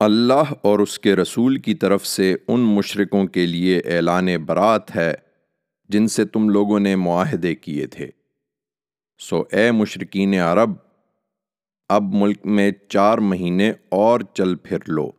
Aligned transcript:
اللہ 0.00 0.52
اور 0.62 0.78
اس 0.78 0.98
کے 0.98 1.16
رسول 1.16 1.56
کی 1.56 1.74
طرف 1.74 2.06
سے 2.06 2.36
ان 2.48 2.60
مشرکوں 2.60 3.26
کے 3.26 3.46
لیے 3.46 3.78
اعلان 3.78 4.28
برات 4.46 4.96
ہے، 4.96 5.14
جن 5.88 6.06
سے 6.06 6.24
تم 6.24 6.48
لوگوں 6.48 6.80
نے 6.80 6.96
معاہدے 6.96 7.54
کیے 7.54 7.86
تھے۔ 7.86 8.10
سو 9.18 9.44
اے 9.52 9.70
مشرقین 9.70 10.34
عرب، 10.34 10.70
اب 11.88 12.02
ملک 12.02 12.46
میں 12.46 12.70
چار 12.88 13.18
مہینے 13.18 13.72
اور 13.88 14.20
چل 14.34 14.54
پھر 14.54 14.78
لو 14.86 15.10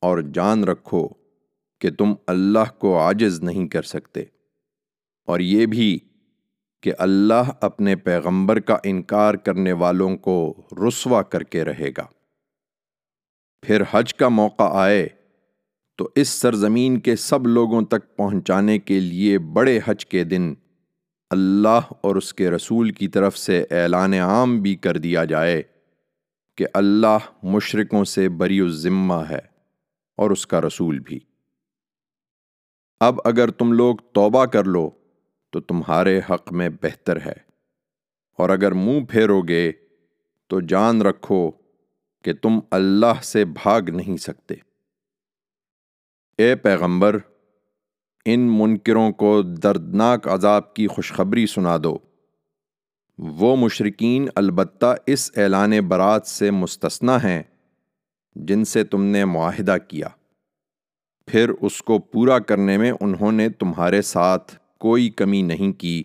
اور 0.00 0.18
جان 0.34 0.64
رکھو 0.64 1.08
کہ 1.80 1.90
تم 1.90 2.14
اللہ 2.26 2.72
کو 2.78 2.98
عاجز 2.98 3.40
نہیں 3.40 3.68
کر 3.68 3.82
سکتے۔ 3.82 4.22
اور 5.26 5.40
یہ 5.40 5.66
بھی 5.66 5.98
کہ 6.82 6.92
اللہ 6.98 7.50
اپنے 7.60 7.96
پیغمبر 7.96 8.60
کا 8.60 8.76
انکار 8.84 9.34
کرنے 9.34 9.72
والوں 9.72 10.16
کو 10.16 10.54
رسوا 10.88 11.22
کر 11.22 11.42
کے 11.42 11.64
رہے 11.64 11.90
گا۔ 11.98 12.06
پھر 13.62 13.82
حج 13.90 14.14
کا 14.14 14.28
موقع 14.28 14.68
آئے 14.72 15.08
تو 15.96 16.08
اس 16.14 16.28
سرزمین 16.28 17.00
کے 17.00 17.16
سب 17.16 17.46
لوگوں 17.46 17.82
تک 17.82 18.16
پہنچانے 18.16 18.78
کے 18.78 19.00
لیے 19.00 19.38
بڑے 19.38 19.80
حج 19.86 20.06
کے 20.06 20.24
دن 20.24 20.54
اللہ 21.30 21.80
اور 22.00 22.16
اس 22.16 22.34
کے 22.34 22.50
رسول 22.50 22.90
کی 22.90 23.08
طرف 23.08 23.38
سے 23.38 23.64
اعلان 23.70 24.14
عام 24.14 24.60
بھی 24.60 24.74
کر 24.76 24.96
دیا 24.96 25.24
جائے 25.24 25.62
کہ 26.56 26.66
اللہ 26.74 27.18
مشرقوں 27.42 28.04
سے 28.04 28.28
بری 28.28 28.60
الذمہ 28.60 29.22
ہے 29.30 29.40
اور 30.16 30.30
اس 30.30 30.46
کا 30.46 30.60
رسول 30.60 30.98
بھی۔ 30.98 31.20
اب 33.00 33.20
اگر 33.24 33.50
تم 33.50 33.72
لوگ 33.72 33.96
توبہ 33.96 34.44
کر 34.44 34.64
لو 34.64 34.90
تو 35.50 35.60
تمہارے 35.60 36.20
حق 36.30 36.52
میں 36.52 36.68
بہتر 36.68 37.20
ہے 37.26 37.34
اور 38.38 38.50
اگر 38.50 38.72
منہ 38.72 39.04
پھیرو 39.08 39.42
گے 39.42 39.72
تو 40.48 40.60
جان 40.60 41.02
رکھو 41.02 41.50
کہ 42.22 42.32
تم 42.32 42.58
اللہ 42.70 43.22
سے 43.22 43.44
بھاگ 43.44 43.82
نہیں 43.82 44.16
سکتے۔ 44.16 44.54
اے 46.38 46.56
پیغمبر، 46.56 47.18
ان 48.24 48.40
منکروں 48.40 49.12
کو 49.12 49.42
دردناک 49.42 50.28
عذاب 50.28 50.74
کی 50.74 50.86
خوشخبری 50.86 51.46
سنا 51.46 51.76
دو۔ 51.84 51.98
وہ 53.18 53.56
مشرقین 53.56 54.28
البتہ 54.34 54.94
اس 55.06 55.30
اعلان 55.36 55.80
برات 55.88 56.26
سے 56.26 56.50
مستثنا 56.50 57.22
ہیں 57.22 57.42
جن 58.34 58.64
سے 58.64 58.84
تم 58.84 59.04
نے 59.04 59.24
معاہدہ 59.24 59.76
کیا۔ 59.88 60.08
پھر 61.26 61.48
اس 61.60 61.82
کو 61.82 61.98
پورا 61.98 62.38
کرنے 62.38 62.78
میں 62.78 62.92
انہوں 63.00 63.32
نے 63.32 63.48
تمہارے 63.48 64.02
ساتھ 64.02 64.56
کوئی 64.78 65.10
کمی 65.10 65.42
نہیں 65.42 65.72
کی 65.72 66.02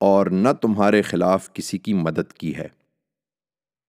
اور 0.00 0.26
نہ 0.26 0.48
تمہارے 0.60 1.02
خلاف 1.02 1.52
کسی 1.52 1.78
کی 1.78 1.94
مدد 1.94 2.32
کی 2.32 2.56
ہے۔ 2.56 2.81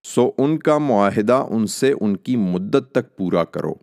سو 0.04 0.32
ان 0.38 0.60
کا 0.60 0.78
معاہدہ 0.78 1.46
ان 1.50 1.68
سے 1.68 1.94
ان 2.02 2.18
کی 2.18 2.36
مدت 2.36 2.92
تک 2.92 3.18
پورا 3.18 3.44
کرو۔ 3.44 3.74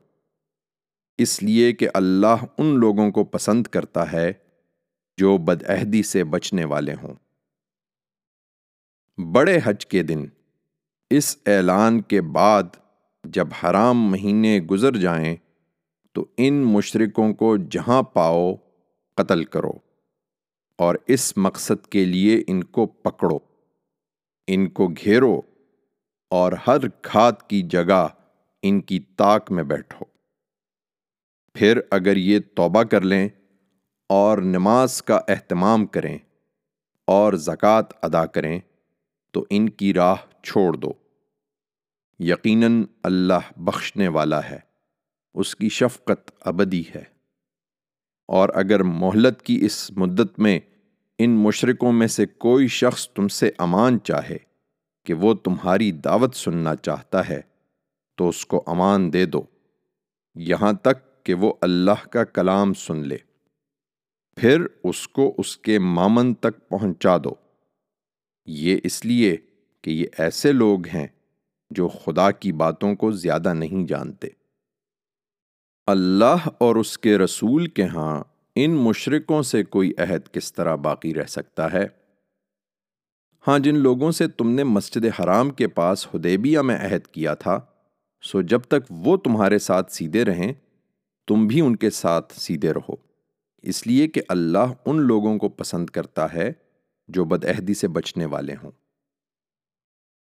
اس 1.19 1.43
لیے 1.43 1.73
کہ 1.73 1.89
اللہ 1.95 2.45
ان 2.59 2.67
لوگوں 2.67 3.11
کو 3.11 3.25
پسند 3.25 3.67
کرتا 3.67 4.13
ہے 4.13 4.33
جو 5.17 5.39
بدعہدی 5.39 6.03
سے 6.03 6.25
بچنے 6.25 6.65
والے 6.65 6.95
ہوں۔ 7.03 7.15
بڑے 9.21 9.59
حج 9.65 9.87
کے 9.87 10.03
دن، 10.03 10.27
اس 11.11 11.37
اعلان 11.47 12.01
کے 12.01 12.21
بعد 12.21 12.63
جب 13.25 13.49
حرام 13.63 14.11
مہینے 14.11 14.61
گزر 14.61 14.97
جائیں، 14.97 15.37
تو 16.13 16.27
ان 16.37 16.55
مشرکوں 16.55 17.35
کو 17.35 17.57
جہاں 17.57 18.03
پاؤ 18.03 18.55
قتل 19.15 19.45
کرو 19.45 19.73
اور 20.77 20.95
اس 21.07 21.37
مقصد 21.37 21.87
کے 21.87 22.05
لیے 22.05 22.45
ان 22.47 22.65
کو 22.65 22.87
پکڑو۔ 22.87 23.39
ان 24.47 24.69
کو 24.69 24.89
گھیرو۔ 24.89 25.41
اور 26.31 26.53
ہر 26.67 26.89
کھات 27.03 27.49
کی 27.49 27.63
جگہ 27.63 28.07
ان 28.63 28.81
کی 28.81 29.01
تاک 29.01 29.53
میں 29.53 29.63
بیٹھو۔ 29.63 30.05
پھر 31.55 31.81
اگر 31.91 32.17
یہ 32.17 32.41
توبہ 32.57 32.83
کر 32.83 33.01
لیں 33.01 33.29
اور 34.09 34.39
نماز 34.39 35.03
کا 35.03 35.21
اہتمام 35.29 35.87
کریں 35.87 36.19
اور 37.07 37.33
زکوٰۃ 37.33 37.83
ادا 38.03 38.27
کریں 38.27 38.61
تو 39.31 39.47
ان 39.51 39.69
کی 39.69 39.95
راہ 39.95 40.15
چھوڑ 40.43 40.73
دو۔ 40.73 40.93
یقیناً 42.19 42.85
اللہ 43.03 43.53
بخشنے 43.57 44.09
والا 44.09 44.51
ہے، 44.51 44.59
اس 45.35 45.57
کی 45.57 45.69
شفقت 45.69 46.31
ابدی 46.41 46.83
ہے۔ 46.95 47.05
اور 48.29 48.49
اگر 48.55 48.83
مہلت 48.83 49.43
کی 49.43 49.59
اس 49.63 49.91
مدت 49.91 50.39
میں 50.39 50.61
ان 51.19 51.31
مشرقوں 51.31 51.93
میں 51.93 52.07
سے 52.07 52.27
کوئی 52.27 52.69
شخص 52.69 53.09
تم 53.09 53.29
سے 53.29 53.51
امان 53.59 54.01
چاہے 54.01 54.37
کہ 55.05 55.15
وہ 55.15 55.35
تمہاری 55.35 55.93
دعوت 55.93 56.35
سننا 56.35 56.77
چاہتا 56.77 57.29
ہے، 57.29 57.41
تو 58.17 58.29
اس 58.29 58.47
کو 58.47 58.65
امان 58.67 59.13
دے 59.13 59.27
دو۔ 59.27 59.43
یہاں 60.35 60.73
تک 60.73 61.25
کہ 61.25 61.35
وہ 61.35 61.55
اللہ 61.61 62.09
کا 62.11 62.25
کلام 62.25 62.75
سن 62.75 62.97
لے۔ 62.97 63.17
پھر 64.37 64.67
اس 64.85 65.09
کو 65.09 65.35
اس 65.39 65.57
کے 65.57 65.79
مامن 65.79 66.35
تک 66.35 66.69
پہنچا 66.69 67.17
دو۔ 67.17 67.35
یہ 68.47 68.77
اس 68.85 69.05
لیے 69.05 69.37
کہ 69.83 69.91
یہ 69.91 70.07
ایسے 70.19 70.53
لوگ 70.53 70.87
ہیں 70.87 71.07
جو 71.71 71.89
خدا 71.89 72.31
کی 72.31 72.53
باتوں 72.53 72.95
کو 72.95 73.13
زیادہ 73.13 73.53
نہیں 73.55 73.87
جانتے۔ 73.87 74.29
اللہ 75.87 76.49
اور 76.59 76.77
اس 76.77 76.99
کے 76.99 77.19
رسول 77.19 77.67
کے 77.67 77.85
ہاں 77.85 78.25
ان 78.55 78.71
مشرقوں 78.71 79.43
سے 79.43 79.65
کوئی 79.65 79.93
عہد 79.99 80.35
کس 80.35 80.53
طرح 80.53 80.75
باقی 80.75 81.15
رہ 81.15 81.25
سکتا 81.25 81.73
ہے؟ 81.73 81.87
ہاں 83.49 83.59
جن 83.59 83.79
لوگوں 83.79 84.11
سے 84.11 84.29
تم 84.29 84.51
نے 84.51 84.65
مسجد 84.65 85.21
حرام 85.21 85.51
کے 85.51 85.69
پاس 85.69 86.15
ہدیبیہ 86.15 86.59
میں 86.59 86.77
عہد 86.77 87.07
کیا 87.07 87.35
تھا، 87.35 87.61
سو 88.23 88.43
جب 88.43 88.61
تک 88.61 88.87
وہ 88.91 89.17
تمہارے 89.17 89.59
ساتھ 89.59 89.93
سیدھے 89.93 90.25
رہیں، 90.25 90.53
تم 91.27 91.47
بھی 91.47 91.61
ان 91.61 91.77
کے 91.77 91.91
ساتھ 91.91 92.33
سیدھے 92.41 92.73
رہو۔ 92.73 92.95
اس 93.63 93.87
لیے 93.87 94.09
کہ 94.09 94.21
اللہ 94.29 94.73
ان 94.87 95.01
لوگوں 95.01 95.39
کو 95.39 95.49
پسند 95.49 95.91
کرتا 95.91 96.35
ہے 96.35 96.53
جو 97.09 97.25
بدعہدی 97.25 97.75
سے 97.75 97.89
بچنے 97.89 98.25
والے 98.25 98.55
ہوں۔ 98.63 98.71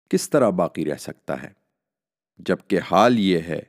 کس 0.10 0.30
طرح 0.30 0.50
باقی 0.50 0.86
رہ 0.86 0.96
سکتا 0.96 1.44
ہے؟ 1.44 1.50
جبکہ 2.38 2.80
حال 2.92 3.20
یہ 3.20 3.38
ہے 3.38 3.62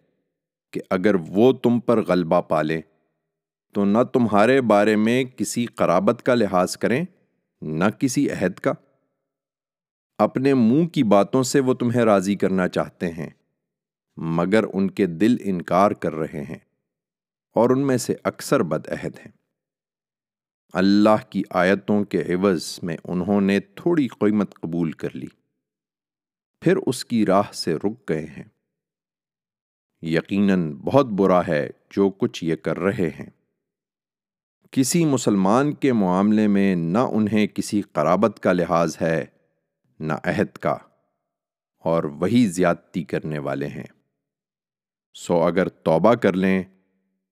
کہ 0.70 0.80
اگر 0.90 1.14
وہ 1.14 1.52
تم 1.52 1.80
پر 1.80 2.02
غلبہ 2.02 2.40
پالیں 2.40 2.82
تو 3.72 3.84
نہ 3.84 3.98
تمہارے 4.12 4.60
بارے 4.60 4.96
میں 4.96 5.24
کسی 5.24 5.66
قرابت 5.66 6.22
کا 6.22 6.34
لحاظ 6.34 6.76
کریں، 6.76 7.04
نہ 7.62 7.84
کسی 7.98 8.30
عہد 8.30 8.54
کا۔ 8.54 8.72
اپنے 10.18 10.54
منہ 10.54 10.86
کی 10.86 11.02
باتوں 11.02 11.42
سے 11.42 11.60
وہ 11.60 11.74
تمہیں 11.74 12.02
راضی 12.02 12.34
کرنا 12.34 12.68
چاہتے 12.68 13.12
ہیں، 13.12 13.30
مگر 14.16 14.64
ان 14.74 14.90
کے 14.90 15.06
دل 15.06 15.36
انکار 15.40 15.90
کر 15.90 16.14
رہے 16.14 16.42
ہیں 16.42 16.58
اور 17.54 17.70
ان 17.70 17.86
میں 17.86 17.96
سے 17.96 18.14
اکثر 18.24 18.62
بد 18.62 18.88
عہد 18.88 19.18
ہیں۔ 19.18 19.32
اللہ 20.72 21.30
کی 21.30 21.42
آیتوں 21.50 22.04
کے 22.04 22.22
عوض 22.22 22.78
میں 22.82 22.96
انہوں 23.04 23.40
نے 23.40 23.60
تھوڑی 23.60 24.08
قیمت 24.08 24.54
قبول 24.54 24.92
کر 24.92 25.08
لی۔ 25.14 25.26
پھر 26.60 26.76
اس 26.86 27.04
کی 27.04 27.26
راہ 27.26 27.52
سے 27.52 27.74
رک 27.74 28.08
گئے 28.08 28.26
ہیں۔ 28.26 28.44
یقیناً 30.02 30.72
بہت 30.72 31.06
برا 31.06 31.40
ہے 31.48 31.70
جو 31.90 32.10
کچھ 32.10 32.44
یہ 32.44 32.56
کر 32.56 32.78
رہے 32.78 33.08
ہیں۔ 33.08 33.30
کسی 34.70 35.04
مسلمان 35.04 35.72
کے 35.72 35.92
معاملے 35.92 36.48
میں 36.48 36.74
نہ 36.74 36.98
انہیں 36.98 37.46
کسی 37.46 37.82
قرابت 37.82 38.40
کا 38.40 38.52
لحاظ 38.52 38.96
ہے 39.00 39.24
نہ 40.00 40.12
عہد 40.12 40.56
کا 40.56 40.76
اور 41.78 42.04
وہی 42.04 42.46
زیادتی 42.46 43.04
کرنے 43.04 43.38
والے 43.38 43.66
ہیں۔ 43.66 43.86
سو 45.14 45.42
اگر 45.42 45.68
توبہ 45.68 46.14
کر 46.14 46.32
لیں 46.32 46.62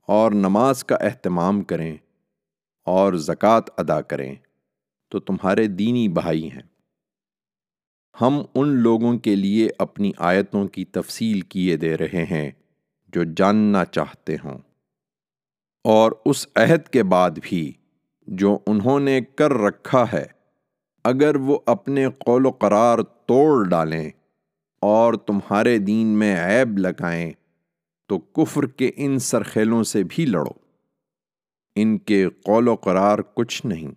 اور 0.06 0.32
نماز 0.32 0.84
کا 0.84 0.96
اہتمام 0.96 1.62
کریں 1.62 1.96
اور 2.84 3.12
زکوٰۃ 3.12 3.60
ادا 3.76 4.00
کریں، 4.00 4.34
تو 5.08 5.20
تمہارے 5.20 5.66
دینی 5.66 6.08
بھائی 6.08 6.50
ہیں۔ 6.50 6.62
ہم 8.20 8.42
ان 8.54 8.68
لوگوں 8.68 9.18
کے 9.18 9.36
لیے 9.36 9.68
اپنی 9.78 10.12
آیتوں 10.18 10.68
کی 10.68 10.84
تفصیل 10.84 11.40
کیے 11.40 11.76
دے 11.76 11.96
رہے 11.96 12.24
ہیں 12.30 12.50
جو 13.08 13.24
جاننا 13.36 13.84
چاہتے 13.84 14.36
ہوں۔ 14.44 14.58
اور 15.84 16.12
اس 16.24 16.46
عہد 16.54 16.88
کے 16.88 17.02
بعد 17.02 17.30
بھی 17.42 17.72
جو 18.26 18.58
انہوں 18.66 19.00
نے 19.00 19.20
کر 19.20 19.52
رکھا 19.52 20.04
ہے 20.12 20.41
اگر 21.04 21.36
وہ 21.36 21.58
اپنے 21.66 22.06
قول 22.18 22.46
و 22.46 22.50
قرار 22.50 22.98
توڑ 23.26 23.68
ڈالیں 23.68 24.10
اور 24.82 25.14
تمہارے 25.14 25.78
دین 25.78 26.06
میں 26.06 26.36
عیب 26.36 26.78
لگائیں، 26.78 27.32
تو 28.08 28.18
کفر 28.18 28.66
کے 28.66 28.90
ان 28.96 29.18
سرخیلوں 29.18 29.82
سے 29.82 30.02
بھی 30.08 30.26
لڑو۔ 30.26 30.50
ان 31.76 31.98
کے 31.98 32.28
قول 32.28 32.68
و 32.68 32.74
قرار 32.74 33.18
کچھ 33.34 33.66
نہیں، 33.66 33.90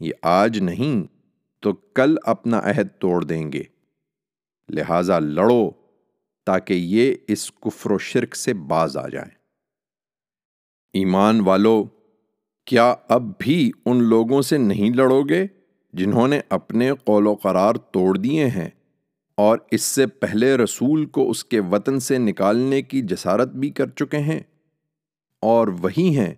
یہ 0.00 0.12
آج 0.22 0.58
نہیں 0.58 1.06
تو 1.62 1.72
کل 1.72 2.16
اپنا 2.24 2.58
عہد 2.58 2.88
توڑ 2.98 3.24
دیں 3.24 3.52
گے۔ 3.52 3.62
لہذا 4.68 5.18
لڑو 5.18 5.70
تاکہ 6.46 6.74
یہ 6.74 7.14
اس 7.28 7.50
کفر 7.52 7.90
و 7.90 7.98
شرک 7.98 8.36
سے 8.36 8.54
باز 8.54 8.96
آ 8.96 9.08
جائیں۔ 9.08 9.30
ایمان 10.92 11.40
والو، 11.40 11.84
کیا 12.64 12.94
اب 13.08 13.22
بھی 13.38 13.70
ان 13.86 14.02
لوگوں 14.02 14.42
سے 14.42 14.58
نہیں 14.58 14.96
لڑو 14.96 15.22
گے؟ 15.22 15.46
جنہوں 15.92 16.28
نے 16.28 16.40
اپنے 16.48 16.90
قول 17.04 17.26
و 17.26 17.34
قرار 17.34 17.74
توڑ 17.74 18.18
دیے 18.18 18.46
ہیں 18.46 18.68
اور 19.34 19.58
اس 19.70 19.82
سے 19.82 20.06
پہلے 20.06 20.56
رسول 20.56 21.06
کو 21.06 21.30
اس 21.30 21.44
کے 21.44 21.60
وطن 21.60 22.00
سے 22.00 22.18
نکالنے 22.18 22.82
کی 22.82 23.02
جسارت 23.02 23.48
بھی 23.48 23.70
کر 23.70 23.88
چکے 23.88 24.18
ہیں 24.18 24.40
اور 25.40 25.68
وہی 25.68 26.18
ہیں 26.18 26.34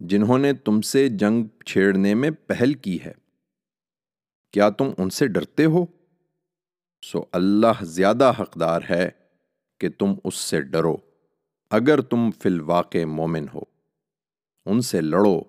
جنہوں 0.00 0.38
نے 0.38 0.52
تم 0.52 0.80
سے 0.80 1.08
جنگ 1.08 1.44
چھیڑنے 1.66 2.14
میں 2.14 2.30
پہل 2.30 2.74
کی 2.74 2.98
ہے۔ 3.04 3.12
کیا 4.52 4.70
تم 4.70 4.90
ان 4.98 5.10
سے 5.10 5.26
ڈرتے 5.26 5.64
ہو؟ 5.64 5.86
سو 7.02 7.24
اللہ 7.32 7.84
زیادہ 7.84 8.32
حقدار 8.40 8.80
ہے 8.90 9.08
کہ 9.80 9.88
تم 9.98 10.14
اس 10.24 10.34
سے 10.34 10.60
ڈرو، 10.60 10.96
اگر 11.70 12.00
تم 12.00 12.30
فی 12.30 12.48
الواقع 12.48 13.04
مومن 13.04 13.46
ہو، 13.54 13.60
ان 14.66 14.80
سے 14.80 15.00
لڑو۔ 15.00 15.40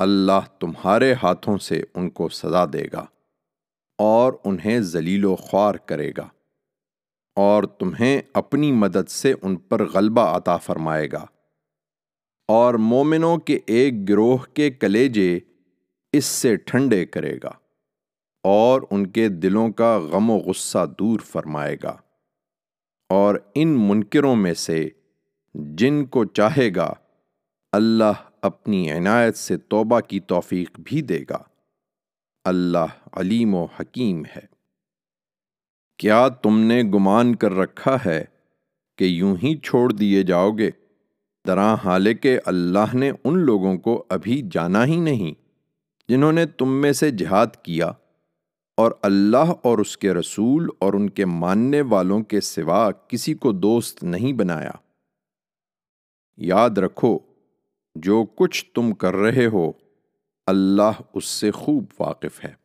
اللہ 0.00 0.40
تمہارے 0.58 1.14
ہاتھوں 1.22 1.58
سے 1.58 1.82
ان 1.94 2.10
کو 2.10 2.28
سزا 2.28 2.64
دے 2.64 2.84
گا 2.92 3.06
اور 3.98 4.32
انہیں 4.44 4.80
ذلیل 4.80 5.24
و 5.24 5.36
خوار 5.36 5.74
کرے 5.74 6.12
گا 6.16 6.28
اور 7.36 7.64
تمہیں 7.64 8.22
اپنی 8.34 8.72
مدد 8.72 9.08
سے 9.08 9.34
ان 9.42 9.56
پر 9.56 9.84
غلبہ 9.84 10.36
عطا 10.36 10.56
فرمائے 10.56 11.08
گا۔ 11.12 11.26
اور 12.48 12.74
مومنوں 12.74 13.38
کے 13.38 13.58
ایک 13.66 14.08
گروہ 14.08 14.36
کے 14.36 14.70
کلیجے 14.70 15.38
اس 16.12 16.24
سے 16.24 16.56
ٹھنڈے 16.56 17.06
کرے 17.06 17.38
گا 17.42 17.52
اور 18.42 18.82
ان 18.90 19.06
کے 19.06 19.28
دلوں 19.28 19.70
کا 19.70 19.98
غم 19.98 20.30
و 20.30 20.36
غصہ 20.36 20.86
دور 20.98 21.20
فرمائے 21.20 21.76
گا۔ 21.82 21.96
اور 23.08 23.34
ان 23.54 23.68
منکروں 23.68 24.36
میں 24.36 24.54
سے 24.54 24.88
جن 25.54 26.06
کو 26.06 26.24
چاہے 26.24 26.70
گا 26.76 26.94
اللہ 27.72 28.29
اپنی 28.42 28.92
عنایت 28.92 29.36
سے 29.36 29.56
توبہ 29.56 30.00
کی 30.00 30.20
توفیق 30.20 30.80
بھی 30.84 31.02
دے 31.02 31.24
گا۔ 31.30 31.38
اللہ 32.44 32.86
علیم 33.12 33.54
و 33.54 33.64
حکیم 33.64 34.24
ہے۔ 34.24 34.60
کیا 35.98 36.28
تم 36.28 36.60
نے 36.60 36.82
گمان 36.82 37.34
کر 37.34 37.52
رکھا 37.52 37.96
ہے 38.06 38.24
کہ 38.98 39.04
یوں 39.04 39.36
ہی 39.42 39.56
چھوڑ 39.56 39.92
دیے 39.92 40.22
جاؤ 40.22 40.50
گے؟ 40.50 40.70
طرح 41.46 41.76
حالانکہ 41.84 42.40
اللہ 42.46 42.94
نے 42.94 43.12
ان 43.24 43.38
لوگوں 43.38 43.78
کو 43.78 44.04
ابھی 44.08 44.42
جانا 44.52 44.84
ہی 44.84 44.96
نہیں 44.96 45.32
جنہوں 46.08 46.32
نے 46.32 46.46
تم 46.46 46.80
میں 46.80 46.92
سے 46.92 47.10
جہاد 47.10 47.46
کیا 47.62 47.92
اور 48.76 48.92
اللہ 49.02 49.52
اور 49.62 49.78
اس 49.78 49.98
کے 49.98 50.14
رسول 50.14 50.68
اور 50.78 50.92
ان 50.92 51.10
کے 51.10 51.24
ماننے 51.24 51.80
والوں 51.80 52.22
کے 52.22 52.40
سوا 52.40 52.90
کسی 52.90 53.34
کو 53.34 53.52
دوست 53.52 54.02
نہیں 54.02 54.32
بنایا۔ 54.32 54.70
یاد 56.36 56.70
رکھو 56.70 57.18
جو 57.94 58.24
کچھ 58.34 58.64
تم 58.74 58.94
کر 58.94 59.14
رہے 59.14 59.46
ہو، 59.46 59.72
اللہ 60.46 60.90
اس 61.14 61.24
سے 61.24 61.50
خوب 61.50 61.84
واقف 62.00 62.44
ہے۔ 62.44 62.60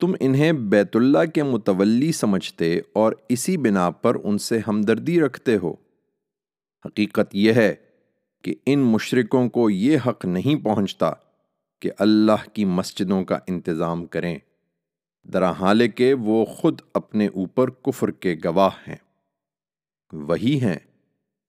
تم 0.00 0.14
انہیں 0.20 0.52
بیت 0.52 0.96
اللہ 0.96 1.24
کے 1.34 1.42
متولی 1.42 2.12
سمجھتے 2.12 2.80
اور 2.92 3.12
اسی 3.28 3.56
بنا 3.56 3.90
پر 3.90 4.16
ان 4.24 4.38
سے 4.38 4.58
ہمدردی 4.66 5.20
رکھتے 5.20 5.56
ہو۔ 5.56 5.74
حقیقت 6.86 7.34
یہ 7.34 7.52
ہے 7.52 7.74
کہ 8.42 8.54
ان 8.66 8.78
مشرکوں 8.78 9.48
کو 9.48 9.70
یہ 9.70 9.98
حق 10.06 10.24
نہیں 10.24 10.64
پہنچتا 10.64 11.12
کہ 11.80 11.90
اللہ 11.98 12.48
کی 12.52 12.64
مسجدوں 12.64 13.24
کا 13.24 13.38
انتظام 13.46 14.06
کریں۔ 14.06 14.38
دراحال 15.24 15.88
کہ 15.88 16.14
وہ 16.14 16.44
خود 16.44 16.80
اپنے 16.94 17.26
اوپر 17.26 17.70
کفر 17.70 18.10
کے 18.10 18.36
گواہ 18.44 18.70
ہیں۔ 18.88 18.96
وہی 20.12 20.60
ہیں 20.60 20.78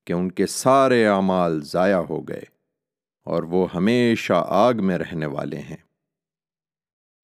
کہ 0.06 0.14
ان 0.14 0.32
کے 0.32 0.46
سارے 0.46 1.06
اعمال 1.08 1.62
ضائع 1.62 1.98
ہو 1.98 2.28
گئے 2.28 2.44
اور 3.28 3.44
وہ 3.44 3.68
ہمیشہ 3.74 4.46
آگ 4.48 4.74
میں 4.78 4.98
رہنے 4.98 5.26
والے 5.26 5.60
ہیں۔ 5.60 5.78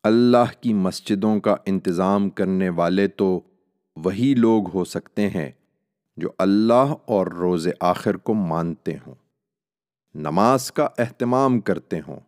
اللہ 0.03 0.51
کی 0.61 0.73
مسجدوں 0.73 1.39
کا 1.39 1.55
انتظام 1.65 2.29
کرنے 2.29 2.69
والے 2.69 3.07
تو 3.07 3.39
وہی 3.95 4.33
لوگ 4.37 4.69
ہو 4.73 4.85
سکتے 4.85 5.29
ہیں 5.29 5.51
جو 6.17 6.29
اللہ 6.37 6.93
اور 7.05 7.27
روز 7.27 7.67
آخر 7.79 8.17
کو 8.17 8.33
مانتے 8.33 8.93
ہوں۔ 9.07 9.15
نماز 10.15 10.71
کا 10.71 10.87
اہتمام 10.97 11.59
کرتے 11.59 11.99
ہوں، 12.07 12.19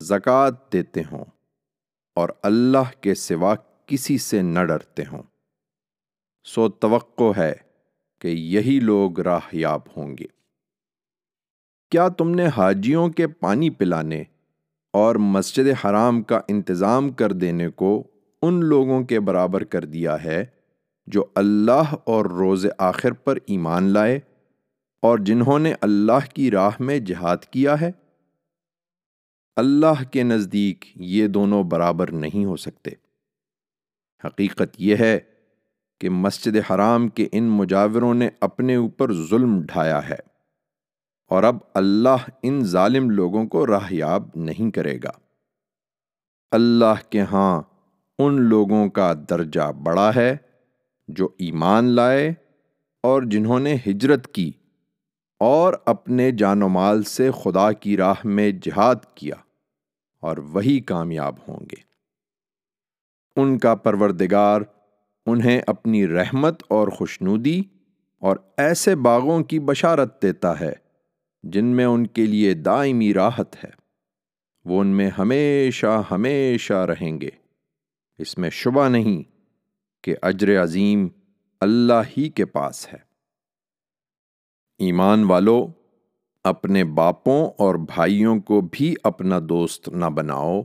زکوٰۃ 0.00 0.72
دیتے 0.72 1.02
ہوں 1.12 1.24
اور 2.16 2.28
اللہ 2.42 2.90
کے 3.00 3.14
سوا 3.14 3.54
کسی 3.86 4.18
سے 4.18 4.42
نہ 4.42 4.64
ڈرتے 4.64 5.02
ہوں۔ 5.12 5.22
سو 6.46 6.68
توقع 6.68 7.32
ہے 7.36 7.54
کہ 8.18 8.28
یہی 8.28 8.80
لوگ 8.80 9.20
راہ 9.20 9.40
یاب 9.52 9.80
ہوں 9.96 10.16
گے۔ 10.18 10.24
کیا 11.90 12.08
تم 12.08 12.30
نے 12.30 12.46
حاجیوں 12.56 13.08
کے 13.08 13.26
پانی 13.26 13.70
پلانے 13.70 14.22
اور 14.92 15.16
مسجد 15.16 15.84
حرام 15.84 16.22
کا 16.22 16.40
انتظام 16.48 17.10
کر 17.10 17.32
دینے 17.32 17.68
کو 17.68 18.02
ان 18.42 18.64
لوگوں 18.64 19.04
کے 19.04 19.20
برابر 19.20 19.64
کر 19.64 19.84
دیا 19.84 20.24
ہے 20.24 20.44
جو 21.06 21.24
اللہ 21.34 21.94
اور 22.04 22.24
روز 22.24 22.66
آخر 22.78 23.12
پر 23.12 23.38
ایمان 23.46 23.82
لائے 23.82 24.20
اور 25.02 25.18
جنہوں 25.18 25.58
نے 25.58 25.74
اللہ 25.80 26.34
کی 26.34 26.50
راہ 26.50 26.70
میں 26.80 26.98
جہاد 26.98 27.36
کیا 27.36 27.80
ہے؟ 27.80 27.90
اللہ 29.56 30.04
کے 30.10 30.22
نزدیک 30.22 30.84
یہ 30.94 31.26
دونوں 31.26 31.64
برابر 31.64 32.12
نہیں 32.12 32.44
ہو 32.44 32.56
سکتے۔ 32.56 32.90
حقیقت 34.24 34.74
یہ 34.78 34.96
ہے 34.96 35.18
کہ 35.98 36.10
مسجد 36.10 36.56
حرام 36.70 37.08
کے 37.08 37.28
ان 37.32 37.44
مجاوروں 37.44 38.14
نے 38.14 38.28
اپنے 38.40 38.76
اوپر 38.76 39.12
ظلم 39.12 39.62
ڈھایا 39.62 40.08
ہے 40.08 40.28
اور 41.26 41.42
اب 41.42 41.56
اللہ 41.74 42.30
ان 42.42 42.64
ظالم 42.64 43.10
لوگوں 43.10 43.46
کو 43.46 43.66
راہیاب 43.66 44.28
نہیں 44.34 44.70
کرے 44.70 44.98
گا۔ 45.04 45.10
اللہ 46.50 47.10
کے 47.10 47.20
ہاں 47.20 47.62
ان 48.18 48.42
لوگوں 48.42 48.88
کا 48.88 49.12
درجہ 49.30 49.72
بڑا 49.72 50.10
ہے 50.16 50.36
جو 51.08 51.28
ایمان 51.38 51.84
لائے 51.84 52.34
اور 53.02 53.22
جنہوں 53.22 53.58
نے 53.58 53.76
ہجرت 53.86 54.34
کی 54.34 54.52
اور 55.40 55.74
اپنے 55.86 56.30
جان 56.30 56.62
و 56.62 56.68
مال 56.68 57.02
سے 57.02 57.30
خدا 57.44 57.72
کی 57.72 57.96
راہ 57.96 58.14
میں 58.24 58.50
جہاد 58.50 58.94
کیا 59.14 59.34
اور 60.20 60.36
وہی 60.36 60.80
کامیاب 60.80 61.34
ہوں 61.48 61.60
گے۔ 61.60 61.88
ان 63.36 63.58
کا 63.58 63.74
پروردگار 63.74 64.62
انہیں 65.28 65.60
اپنی 65.66 66.06
رحمت 66.06 66.62
اور 66.68 66.88
خوشنودی 66.88 67.62
اور 68.18 68.36
ایسے 68.56 68.94
باغوں 68.94 69.42
کی 69.42 69.60
بشارت 69.60 70.22
دیتا 70.22 70.60
ہے، 70.60 70.72
جن 71.42 71.64
میں 71.64 71.84
ان 71.84 72.06
کے 72.06 72.26
لیے 72.26 72.54
دائمی 72.54 73.14
راحت 73.14 73.64
ہے۔ 73.64 73.70
وہ 74.64 74.80
ان 74.80 74.86
میں 74.86 75.10
ہمیشہ 75.18 76.02
ہمیشہ 76.10 76.72
رہیں 76.72 77.20
گے۔ 77.20 77.30
اس 78.18 78.38
میں 78.38 78.50
شبہ 78.50 78.88
نہیں 78.88 79.22
کہ 80.02 80.16
اجر 80.22 80.62
عظیم 80.62 81.08
اللہ 81.60 82.02
ہی 82.16 82.28
کے 82.28 82.44
پاس 82.44 82.88
ہے۔ 82.88 82.98
ایمان 84.78 85.24
والو، 85.24 85.66
اپنے 86.44 86.84
باپوں 86.84 87.50
اور 87.58 87.74
بھائیوں 87.74 88.40
کو 88.40 88.60
بھی 88.60 88.94
اپنا 89.02 89.40
دوست 89.48 89.88
نہ 89.88 90.04
بناؤ۔ 90.04 90.62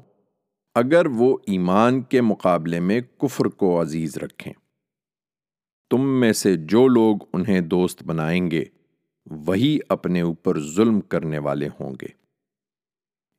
اگر 0.75 1.05
وہ 1.05 1.37
ایمان 1.47 2.01
کے 2.01 2.21
مقابلے 2.21 2.79
میں 2.79 3.01
کفر 3.01 3.45
کو 3.45 3.81
عزیز 3.81 4.17
رکھیں۔ 4.17 4.53
تم 5.89 6.19
میں 6.19 6.33
سے 6.33 6.55
جو 6.55 6.87
لوگ 6.87 7.17
انہیں 7.33 7.61
دوست 7.61 8.03
بنائیں 8.03 8.51
گے، 8.51 8.63
وہی 9.25 9.79
اپنے 9.89 10.21
اوپر 10.21 10.59
ظلم 10.59 11.01
کرنے 11.01 11.39
والے 11.39 11.67
ہوں 11.67 11.91
گے۔ 12.01 12.07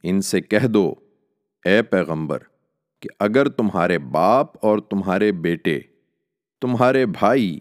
ان 0.02 0.20
سے 0.20 0.40
کہہ 0.40 0.66
دو، 0.66 0.94
اے 1.64 1.82
پیغمبر، 1.82 2.38
کہ 3.00 3.08
اگر 3.20 3.48
تمہارے 3.48 3.98
باپ 3.98 4.64
اور 4.64 4.78
تمہارے 4.78 5.32
بیٹے، 5.32 5.80
تمہارے 6.60 7.06
بھائی، 7.06 7.58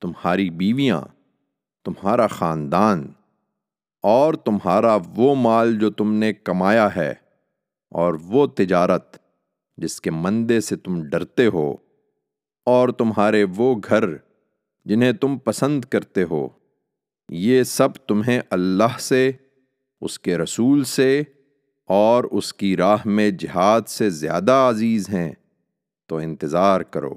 تمہاری 0.00 0.50
بیویاں، 0.50 1.00
تمہارا 1.84 2.26
خاندان 2.26 3.12
اور 4.02 4.34
تمہارا 4.34 4.96
وہ 5.16 5.34
مال 5.34 5.78
جو 5.78 5.90
تم 5.90 6.12
نے 6.12 6.32
کمایا 6.32 6.96
ہے 6.96 7.14
اور 7.90 8.14
وہ 8.24 8.46
تجارت 8.46 9.16
جس 9.76 10.00
کے 10.00 10.10
مندے 10.10 10.60
سے 10.60 10.76
تم 10.76 11.02
ڈرتے 11.02 11.46
ہو 11.46 11.74
اور 12.64 12.88
تمہارے 12.88 13.44
وہ 13.56 13.74
گھر 13.88 14.04
جنہیں 14.84 15.12
تم 15.12 15.38
پسند 15.38 15.84
کرتے 15.84 16.24
ہو، 16.30 16.48
یہ 17.28 17.62
سب 17.62 17.94
تمہیں 17.94 18.40
اللہ 18.50 18.98
سے، 18.98 19.32
اس 20.00 20.18
کے 20.18 20.38
رسول 20.38 20.84
سے 20.84 21.22
اور 21.88 22.24
اس 22.24 22.54
کی 22.54 22.76
راہ 22.76 22.96
میں 23.04 23.30
جہاد 23.30 23.80
سے 23.86 24.10
زیادہ 24.10 24.52
عزیز 24.52 25.08
ہیں، 25.08 25.32
تو 26.06 26.16
انتظار 26.16 26.80
کرو، 26.80 27.14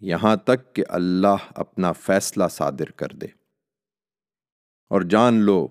یہاں 0.00 0.36
تک 0.36 0.74
کہ 0.74 0.84
اللہ 0.88 1.36
اپنا 1.54 1.92
فیصلہ 1.92 2.44
صادر 2.50 2.90
کر 2.90 3.08
دے۔ 3.08 3.26
اور 4.90 5.02
جان 5.02 5.34
لو 5.34 5.68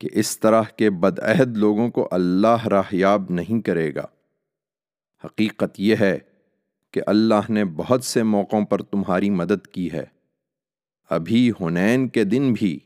کہ 0.00 0.08
اس 0.12 0.40
طرح 0.40 0.62
کے 0.62 0.90
بدعہد 0.90 1.56
لوگوں 1.56 1.90
کو 1.90 2.08
اللہ 2.10 2.66
راہیاب 2.66 3.30
نہیں 3.30 3.60
کرے 3.60 3.94
گا۔ 3.94 4.06
حقیقت 5.24 5.80
یہ 5.80 5.96
ہے 6.00 6.18
کہ 6.90 7.00
اللہ 7.06 7.50
نے 7.50 7.64
بہت 7.64 8.04
سے 8.04 8.22
موقعوں 8.22 8.66
پر 8.66 8.82
تمہاری 8.82 9.30
مدد 9.30 9.66
کی 9.66 9.92
ہے۔ 9.92 10.04
ابھی 11.10 11.50
ہنین 11.60 12.08
کے 12.08 12.24
دن 12.24 12.52
بھی 12.52 12.78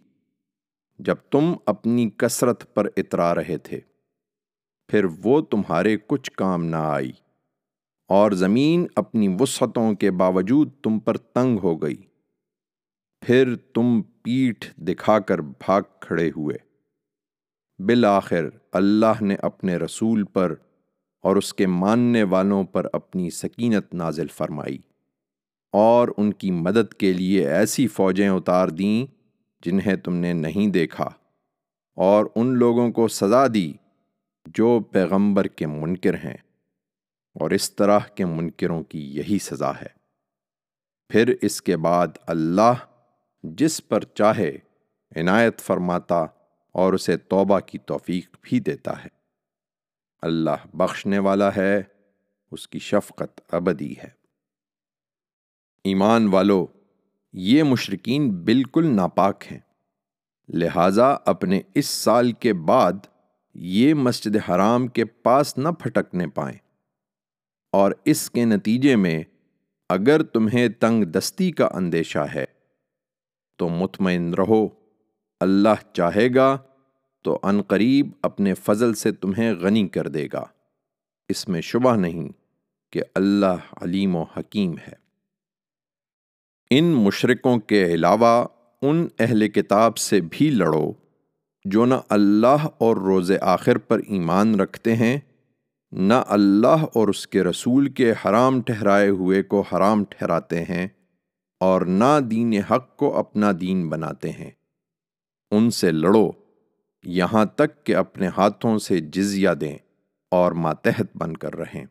جب 0.99 1.15
تم 1.15 1.53
اپنی 1.67 2.11
کثرت 2.17 2.75
پر 2.75 2.89
اترا 2.97 3.35
رہے 3.35 3.57
تھے، 3.59 3.81
پھر 4.89 5.05
وہ 5.25 5.41
تمہارے 5.41 5.97
کچھ 6.07 6.33
کام 6.33 6.65
نہ 6.65 6.77
آئی 6.77 7.13
اور 8.09 8.33
زمین 8.33 8.87
اپنی 8.97 9.37
وسعتوں 9.41 9.95
کے 9.95 10.11
باوجود 10.11 10.71
تم 10.83 10.99
پر 10.99 11.17
تنگ 11.17 11.59
ہو 11.59 11.83
گئی۔ 11.83 12.03
پھر 13.21 13.57
تم 13.57 14.03
پیٹھ 14.03 14.81
دکھا 14.81 15.19
کر 15.19 15.39
بھاگ 15.39 15.83
کھڑے 16.01 16.31
ہوئے۔ 16.37 16.74
بالآخر 17.79 18.45
اللہ 18.73 19.23
نے 19.23 19.35
اپنے 19.35 19.77
رسول 19.77 20.25
پر 20.25 20.55
اور 21.23 21.37
اس 21.37 21.55
کے 21.55 21.67
ماننے 21.67 22.23
والوں 22.23 22.65
پر 22.65 22.87
اپنی 22.93 23.31
سکینت 23.31 23.95
نازل 23.95 24.27
فرمائی 24.29 24.79
اور 25.73 26.09
ان 26.17 26.33
کی 26.33 26.51
مدد 26.51 26.95
کے 26.95 27.13
لیے 27.13 27.49
ایسی 27.49 27.87
فوجیں 27.87 28.29
اتار 28.29 28.69
دیں 28.69 29.13
جنہیں 29.65 29.97
تم 29.97 30.15
نے 30.15 30.33
نہیں 30.33 30.67
دیکھا 30.67 31.11
اور 31.97 32.27
ان 32.35 32.59
لوگوں 32.59 32.93
کو 32.93 33.09
سزا 33.09 33.47
دی 33.55 33.73
جو 34.47 34.81
پیغمبر 34.91 35.45
کے 35.45 35.67
منکر 35.67 36.15
ہیں 36.15 36.37
اور 37.41 37.51
اس 37.51 37.77
طرح 37.77 37.99
کے 37.99 38.25
منکروں 38.25 38.83
کی 38.83 39.17
یہی 39.17 39.39
سزا 39.39 39.71
ہے۔ 39.71 40.05
پھر 41.09 41.35
اس 41.43 41.63
کے 41.63 41.77
بعد 41.77 42.09
اللہ 42.27 42.73
جس 43.43 43.89
پر 43.89 44.05
چاہے 44.05 44.59
عنایت 45.17 45.61
فرماتا 45.61 46.27
اور 46.75 46.93
اسے 46.93 47.17
توبہ 47.17 47.61
کی 47.61 47.79
توفیق 47.79 48.37
بھی 48.43 48.61
دیتا 48.61 49.05
ہے۔ 49.05 49.09
اللہ 50.23 50.77
بخشنے 50.77 51.19
والا 51.19 51.57
ہے، 51.57 51.83
اس 52.51 52.69
کی 52.69 52.79
شفقت 52.79 53.55
ابدی 53.55 53.93
ہے۔ 53.93 54.09
ایمان 55.85 56.29
والو، 56.29 56.67
یہ 57.33 57.63
مشرقین 57.63 58.31
بالکل 58.31 58.97
ناپاک 58.97 59.45
ہیں۔ 59.53 59.59
لہٰذا 60.49 61.17
اپنے 61.27 61.61
اس 61.75 61.87
سال 61.87 62.33
کے 62.33 62.53
بعد 62.53 62.93
یہ 63.55 63.95
مسجد 63.95 64.37
حرام 64.51 64.87
کے 64.87 65.05
پاس 65.05 65.59
نہ 65.59 65.69
پھٹکنے 65.69 66.27
پائیں۔ 66.27 66.59
اور 67.73 67.93
اس 68.05 68.31
کے 68.31 68.45
نتیجے 68.45 68.97
میں، 68.97 69.23
اگر 69.89 70.23
تمہیں 70.23 70.69
تنگ 70.69 71.05
دستی 71.05 71.53
کا 71.53 71.69
اندیشہ 71.73 72.27
ہے، 72.35 72.45
تو 73.57 73.69
مطمئن 73.69 74.35
رہو۔ 74.35 74.84
اللہ 75.45 75.93
چاہے 75.93 76.35
گا 76.35 76.59
تو 77.23 77.39
قریب 77.69 78.11
اپنے 78.23 78.55
فضل 78.55 78.95
سے 78.95 79.13
تمہیں 79.13 79.55
غنی 79.55 79.89
کر 79.89 80.09
دے 80.09 80.29
گا۔ 80.33 80.45
اس 81.29 81.49
میں 81.49 81.61
شبہ 81.61 81.97
نہیں 81.97 82.29
کہ 82.93 83.03
اللہ 83.15 83.75
علیم 83.83 84.17
و 84.17 84.23
حکیم 84.23 84.75
ہے۔ 84.79 85.05
ان 86.71 86.85
مشرقوں 86.85 87.59
کے 87.59 87.95
علاوہ 87.95 88.47
ان 88.83 89.09
اہل 89.19 89.49
کتاب 89.49 89.97
سے 89.97 90.21
بھی 90.31 90.51
لڑو 90.51 90.93
جو 91.65 91.85
نہ 91.85 91.95
اللہ 92.09 92.67
اور 92.79 92.97
روز 92.97 93.33
آخر 93.41 93.79
پر 93.79 94.01
ایمان 94.09 94.61
رکھتے 94.61 94.97
ہیں، 94.97 95.19
نہ 95.93 96.23
اللہ 96.27 96.85
اور 96.95 97.09
اس 97.09 97.27
کے 97.27 97.45
رسول 97.45 97.89
کے 97.89 98.13
حرام 98.13 98.63
ٹھہرائے 98.63 99.09
ہوئے 99.09 99.43
کو 99.43 99.61
حرام 99.61 100.05
ٹھہراتے 100.05 100.63
ہیں 100.63 100.89
اور 101.61 101.83
نہ 101.83 102.21
دین 102.21 102.55
حق 102.71 102.97
کو 102.97 103.19
اپنا 103.19 103.51
دین 103.61 103.89
بناتے 103.89 104.31
ہیں۔ 104.31 104.51
ان 105.57 105.71
سے 105.71 105.93
لڑو، 105.93 106.31
یہاں 107.05 107.45
تک 107.45 107.87
کہ 107.87 107.97
اپنے 107.97 108.27
ہاتھوں 108.27 108.79
سے 108.79 109.01
جزیہ 109.01 109.51
دیں 109.61 109.79
اور 110.31 110.53
ماتحت 110.53 111.17
بن 111.17 111.37
کر 111.37 111.57
رہیں۔ 111.57 111.87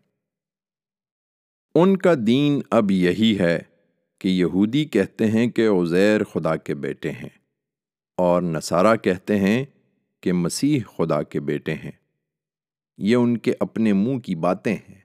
ان 1.75 1.98
کا 1.98 2.13
دین 2.27 2.62
اب 2.70 2.91
یہی 2.91 3.39
ہے 3.39 3.60
کہ 4.20 4.27
یہودی 4.27 4.86
کہتے 4.86 5.32
ہیں 5.32 5.48
کہ 5.48 5.70
عزیر 5.70 6.24
خدا 6.24 6.55
کے 6.55 6.75
بیٹے 6.75 7.12
ہیں 7.12 7.29
اور 8.17 8.41
نصارہ 8.41 8.96
کہتے 8.96 9.39
ہیں 9.39 9.65
کہ 10.22 10.34
مسیح 10.34 10.79
خدا 10.98 11.24
کے 11.24 11.39
بیٹے 11.39 11.74
ہیں۔ 11.74 11.91
یہ 12.98 13.15
ان 13.15 13.38
کے 13.38 13.53
اپنے 13.60 13.93
منہ 13.93 14.20
کی 14.20 14.36
باتیں 14.36 14.75
ہیں۔ 14.75 15.01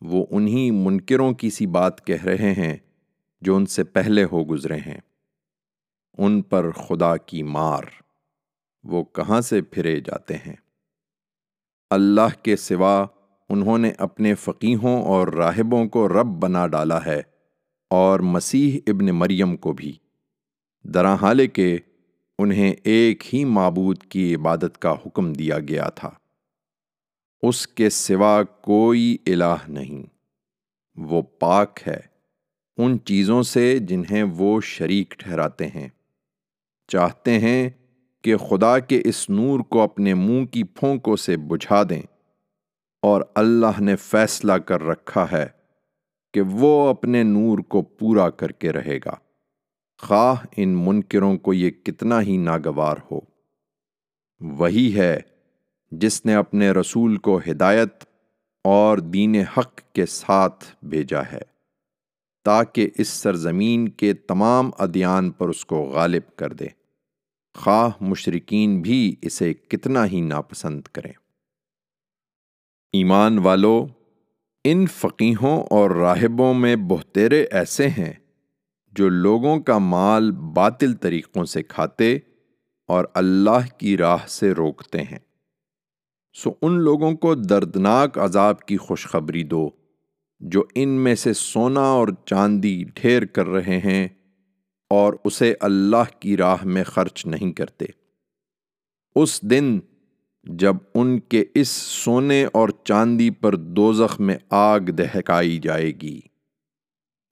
وہ 0.00 0.26
انہی 0.30 0.70
منکروں 0.70 1.32
کی 1.32 1.50
سی 1.50 1.66
بات 1.66 2.06
کہہ 2.06 2.24
رہے 2.24 2.52
ہیں 2.52 2.76
جو 3.40 3.56
ان 3.56 3.66
سے 3.66 3.84
پہلے 3.84 4.24
ہو 4.24 4.44
گزرے 4.44 4.76
ہیں۔ 4.76 5.00
ان 6.18 6.42
پر 6.42 6.70
خدا 6.70 7.16
کی 7.16 7.42
مار۔ 7.42 7.82
وہ 8.84 9.04
کہاں 9.04 9.40
سے 9.40 9.62
پھرے 9.62 10.00
جاتے 10.00 10.36
ہیں؟ 10.36 10.56
اللہ 11.90 12.44
کے 12.44 12.56
سوا 12.56 13.06
انہوں 13.48 13.78
نے 13.78 13.92
اپنے 13.98 14.34
فقیحوں 14.34 15.02
اور 15.02 15.28
راہبوں 15.28 15.88
کو 15.88 16.08
رب 16.08 16.26
بنا 16.26 16.66
ڈالا 16.66 17.06
ہے 17.06 17.22
اور 17.90 18.20
مسیح 18.20 18.80
ابن 18.86 19.06
مریم 19.06 19.56
کو 19.56 19.72
بھی۔ 19.72 19.92
درا 20.82 21.14
حال 21.14 21.46
کے 21.46 21.78
انہیں 22.38 22.74
ایک 22.84 23.34
ہی 23.34 23.44
معبود 23.44 24.02
کی 24.02 24.34
عبادت 24.34 24.78
کا 24.78 24.92
حکم 25.06 25.32
دیا 25.32 25.58
گیا 25.58 25.88
تھا۔ 25.88 26.10
اس 27.42 27.66
کے 27.66 27.90
سوا 27.90 28.42
کوئی 28.42 29.16
الہ 29.26 29.54
نہیں۔ 29.68 30.02
وہ 30.96 31.22
پاک 31.22 31.80
ہے۔ 31.86 32.00
ان 32.76 32.98
چیزوں 33.04 33.42
سے 33.42 33.78
جنہیں 33.78 34.22
وہ 34.22 34.60
شریک 34.60 35.10
ٹھہراتے 35.10 35.66
ہیں۔ 35.66 35.88
چاہتے 36.88 37.38
ہیں 37.38 37.70
کہ 38.22 38.36
خدا 38.36 38.78
کے 38.78 39.02
اس 39.04 39.30
نور 39.30 39.60
کو 39.60 39.80
اپنے 39.80 40.14
منہ 40.14 40.44
کی 40.44 40.64
پھونکوں 40.64 41.16
سے 41.16 41.36
بجھا 41.36 41.82
دیں۔ 41.82 42.02
اور 43.02 43.22
اللہ 43.34 43.80
نے 43.80 43.96
فیصلہ 43.96 44.52
کر 44.52 44.82
رکھا 44.82 45.26
ہے 45.32 45.46
کہ 46.34 46.40
وہ 46.40 46.88
اپنے 46.88 47.22
نور 47.22 47.58
کو 47.58 47.82
پورا 47.82 48.30
کر 48.30 48.52
کے 48.52 48.72
رہے 48.72 48.98
گا۔ 48.98 49.14
خواہ 50.02 50.46
ان 50.56 50.68
منکروں 50.68 51.38
کو 51.38 51.52
یہ 51.52 51.70
کتنا 51.70 52.20
ہی 52.22 52.36
ناگوار 52.36 52.96
ہو۔ 53.10 53.20
وہی 54.40 54.96
ہے 54.96 55.20
جس 55.90 56.26
نے 56.26 56.34
اپنے 56.34 56.70
رسول 56.70 57.16
کو 57.16 57.40
ہدایت 57.50 58.04
اور 58.64 58.98
دین 58.98 59.34
حق 59.34 59.80
کے 59.92 60.06
ساتھ 60.06 60.64
بھیجا 60.82 61.20
ہے۔ 61.32 61.53
تاکہ 62.44 62.90
اس 62.98 63.08
سرزمین 63.08 63.88
کے 63.88 64.14
تمام 64.14 64.70
ادیان 64.78 65.30
پر 65.30 65.48
اس 65.48 65.64
کو 65.64 65.82
غالب 65.82 66.36
کر 66.36 66.52
دے۔ 66.52 66.66
خواہ 67.54 67.90
مشرقین 68.00 68.82
بھی 68.82 69.16
اسے 69.22 69.54
کتنا 69.54 70.06
ہی 70.06 70.20
ناپسند 70.20 70.82
کریں۔ 70.82 71.12
ایمان 72.92 73.38
والو، 73.38 73.86
ان 74.64 74.86
فقیحوں 74.86 75.62
اور 75.70 75.90
راہبوں 75.90 76.54
میں 76.54 76.76
بہترے 76.76 77.46
ایسے 77.50 77.88
ہیں 77.88 78.12
جو 78.92 79.08
لوگوں 79.08 79.60
کا 79.60 79.78
مال 79.78 80.30
باطل 80.30 80.94
طریقوں 80.94 81.44
سے 81.44 81.62
کھاتے 81.62 82.18
اور 82.86 83.04
اللہ 83.14 83.78
کی 83.78 83.96
راہ 83.96 84.26
سے 84.26 84.52
روکتے 84.52 85.02
ہیں۔ 85.02 85.18
سو 86.34 86.50
ان 86.62 86.80
لوگوں 86.80 87.12
کو 87.12 87.34
دردناک 87.34 88.18
عذاب 88.18 88.60
کی 88.60 88.76
خوشخبری 88.76 89.42
دو۔ 89.42 89.70
جو 90.44 90.64
ان 90.74 90.88
میں 90.88 91.14
سے 91.14 91.32
سونا 91.32 91.80
اور 91.80 92.08
چاندی 92.24 92.84
ڈھیر 92.94 93.24
کر 93.24 93.46
رہے 93.46 93.78
ہیں 93.78 94.08
اور 94.90 95.12
اسے 95.24 95.54
اللہ 95.60 96.20
کی 96.20 96.36
راہ 96.36 96.64
میں 96.64 96.84
خرچ 96.84 97.26
نہیں 97.26 97.52
کرتے۔ 97.52 97.84
اس 99.16 99.42
دن 99.42 99.80
جب 100.44 100.74
ان 100.94 101.20
کے 101.20 101.44
اس 101.54 101.68
سونے 101.68 102.44
اور 102.44 102.68
چاندی 102.84 103.30
پر 103.30 103.56
دوزخ 103.56 104.20
میں 104.20 104.36
آگ 104.50 104.80
دہکائی 104.80 105.58
جائے 105.58 105.90
گی، 105.90 106.20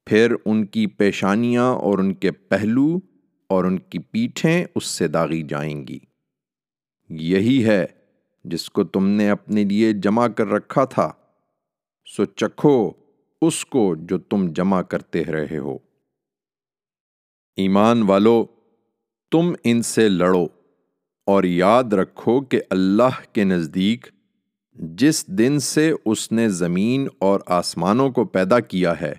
پھر 0.07 0.35
ان 0.45 0.66
کی 0.66 0.87
پیشانیاں 0.87 1.71
اور 1.71 1.99
ان 1.99 2.14
کے 2.14 2.31
پہلو 2.31 2.99
اور 3.49 3.64
ان 3.64 3.78
کی 3.78 3.99
پیٹھیں 3.99 4.64
اس 4.75 4.85
سے 4.85 5.09
داغی 5.09 5.42
جائیں 5.42 5.87
گی۔ 5.88 5.99
یہی 7.09 7.64
ہے 7.64 7.87
جس 8.45 8.71
کو 8.71 8.85
تم 8.85 9.09
نے 9.09 9.31
اپنے 9.31 9.64
لیے 9.64 9.92
جمع 9.92 10.28
کر 10.28 10.47
رکھا 10.47 10.85
تھا۔ 10.85 11.12
سو 12.16 12.25
چکھو۔ 12.25 13.01
اس 13.42 13.64
کو 13.64 13.94
جو 13.99 14.18
تم 14.18 14.52
جمع 14.52 14.82
کرتے 14.82 15.25
رہے 15.25 15.58
ہو۔ 15.58 15.78
ایمان 17.56 18.02
والو، 18.02 18.44
تم 19.30 19.52
ان 19.64 19.82
سے 19.82 20.08
لڑو 20.08 20.46
اور 21.26 21.44
یاد 21.44 21.84
رکھو 21.84 22.40
کہ 22.40 22.61
اللہ 22.70 23.34
کے 23.34 23.44
نزدیک 23.44 24.06
جس 24.72 25.26
دن 25.26 25.58
سے 25.58 25.92
اس 26.06 26.32
نے 26.32 26.49
زمین 26.49 27.08
اور 27.18 27.40
آسمانوں 27.46 28.11
کو 28.11 28.25
پیدا 28.25 28.61
کیا 28.61 29.00
ہے، 29.00 29.12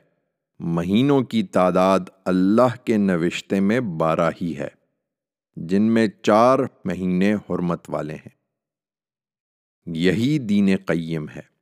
مہینوں 0.59 1.21
کی 1.21 1.43
تعداد 1.43 1.99
اللہ 2.25 2.85
کے 2.85 2.97
نوشتے 2.97 3.59
میں 3.59 3.79
بارہ 3.79 4.31
ہی 4.41 4.57
ہے، 4.57 4.69
جن 5.55 5.81
میں 5.81 6.07
چار 6.21 6.59
مہینے 6.85 7.33
حرمت 7.33 7.89
والے 7.89 8.15
ہیں۔ 8.15 8.43
یہی 9.85 10.39
دین 10.39 10.69
قیم 10.85 11.29
ہے۔ 11.29 11.52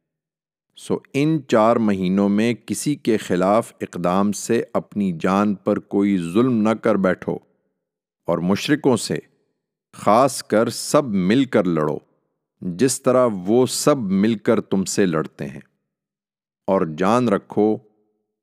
سو 0.82 0.98
ان 1.14 1.40
چار 1.48 1.76
مہینوں 1.76 2.30
میں 2.30 2.54
کسی 2.54 2.96
کے 2.96 3.18
خلاف 3.18 3.74
اقدام 3.82 4.32
سے 4.32 4.64
اپنی 4.74 5.12
جان 5.20 5.56
پر 5.56 5.80
کوئی 5.80 6.18
ظلم 6.18 6.70
نہ 6.70 6.70
کر 6.70 6.96
بیٹھو 6.96 7.36
اور 8.26 8.38
مشرقوں 8.38 8.98
سے، 8.98 9.18
خاص 9.94 10.44
کر 10.44 10.70
سب 10.70 11.06
مل 11.06 11.46
کر 11.46 11.64
لڑو، 11.64 11.98
جس 12.62 13.02
طرح 13.02 13.28
وہ 13.46 13.66
سب 13.66 13.98
مل 13.98 14.36
کر 14.36 14.62
تم 14.62 14.84
سے 14.84 15.06
لڑتے 15.06 15.48
ہیں۔ 15.48 15.60
اور 16.68 16.82
جان 16.98 17.30
رکھو 17.30 17.78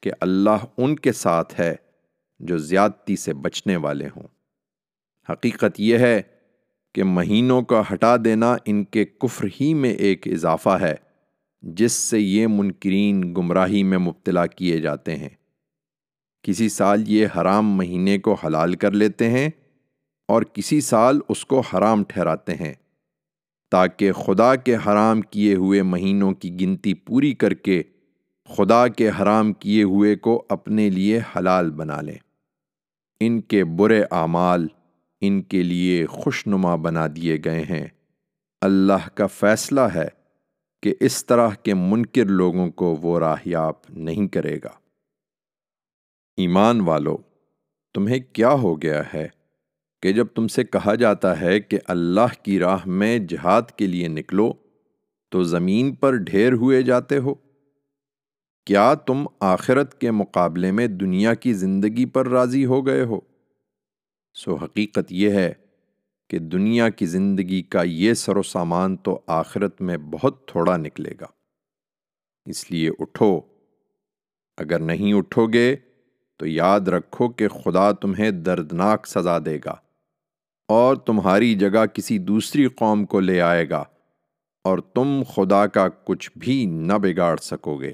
کہ 0.03 0.11
اللہ 0.21 0.65
ان 0.77 0.97
کے 0.97 1.13
ساتھ 1.13 1.61
ہے 1.61 1.75
جو 2.39 2.59
زیادتی 2.59 3.17
سے 3.17 3.35
بچنے 3.35 3.77
والے 3.77 4.07
ہوں۔ 4.07 4.29
حقیقت 5.33 5.81
یہ 5.81 5.99
ہے 5.99 6.23
کہ 6.95 7.05
مہینوں 7.05 7.63
کا 7.63 7.83
ہٹا 7.93 8.17
دینا 8.25 8.57
ان 8.65 8.85
کے 8.85 9.05
کفر 9.05 9.49
ہی 9.61 9.75
میں 9.75 9.91
ایک 9.91 10.29
اضافہ 10.29 10.79
ہے۔ 10.81 11.08
جس 11.63 11.93
سے 11.93 12.21
یہ 12.21 12.47
منکرین 12.47 13.35
گمراہی 13.35 13.83
میں 13.83 13.99
مبتلا 13.99 14.47
کیے 14.47 14.81
جاتے 14.81 15.17
ہیں۔ 15.17 15.29
کسی 16.43 16.69
سال 16.69 17.05
یہ 17.07 17.27
حرام 17.37 17.77
مہینے 17.77 18.19
کو 18.19 18.35
حلال 18.35 18.75
کر 18.75 18.91
لیتے 18.91 19.31
ہیں 19.31 19.51
اور 20.29 20.43
کسی 20.43 20.81
سال 20.81 21.21
اس 21.29 21.45
کو 21.45 21.61
حرام 21.61 22.05
ٹھہراتے 22.05 22.55
ہیں، 22.55 22.75
تاکہ 23.71 24.13
خدا 24.13 24.57
کے 24.57 24.77
حرام 24.77 25.21
کیے 25.21 25.55
ہوئے 25.55 25.83
مہینوں 25.83 26.33
کی 26.33 26.61
گنتی 26.61 26.95
پوری 26.95 27.35
کر 27.35 27.55
کے 27.55 27.83
خدا 28.49 28.89
کے 28.89 29.11
حرام 29.21 29.53
کیے 29.53 29.83
ہوئے 29.83 30.17
کو 30.17 30.45
اپنے 30.49 30.91
لیے 30.91 31.21
حلال 31.37 31.71
بنا 31.71 32.01
لیں۔ 32.01 32.19
ان 33.21 33.41
کے 33.41 33.65
برے 33.65 34.03
اعمال 34.11 34.67
ان 35.21 35.43
کے 35.43 35.63
لیے 35.63 36.07
خوشنما 36.07 36.77
بنا 36.77 37.07
دیے 37.17 37.39
گئے 37.45 37.63
ہیں۔ 37.63 37.87
اللہ 38.61 39.09
کا 39.15 39.27
فیصلہ 39.27 39.81
ہے 39.81 40.18
کہ 40.83 40.95
اس 41.01 41.27
طرح 41.27 41.49
کے 41.51 41.75
منکر 41.75 42.25
لوگوں 42.25 42.71
کو 42.71 42.97
وہ 42.97 43.19
راہیاب 43.19 43.75
نہیں 43.89 44.29
کرے 44.29 44.59
گا۔ 44.65 44.71
ایمان 46.37 46.81
والو، 46.81 47.17
تمہیں 47.95 48.19
کیا 48.33 48.51
ہو 48.51 48.83
گیا 48.83 49.03
ہے 49.15 49.29
کہ 50.03 50.13
جب 50.13 50.27
تم 50.27 50.49
سے 50.49 50.65
کہا 50.65 50.95
جاتا 50.95 51.41
ہے 51.41 51.61
کہ 51.61 51.79
اللہ 51.85 52.43
کی 52.43 52.59
راہ 52.59 52.79
میں 52.87 53.19
جہاد 53.19 53.63
کے 53.77 53.87
لیے 53.87 54.09
نکلو، 54.09 54.53
تو 55.31 55.43
زمین 55.43 55.95
پر 55.95 56.17
ڈھیر 56.17 56.53
ہوئے 56.53 56.83
جاتے 56.83 57.19
ہو؟ 57.19 57.35
کیا 58.67 58.95
تم 58.95 59.27
آخرت 59.41 60.01
کے 60.01 60.11
مقابلے 60.11 60.71
میں 60.71 60.87
دنیا 60.87 61.35
کی 61.35 61.53
زندگی 61.53 62.05
پر 62.05 62.29
راضی 62.29 62.65
ہو 62.65 62.87
گئے 62.87 63.05
ہو؟ 63.05 63.21
سو 64.35 64.55
حقیقت 64.55 65.13
یہ 65.13 65.31
ہے 65.31 65.53
کہ 66.29 66.39
دنیا 66.39 66.89
کی 66.89 67.07
زندگی 67.07 67.63
کا 67.63 67.83
یہ 67.83 68.15
سر 68.15 68.37
و 68.37 68.43
سامان 68.43 68.97
تو 68.97 69.21
آخرت 69.27 69.81
میں 69.81 69.97
بہت 69.97 70.49
تھوڑا 70.49 70.77
نکلے 70.77 71.11
گا۔ 71.21 71.27
اس 72.45 72.71
لیے 72.71 72.91
اٹھو۔ 72.99 73.41
اگر 74.57 74.79
نہیں 74.79 75.13
اٹھو 75.13 75.47
گے 75.47 75.77
تو 76.37 76.47
یاد 76.47 76.81
رکھو 76.81 77.29
کہ 77.29 77.49
خدا 77.49 77.93
تمہیں 77.93 78.31
دردناک 78.31 79.07
سزا 79.07 79.39
دے 79.39 79.59
گا 79.65 79.75
اور 80.69 80.97
تمہاری 80.97 81.55
جگہ 81.55 81.87
کسی 81.87 82.19
دوسری 82.19 82.69
قوم 82.69 83.05
کو 83.05 83.21
لے 83.21 83.41
آئے 83.41 83.71
گا 83.71 83.85
اور 84.65 84.79
تم 84.79 85.23
خدا 85.35 85.67
کا 85.67 85.89
کچھ 85.89 86.31
بھی 86.37 86.67
نہ 86.67 86.93
بگاڑ 86.93 87.37
سکو 87.37 87.77
گے۔ 87.77 87.93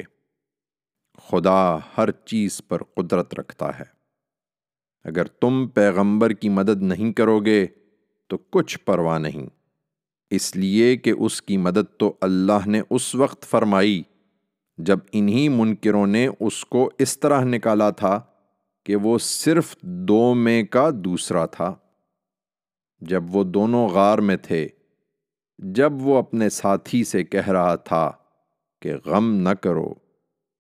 خدا 1.28 1.76
ہر 1.76 2.10
چیز 2.10 2.62
پر 2.68 2.82
قدرت 2.82 3.34
رکھتا 3.34 3.78
ہے۔ 3.78 3.84
اگر 5.04 5.24
تم 5.24 5.68
پیغمبر 5.68 6.30
کی 6.30 6.48
مدد 6.48 6.82
نہیں 6.82 7.12
کرو 7.12 7.40
گے 7.40 7.66
تو 8.34 8.38
کچھ 8.50 8.78
پرواہ 8.78 9.18
نہیں۔ 9.18 9.46
اس 10.30 10.56
لیے 10.56 10.96
کہ 10.96 11.12
اس 11.18 11.42
کی 11.42 11.56
مدد 11.56 11.98
تو 11.98 12.14
اللہ 12.20 12.66
نے 12.66 12.82
اس 12.90 13.14
وقت 13.14 13.42
فرمائی 13.42 14.02
جب 14.78 14.98
انہی 15.12 15.48
منکروں 15.48 16.06
نے 16.06 16.28
اس 16.40 16.64
کو 16.64 16.90
اس 16.98 17.20
طرح 17.20 17.44
نکالا 17.44 17.90
تھا 17.90 18.20
کہ 18.86 18.96
وہ 18.96 19.18
صرف 19.18 19.76
دو 19.82 20.34
میں 20.34 20.62
کا 20.62 20.90
دوسرا 20.94 21.46
تھا۔ 21.46 21.74
جب 23.00 23.22
وہ 23.36 23.44
دونوں 23.44 23.88
غار 23.88 24.18
میں 24.18 24.36
تھے، 24.36 24.68
جب 25.58 25.92
وہ 25.92 26.16
اپنے 26.16 26.48
ساتھی 26.48 27.04
سے 27.04 27.24
کہہ 27.24 27.48
رہا 27.48 27.74
تھا 27.74 28.12
کہ 28.82 28.92
غم 29.04 29.34
نہ 29.34 29.48
کرو، 29.48 29.94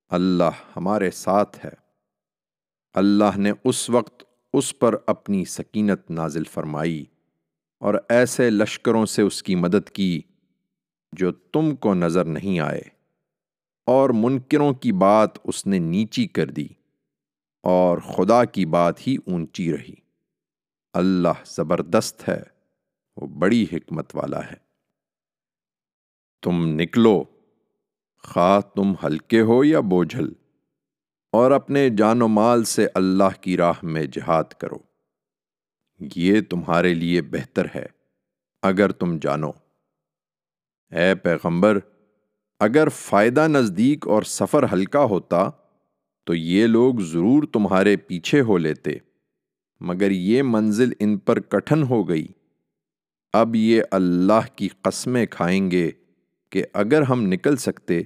اللہ 0.08 0.50
ہمارے 0.76 1.10
ساتھ 1.10 1.66
ہے۔ 1.66 1.84
اللہ 2.94 3.38
نے 3.38 3.52
اس 3.64 3.90
وقت 3.90 4.24
اس 4.52 4.78
پر 4.78 4.96
اپنی 5.06 5.44
سکینت 5.44 6.10
نازل 6.10 6.44
فرمائی۔ 6.44 7.04
اور 7.84 7.94
ایسے 8.08 8.50
لشکروں 8.50 9.06
سے 9.06 9.22
اس 9.22 9.42
کی 9.42 9.54
مدد 9.54 9.90
کی 9.90 10.20
جو 11.12 11.32
تم 11.32 11.76
کو 11.76 11.94
نظر 11.94 12.24
نہیں 12.24 12.60
آئے۔ 12.60 12.80
اور 13.86 14.10
منکروں 14.14 14.72
کی 14.74 14.92
بات 14.92 15.30
اس 15.44 15.66
نے 15.66 15.78
نیچی 15.78 16.26
کر 16.26 16.50
دی، 16.50 16.66
اور 17.62 17.98
خدا 17.98 18.44
کی 18.44 18.66
بات 18.66 19.06
ہی 19.06 19.16
اونچی 19.26 19.72
رہی۔ 19.72 19.94
اللہ 20.92 21.44
زبردست 21.46 22.28
ہے، 22.28 22.42
وہ 23.16 23.26
بڑی 23.26 23.66
حکمت 23.72 24.16
والا 24.16 24.44
ہے۔ 24.46 24.56
تم 26.42 26.66
نکلو، 26.66 27.24
خواہ 28.22 28.60
تم 28.60 28.92
ہلکے 29.04 29.40
ہو 29.40 29.64
یا 29.64 29.80
بوجھل، 29.80 30.32
اور 31.32 31.50
اپنے 31.50 31.88
جان 31.90 32.22
و 32.22 32.28
مال 32.28 32.64
سے 32.64 32.86
اللہ 32.94 33.40
کی 33.40 33.56
راہ 33.56 33.78
میں 33.82 34.04
جہاد 34.04 34.44
کرو۔ 34.44 34.93
یہ 36.16 36.40
تمہارے 36.40 36.94
لیے 36.94 37.22
بہتر 37.22 37.66
ہے، 37.74 37.86
اگر 38.62 38.92
تم 38.92 39.18
جانو۔ 39.22 39.50
اے 40.90 41.14
پیغمبر، 41.14 41.78
اگر 42.60 42.88
فائدہ 42.88 43.48
نزدیک 43.48 44.08
اور 44.08 44.22
سفر 44.22 44.64
ہلکا 44.72 45.04
ہوتا، 45.04 45.50
تو 46.24 46.34
یہ 46.34 46.66
لوگ 46.66 46.94
ضرور 46.94 47.42
تمہارے 47.52 47.96
پیچھے 47.96 48.40
ہو 48.40 48.58
لیتے، 48.58 48.90
مگر 49.80 50.10
یہ 50.10 50.42
منزل 50.42 50.92
ان 51.00 51.18
پر 51.18 51.40
کٹھن 51.40 51.82
ہو 51.82 52.08
گئی۔ 52.08 52.26
اب 53.32 53.56
یہ 53.56 53.82
اللہ 53.90 54.56
کی 54.56 54.68
قسمیں 54.82 55.26
کھائیں 55.26 55.70
گے 55.70 55.90
کہ 56.50 56.64
اگر 56.72 57.02
ہم 57.02 57.22
نکل 57.22 57.56
سکتے، 57.56 58.02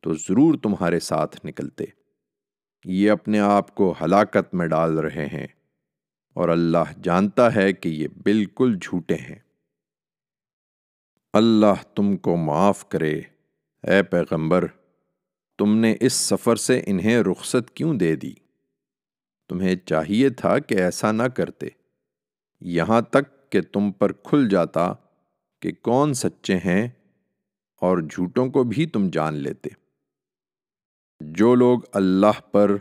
تو 0.00 0.12
ضرور 0.12 0.54
تمہارے 0.62 1.00
ساتھ 1.00 1.46
نکلتے۔ 1.46 1.84
یہ 2.84 3.10
اپنے 3.10 3.40
آپ 3.40 3.74
کو 3.74 3.94
ہلاکت 4.00 4.54
میں 4.54 4.66
ڈال 4.66 4.98
رہے 4.98 5.26
ہیں۔ 5.26 5.46
اور 6.34 6.48
اللہ 6.48 7.00
جانتا 7.02 7.54
ہے 7.54 7.72
کہ 7.72 7.88
یہ 7.88 8.08
بالکل 8.08 8.78
جھوٹے 8.82 9.14
ہیں۔ 9.14 9.38
اللہ 11.32 11.94
تم 11.94 12.16
کو 12.16 12.36
معاف 12.36 12.88
کرے۔ 12.88 13.20
اے 13.82 14.02
پیغمبر، 14.02 14.66
تم 15.58 15.76
نے 15.76 15.94
اس 16.00 16.12
سفر 16.12 16.56
سے 16.56 16.82
انہیں 16.86 17.20
رخصت 17.20 17.70
کیوں 17.74 17.94
دے 17.94 18.16
دی؟ 18.16 18.32
تمہیں 19.48 19.76
چاہیے 19.76 20.30
تھا 20.30 20.58
کہ 20.58 20.74
ایسا 20.74 21.12
نہ 21.12 21.22
کرتے۔ 21.22 21.66
یہاں 22.60 23.00
تک 23.00 23.52
کہ 23.52 23.60
تم 23.60 23.92
پر 23.92 24.12
کھل 24.12 24.48
جاتا 24.48 24.92
کہ 25.60 25.72
کون 25.72 26.14
سچے 26.14 26.56
ہیں 26.56 26.88
اور 27.80 27.98
جھوٹوں 27.98 28.50
کو 28.50 28.64
بھی 28.64 28.86
تم 28.86 29.10
جان 29.10 29.34
لیتے۔ 29.34 29.70
جو 31.20 31.54
لوگ 31.54 31.80
اللہ 31.92 32.40
پر 32.52 32.76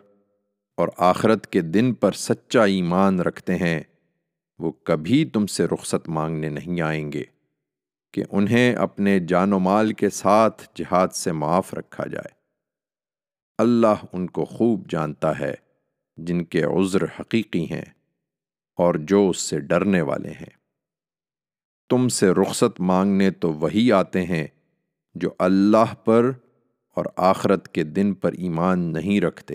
اور 0.76 0.88
آخرت 0.98 1.48
کے 1.48 1.62
دن 1.62 1.94
پر 1.94 2.12
سچا 2.12 2.64
ایمان 2.64 3.20
رکھتے 3.20 3.56
ہیں، 3.56 3.82
وہ 4.60 4.72
کبھی 4.72 5.26
تم 5.26 5.46
سے 5.46 5.66
رخصت 5.66 6.10
مانگنے 6.10 6.50
نہیں 6.50 6.82
آئیں 6.82 7.12
گے 7.12 7.24
کہ 8.14 8.24
انہیں 8.32 8.76
اپنے 8.76 9.20
جان 9.20 9.54
و 9.54 9.60
مال 9.60 9.94
کے 9.94 10.10
ساتھ 10.10 10.68
جہاد 10.76 11.08
سے 11.08 11.32
معاف 11.32 11.74
رکھا 11.74 12.06
جائے۔ 12.06 12.34
اللہ 13.58 14.06
ان 14.14 14.28
کو 14.28 14.46
خوب 14.46 14.90
جانتا 14.90 15.40
ہے، 15.40 15.54
جن 16.18 16.46
کے 16.46 16.64
عذر 16.64 17.04
حقیقی 17.20 17.72
ہیں 17.72 17.86
اور 18.76 18.96
جو 18.96 19.30
اس 19.30 19.38
سے 19.38 19.60
ڈرنے 19.60 20.02
والے 20.02 20.30
ہیں۔ 20.30 20.64
تم 21.90 22.08
سے 22.08 22.30
رخصت 22.30 22.82
مانگنے 22.82 23.32
تو 23.32 23.54
وہی 23.54 23.92
آتے 23.92 24.26
ہیں 24.26 24.48
جو 25.16 25.30
اللہ 25.40 25.94
پر 26.06 26.32
اور 26.96 27.06
آخرت 27.16 27.68
کے 27.68 27.84
دن 27.84 28.14
پر 28.14 28.34
ایمان 28.34 28.80
نہیں 28.80 29.22
رکھتے۔ 29.22 29.54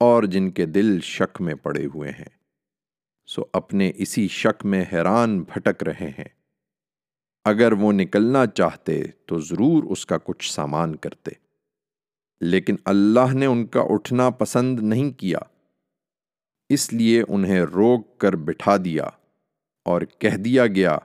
اور 0.00 0.22
جن 0.22 0.50
کے 0.50 0.66
دل 0.66 1.00
شک 1.00 1.40
میں 1.40 1.54
پڑے 1.54 1.86
ہوئے 1.86 2.10
ہیں، 2.10 2.28
سو 3.26 3.42
اپنے 3.52 3.92
اسی 3.94 4.28
شک 4.28 4.66
میں 4.66 4.84
حیران 4.92 5.42
بھٹک 5.42 5.82
رہے 5.82 6.08
ہیں۔ 6.08 6.28
اگر 7.44 7.72
وہ 7.72 7.92
نکلنا 7.92 8.46
چاہتے 8.46 9.02
تو 9.26 9.38
ضرور 9.38 9.84
اس 9.84 10.06
کا 10.06 10.18
کچھ 10.18 10.52
سامان 10.52 10.96
کرتے۔ 10.96 11.30
لیکن 12.40 12.76
اللہ 12.84 13.34
نے 13.34 13.46
ان 13.46 13.66
کا 13.66 13.80
اٹھنا 13.80 14.30
پسند 14.30 14.80
نہیں 14.80 15.10
کیا۔ 15.10 15.38
اس 16.68 16.92
لیے 16.92 17.22
انہیں 17.28 17.60
روک 17.60 18.18
کر 18.18 18.36
بٹھا 18.36 18.76
دیا 18.76 19.04
اور 19.84 20.02
کہہ 20.02 20.36
دیا 20.36 20.66
گیا 20.66 20.98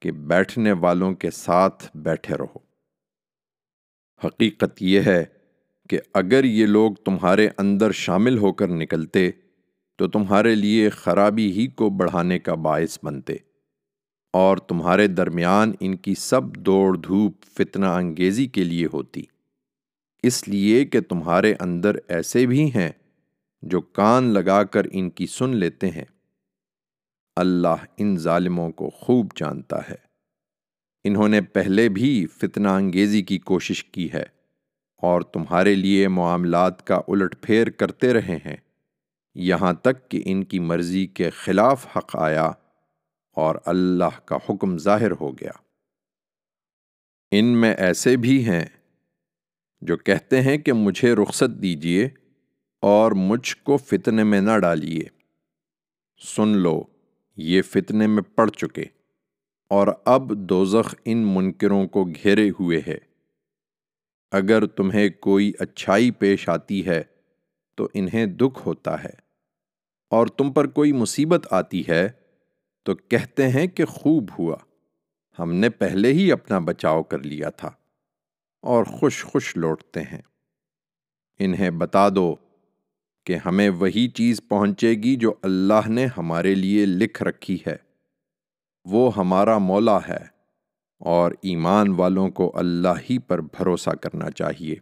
کہ 0.00 0.12
بیٹھنے 0.12 0.72
والوں 0.72 1.14
کے 1.14 1.30
ساتھ 1.30 1.96
بیٹھے 1.96 2.36
رہو۔ 2.36 2.58
حقیقت 4.24 4.82
یہ 4.82 5.00
ہے 5.00 5.24
کہ 5.92 6.00
اگر 6.14 6.44
یہ 6.44 6.66
لوگ 6.66 6.92
تمہارے 6.92 7.48
اندر 7.58 7.92
شامل 7.92 8.38
ہو 8.38 8.52
کر 8.52 8.68
نکلتے، 8.68 9.30
تو 9.96 10.08
تمہارے 10.08 10.54
لیے 10.54 10.90
خرابی 10.90 11.52
ہی 11.52 11.66
کو 11.66 11.90
بڑھانے 11.90 12.38
کا 12.38 12.54
باعث 12.54 12.98
بنتے۔ 13.02 13.36
اور 14.32 14.56
تمہارے 14.56 15.06
درمیان 15.06 15.72
ان 15.80 15.96
کی 15.96 16.14
سب 16.14 16.56
دوڑ 16.56 16.96
دھوپ 16.96 17.42
فتنہ 17.42 17.86
انگیزی 17.86 18.46
کے 18.46 18.64
لیے 18.64 18.86
ہوتی۔ 18.92 19.22
اس 20.22 20.48
لیے 20.48 20.84
کہ 20.84 21.00
تمہارے 21.00 21.54
اندر 21.60 21.96
ایسے 22.08 22.46
بھی 22.46 22.70
ہیں 22.74 22.90
جو 23.62 23.80
کان 23.80 24.24
لگا 24.24 24.64
کر 24.64 24.82
ان 24.92 25.10
کی 25.10 25.26
سن 25.26 25.56
لیتے 25.56 25.90
ہیں۔ 25.90 26.04
اللہ 27.36 27.84
ان 27.96 28.16
ظالموں 28.16 28.70
کو 28.70 28.90
خوب 28.90 29.26
جانتا 29.36 29.78
ہے۔ 29.88 29.96
انہوں 31.04 31.28
نے 31.28 31.40
پہلے 31.40 31.88
بھی 31.88 32.26
فتنہ 32.26 32.68
انگیزی 32.68 33.22
کی 33.22 33.38
کوشش 33.38 33.84
کی 33.84 34.12
ہے۔ 34.12 34.41
اور 35.02 35.20
تمہارے 35.20 35.74
لیے 35.74 36.08
معاملات 36.08 36.86
کا 36.86 37.00
الٹ 37.08 37.34
پھیر 37.40 37.70
کرتے 37.70 38.12
رہے 38.12 38.36
ہیں۔ 38.36 38.56
یہاں 39.34 39.72
تک 39.72 40.10
کہ 40.10 40.22
ان 40.24 40.44
کی 40.44 40.58
مرضی 40.58 41.06
کے 41.06 41.30
خلاف 41.30 41.96
حق 41.96 42.16
آیا 42.16 42.46
اور 43.36 43.54
اللہ 43.66 44.18
کا 44.24 44.36
حکم 44.48 44.78
ظاہر 44.78 45.10
ہو 45.10 45.32
گیا۔ 45.32 45.50
ان 47.30 47.44
میں 47.44 47.74
ایسے 47.74 48.16
بھی 48.16 48.44
ہیں 48.44 48.64
جو 49.80 49.96
کہتے 49.96 50.40
ہیں 50.40 50.58
کہ 50.58 50.72
مجھے 50.72 51.12
رخصت 51.12 51.62
دیجیے 51.62 52.08
اور 52.80 53.12
مجھ 53.12 53.56
کو 53.56 53.76
فتنے 53.76 54.24
میں 54.24 54.40
نہ 54.40 54.58
ڈالیے۔ 54.58 55.04
سن 56.36 56.48
لو، 56.48 56.82
یہ 57.36 57.62
فتنے 57.62 58.06
میں 58.06 58.22
پڑ 58.22 58.48
چکے 58.48 58.84
اور 59.68 59.86
اب 60.04 60.38
دوزخ 60.38 60.94
ان 61.04 61.18
منکروں 61.26 61.88
کو 61.88 62.04
گھیرے 62.04 62.50
ہوئے 62.50 62.80
ہے۔ 62.86 63.11
اگر 64.32 64.66
تمہیں 64.66 65.08
کوئی 65.08 65.52
اچھائی 65.58 66.10
پیش 66.10 66.48
آتی 66.48 66.86
ہے، 66.86 67.02
تو 67.76 67.88
انہیں 67.94 68.26
دکھ 68.26 68.66
ہوتا 68.66 69.04
ہے۔ 69.04 69.22
اور 70.10 70.26
تم 70.26 70.52
پر 70.52 70.66
کوئی 70.66 70.92
مصیبت 70.92 71.46
آتی 71.50 71.82
ہے، 71.88 72.08
تو 72.82 72.94
کہتے 72.94 73.48
ہیں 73.48 73.66
کہ 73.66 73.84
خوب 73.84 74.30
ہوا۔ 74.38 74.56
ہم 75.38 75.54
نے 75.54 75.70
پہلے 75.70 76.12
ہی 76.12 76.32
اپنا 76.32 76.58
بچاؤ 76.58 77.02
کر 77.02 77.18
لیا 77.18 77.50
تھا 77.50 77.70
اور 78.62 78.84
خوش 78.84 79.24
خوش 79.24 79.56
لوٹتے 79.56 80.00
ہیں۔ 80.00 80.22
انہیں 81.38 81.70
بتا 81.70 82.08
دو 82.08 82.36
کہ 83.26 83.36
ہمیں 83.46 83.70
وہی 83.70 84.08
چیز 84.08 84.40
پہنچے 84.48 84.90
گی 84.90 85.16
جو 85.16 85.34
اللہ 85.42 85.88
نے 85.88 86.06
ہمارے 86.16 86.54
لیے 86.54 86.86
لکھ 86.86 87.22
رکھی 87.22 87.58
ہے۔ 87.66 87.76
وہ 88.84 89.16
ہمارا 89.16 89.58
مولا 89.58 89.98
ہے۔ 90.08 90.31
اور 91.04 91.32
ایمان 91.42 91.88
والوں 91.88 92.28
کو 92.28 92.52
اللہ 92.54 92.88
ہی 93.10 93.18
پر 93.18 93.40
بھروسہ 93.40 93.90
کرنا 93.90 94.30
چاہیے۔ 94.30 94.76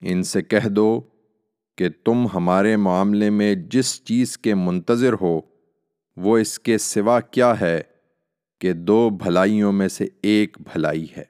ان 0.00 0.22
سے 0.22 0.42
کہہ 0.42 0.68
دو 0.68 1.00
کہ 1.76 1.88
تم 2.04 2.26
ہمارے 2.34 2.76
معاملے 2.76 3.30
میں 3.30 3.54
جس 3.54 4.04
چیز 4.04 4.38
کے 4.38 4.54
منتظر 4.54 5.12
ہو، 5.20 5.40
وہ 6.16 6.38
اس 6.38 6.58
کے 6.58 6.78
سوا 6.78 7.20
کیا 7.20 7.60
ہے 7.60 7.80
کہ 8.60 8.72
دو 8.72 9.10
بھلائیوں 9.10 9.72
میں 9.72 9.88
سے 9.88 10.06
ایک 10.22 10.56
بھلائی 10.60 11.06
ہے۔ 11.16 11.24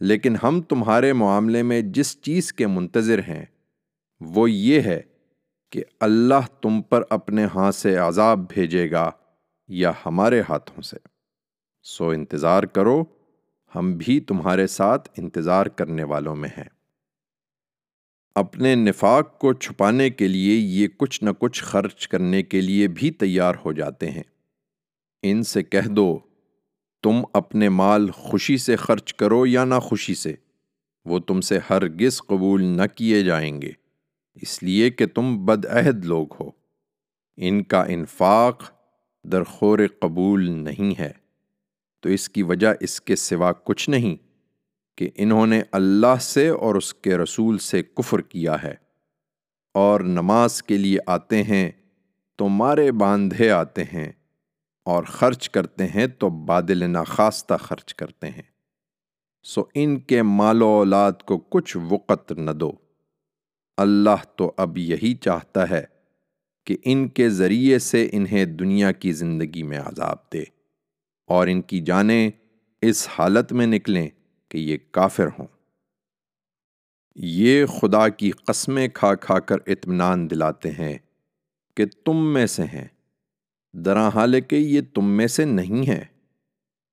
لیکن 0.00 0.36
ہم 0.42 0.60
تمہارے 0.60 1.12
معاملے 1.12 1.62
میں 1.62 1.82
جس 1.82 2.20
چیز 2.20 2.52
کے 2.52 2.66
منتظر 2.66 3.18
ہیں، 3.18 3.44
وہ 4.20 4.50
یہ 4.50 4.80
ہے 4.80 5.02
کہ 5.70 5.84
اللہ 6.00 6.46
تم 6.62 6.82
پر 6.82 7.02
اپنے 7.10 7.46
ہاں 7.54 7.70
سے 7.70 7.96
عذاب 7.96 8.38
بھیجے 8.48 8.90
گا 8.90 9.10
یا 9.68 9.92
ہمارے 10.06 10.42
ہاتھوں 10.48 10.82
سے۔ 10.82 11.17
سو 11.88 12.08
انتظار 12.08 12.62
کرو، 12.62 13.04
ہم 13.74 13.94
بھی 13.98 14.20
تمہارے 14.20 14.66
ساتھ 14.66 15.08
انتظار 15.16 15.66
کرنے 15.66 16.04
والوں 16.04 16.36
میں 16.36 16.48
ہیں۔ 16.48 16.68
اپنے 18.34 18.74
نفاق 18.74 19.38
کو 19.38 19.52
چھپانے 19.52 20.10
کے 20.10 20.28
لیے 20.28 20.54
یہ 20.56 20.88
کچھ 20.96 21.24
نہ 21.24 21.30
کچھ 21.38 21.64
خرچ 21.64 22.08
کرنے 22.08 22.42
کے 22.42 22.60
لیے 22.60 22.88
بھی 22.88 23.10
تیار 23.10 23.54
ہو 23.64 23.72
جاتے 23.72 24.10
ہیں۔ 24.10 24.22
ان 25.22 25.42
سے 25.42 25.62
کہہ 25.62 25.88
دو، 25.88 26.18
تم 27.02 27.22
اپنے 27.32 27.68
مال 27.68 28.10
خوشی 28.10 28.56
سے 28.56 28.76
خرچ 28.76 29.14
کرو 29.14 29.46
یا 29.46 29.64
نہ 29.64 29.74
خوشی 29.74 30.14
سے، 30.14 30.34
وہ 31.04 31.18
تم 31.18 31.40
سے 31.40 31.58
ہرگز 31.70 32.18
قبول 32.18 32.64
نہ 32.64 32.86
کیے 32.94 33.22
جائیں 33.22 33.62
گے۔ 33.62 33.72
اس 34.34 34.62
لیے 34.62 34.90
کہ 34.90 35.06
تم 35.06 35.44
بدعہد 35.44 36.04
لوگ 36.04 36.26
ہو۔ 36.40 36.50
ان 37.36 37.62
کا 37.62 37.82
انفاق 37.82 38.70
درخور 39.24 39.78
قبول 40.00 40.50
نہیں 40.50 41.00
ہے۔ 41.00 41.17
تو 42.00 42.08
اس 42.08 42.28
کی 42.28 42.42
وجہ 42.42 42.68
اس 42.80 43.00
کے 43.00 43.16
سوا 43.16 43.52
کچھ 43.52 43.90
نہیں 43.90 44.16
کہ 44.98 45.10
انہوں 45.14 45.46
نے 45.46 45.62
اللہ 45.72 46.16
سے 46.20 46.48
اور 46.48 46.74
اس 46.74 46.94
کے 46.94 47.16
رسول 47.16 47.58
سے 47.58 47.82
کفر 47.82 48.20
کیا 48.20 48.62
ہے۔ 48.62 48.74
اور 49.74 50.00
نماز 50.00 50.62
کے 50.62 50.76
لیے 50.76 50.98
آتے 51.06 51.42
ہیں 51.42 51.70
تو 52.36 52.48
مارے 52.48 52.92
باندھے 52.92 53.50
آتے 53.50 53.84
ہیں 53.84 54.12
اور 54.84 55.04
خرچ 55.04 55.50
کرتے 55.50 55.86
ہیں 55.86 56.06
تو 56.06 56.30
بادل 56.30 56.90
ناخواستہ 56.90 57.54
خرچ 57.54 57.94
کرتے 57.94 58.30
ہیں۔ 58.30 58.42
سو 59.42 59.62
ان 59.74 60.00
کے 60.00 60.22
مال 60.22 60.62
و 60.62 60.66
اولاد 60.66 61.12
کو 61.26 61.38
کچھ 61.38 61.76
وقت 61.90 62.32
نہ 62.32 62.50
دو۔ 62.50 62.72
اللہ 63.76 64.24
تو 64.36 64.52
اب 64.56 64.78
یہی 64.78 65.14
چاہتا 65.14 65.70
ہے 65.70 65.84
کہ 66.66 66.76
ان 66.84 67.08
کے 67.08 67.30
ذریعے 67.30 67.78
سے 67.78 68.08
انہیں 68.12 68.44
دنیا 68.44 68.92
کی 68.92 69.12
زندگی 69.12 69.62
میں 69.62 69.78
عذاب 69.78 70.16
دے۔ 70.32 70.57
اور 71.28 71.46
ان 71.46 71.62
کی 71.62 71.80
جانیں 71.80 72.30
اس 72.82 73.08
حالت 73.18 73.52
میں 73.52 73.66
نکلیں 73.66 74.08
کہ 74.48 74.58
یہ 74.58 74.78
کافر 74.90 75.26
ہوں۔ 75.26 75.46
یہ 77.14 77.66
خدا 77.66 78.08
کی 78.08 78.30
قسمیں 78.30 78.88
کھا 78.88 79.14
کھا 79.14 79.38
کر 79.38 79.56
اطمینان 79.66 80.30
دلاتے 80.30 80.70
ہیں 80.70 80.98
کہ 81.76 81.84
تم 82.04 82.32
میں 82.32 82.46
سے 82.46 82.64
ہیں۔ 82.64 82.88
درا 83.72 84.08
حال 84.08 84.40
کہ 84.40 84.56
یہ 84.56 84.80
تم 84.94 85.10
میں 85.10 85.26
سے 85.26 85.44
نہیں 85.44 85.88
ہے 85.88 86.04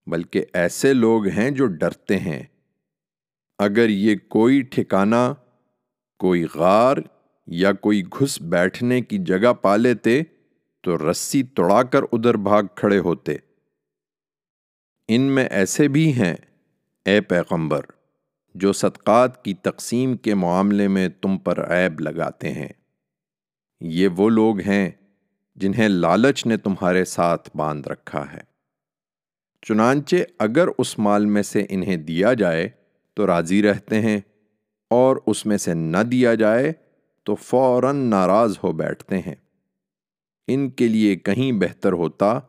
بلکہ 0.08 0.46
ایسے 0.54 0.94
لوگ 0.94 1.28
ہیں 1.28 1.52
جو 1.52 1.66
ڈرتے 1.66 2.20
ہیں۔ 2.20 2.44
اگر 3.60 3.90
یہ 3.90 4.16
کوئی 4.28 4.62
ٹھکانہ، 4.62 5.34
کوئی 6.20 6.46
غار 6.56 6.98
یا 7.48 7.74
کوئی 7.74 8.02
گھس 8.02 8.42
بیٹھنے 8.42 9.02
کی 9.02 9.18
جگہ 9.18 9.54
پا 9.54 9.76
لیتے 9.76 10.22
تو 10.82 11.12
رسی 11.12 11.44
توڑا 11.44 11.84
کر 11.84 12.04
ادھر 12.04 12.38
بھاگ 12.38 12.64
کھڑے 12.76 13.00
ہوتے۔ 13.00 13.38
ان 15.10 15.22
میں 15.22 15.46
ایسے 15.46 15.88
بھی 15.88 16.14
ہیں، 16.14 16.36
اے 17.06 17.20
پیغمبر، 17.22 17.82
جو 18.56 18.72
صدقات 18.74 19.44
کی 19.44 19.54
تقسیم 19.54 20.16
کے 20.18 20.34
معاملے 20.34 20.88
میں 20.88 21.08
تم 21.22 21.38
پر 21.38 21.60
عیب 21.72 22.00
لگاتے 22.00 22.52
ہیں۔ 22.52 22.70
یہ 23.82 24.08
وہ 24.08 24.30
لوگ 24.30 24.60
ہیں 24.60 24.90
جنہیں 25.58 25.88
لالچ 25.88 26.46
نے 26.46 26.58
تمہارے 26.58 27.04
ساتھ 27.06 27.50
باندھ 27.56 27.88
رکھا 27.88 28.24
ہے۔ 28.34 28.42
چنانچہ 29.62 30.16
اگر 30.40 30.68
اس 30.78 30.98
مال 31.00 31.26
میں 31.26 31.44
سے 31.44 31.66
انہیں 31.70 31.98
دیا 31.98 32.34
جائے 32.34 32.68
تو 33.14 33.28
راضی 33.28 33.62
رہتے 33.64 34.02
ہیں، 34.02 34.20
اور 34.92 35.18
اس 35.28 35.46
میں 35.46 35.58
سے 35.58 35.74
نہ 35.74 36.04
دیا 36.04 36.34
جائے 36.34 36.74
تو 37.24 37.36
فوراً 37.36 37.96
ناراض 38.10 38.58
ہو 38.64 38.72
بیٹھتے 38.72 39.20
ہیں۔ 39.20 39.36
ان 40.48 40.70
کے 40.70 40.88
لیے 40.88 41.16
کہیں 41.16 41.52
بہتر 41.52 41.92
ہوتا 41.94 42.40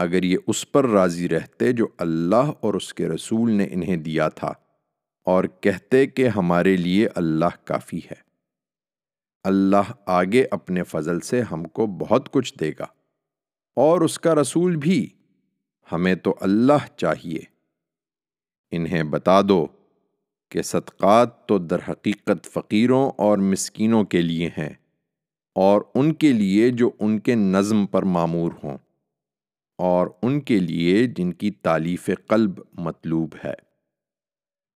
اگر 0.00 0.22
یہ 0.22 0.38
اس 0.46 0.70
پر 0.72 0.88
راضی 0.88 1.28
رہتے 1.28 1.72
جو 1.72 1.86
اللہ 1.98 2.50
اور 2.60 2.74
اس 2.74 2.92
کے 2.94 3.08
رسول 3.08 3.50
نے 3.52 3.66
انہیں 3.70 3.96
دیا 3.98 4.28
تھا، 4.30 4.52
اور 5.26 5.44
کہتے 5.60 6.06
کہ 6.06 6.28
ہمارے 6.28 6.76
لیے 6.76 7.08
اللہ 7.14 7.56
کافی 7.64 7.98
ہے۔ 7.98 8.20
اللہ 9.44 9.92
آگے 10.10 10.44
اپنے 10.50 10.82
فضل 10.82 11.20
سے 11.20 11.40
ہم 11.42 11.64
کو 11.64 11.86
بہت 12.00 12.32
کچھ 12.32 12.54
دے 12.60 12.70
گا، 12.78 12.86
اور 13.76 14.00
اس 14.00 14.18
کا 14.18 14.34
رسول 14.34 14.76
بھی۔ 14.76 15.06
ہمیں 15.88 16.14
تو 16.14 16.34
اللہ 16.40 16.86
چاہیے۔ 16.96 17.40
انہیں 18.72 19.02
بتا 19.10 19.40
دو 19.42 19.66
کہ 20.50 20.62
صدقات 20.62 21.46
تو 21.48 21.58
در 21.60 21.80
حقیقت 21.88 22.46
فقیروں 22.52 23.10
اور 23.18 23.38
مسکینوں 23.44 24.04
کے 24.04 24.22
لیے 24.22 24.48
ہیں، 24.58 24.72
اور 25.56 25.82
ان 25.94 26.12
کے 26.14 26.32
لیے 26.32 26.70
جو 26.72 26.90
ان 26.98 27.18
کے 27.18 27.34
نظم 27.34 27.84
پر 27.86 28.02
معمور 28.08 28.52
ہوں۔ 28.62 28.78
اور 29.80 30.06
ان 30.22 30.40
کے 30.40 30.58
لیے 30.58 31.06
جن 31.06 31.32
کی 31.32 31.50
تعلیف 31.50 32.10
قلب 32.28 32.60
مطلوب 32.72 33.34
ہے۔ 33.44 33.54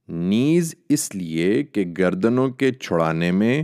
نیز 0.09 0.75
اس 0.88 1.14
لیے 1.14 1.62
کہ 1.62 1.85
گردنوں 1.99 2.49
کے 2.49 2.73
چھڑانے 2.73 3.33
میں 3.33 3.62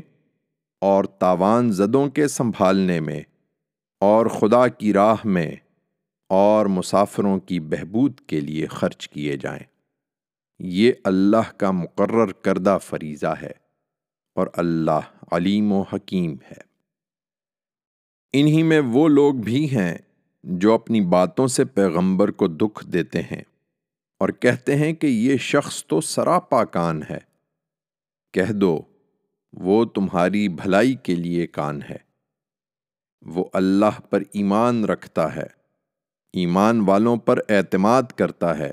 اور 0.80 1.04
تاوان 1.04 1.72
زدوں 1.72 2.08
کے 2.08 2.28
سنبھالنے 2.28 3.00
میں 3.00 3.22
اور 4.00 4.26
خدا 4.26 4.68
کی 4.68 4.92
راہ 4.92 5.14
میں 5.24 5.52
اور 6.28 6.66
مسافروں 6.66 7.40
کی 7.40 7.60
بہبود 7.60 8.20
کے 8.20 8.40
لیے 8.40 8.66
خرچ 8.66 9.08
کیے 9.08 9.36
جائیں۔ 9.36 9.64
یہ 10.58 10.92
اللہ 11.04 11.52
کا 11.56 11.70
مقرر 11.70 12.32
کردہ 12.32 12.78
فریضہ 12.82 13.34
ہے 13.42 13.52
اور 14.34 14.46
اللہ 14.52 15.00
علیم 15.32 15.72
و 15.72 15.82
حکیم 15.82 16.32
ہے۔ 16.32 16.70
انہی 18.32 18.62
میں 18.62 18.80
وہ 18.80 19.08
لوگ 19.08 19.34
بھی 19.34 19.76
ہیں 19.76 19.98
جو 20.42 20.74
اپنی 20.74 21.00
باتوں 21.00 21.46
سے 21.46 21.64
پیغمبر 21.64 22.30
کو 22.30 22.46
دکھ 22.46 22.86
دیتے 22.86 23.22
ہیں 23.22 23.42
اور 24.18 24.28
کہتے 24.28 24.76
ہیں 24.76 24.92
کہ 24.92 25.06
یہ 25.06 25.36
شخص 25.36 25.84
تو 25.84 26.00
سراپا 26.00 26.64
کان 26.64 27.02
ہے۔ 27.10 27.18
کہہ 28.32 28.52
دو، 28.52 28.82
وہ 29.52 29.84
تمہاری 29.84 30.48
بھلائی 30.48 30.94
کے 30.94 31.14
لیے 31.14 31.46
کان 31.46 31.82
ہے۔ 31.82 31.96
وہ 33.20 33.44
اللہ 33.52 34.00
پر 34.10 34.22
ایمان 34.32 34.84
رکھتا 34.84 35.36
ہے، 35.36 35.46
ایمان 36.32 36.80
والوں 36.80 37.16
پر 37.16 37.38
اعتماد 37.48 38.02
کرتا 38.02 38.58
ہے 38.58 38.70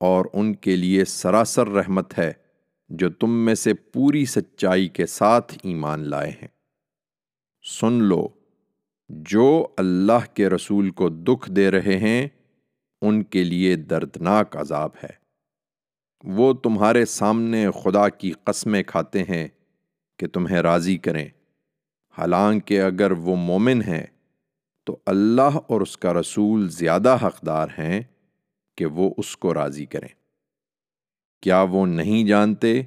اور 0.00 0.24
ان 0.32 0.54
کے 0.54 0.76
لیے 0.76 1.04
سراسر 1.04 1.68
رحمت 1.68 2.18
ہے 2.18 2.32
جو 2.88 3.10
تم 3.10 3.44
میں 3.44 3.54
سے 3.54 3.74
پوری 3.74 4.24
سچائی 4.24 4.88
کے 4.88 5.06
ساتھ 5.06 5.58
ایمان 5.62 6.00
لائے 6.00 6.30
ہیں۔ 6.30 6.48
سن 7.80 7.92
لو 7.92 8.28
جو 9.12 9.66
اللہ 9.76 10.34
کے 10.34 10.48
رسول 10.48 10.90
کو 10.90 11.08
دکھ 11.08 11.50
دے 11.50 11.70
رہے 11.70 11.98
ہیں، 11.98 12.28
ان 13.02 13.22
کے 13.22 13.44
لیے 13.44 13.76
دردناک 13.76 14.56
عذاب 14.56 14.90
ہے۔ 15.02 15.10
وہ 16.24 16.52
تمہارے 16.52 17.04
سامنے 17.04 17.66
خدا 17.84 18.08
کی 18.08 18.32
قسمیں 18.44 18.82
کھاتے 18.82 19.22
ہیں 19.22 19.48
کہ 20.18 20.26
تمہیں 20.26 20.56
راضی 20.56 20.96
کریں۔ 20.98 21.28
حالانکہ 22.18 22.82
اگر 22.82 23.10
وہ 23.10 23.36
مومن 23.36 23.82
ہیں، 23.82 24.06
تو 24.84 24.98
اللہ 25.06 25.58
اور 25.66 25.80
اس 25.80 25.96
کا 25.96 26.14
رسول 26.14 26.68
زیادہ 26.68 27.16
حقدار 27.22 27.68
ہیں 27.78 28.00
کہ 28.76 28.86
وہ 28.86 29.14
اس 29.16 29.36
کو 29.36 29.54
راضی 29.54 29.86
کریں۔ 29.86 30.08
کیا 31.42 31.62
وہ 31.62 31.86
نہیں 31.86 32.28
جانتے 32.28 32.82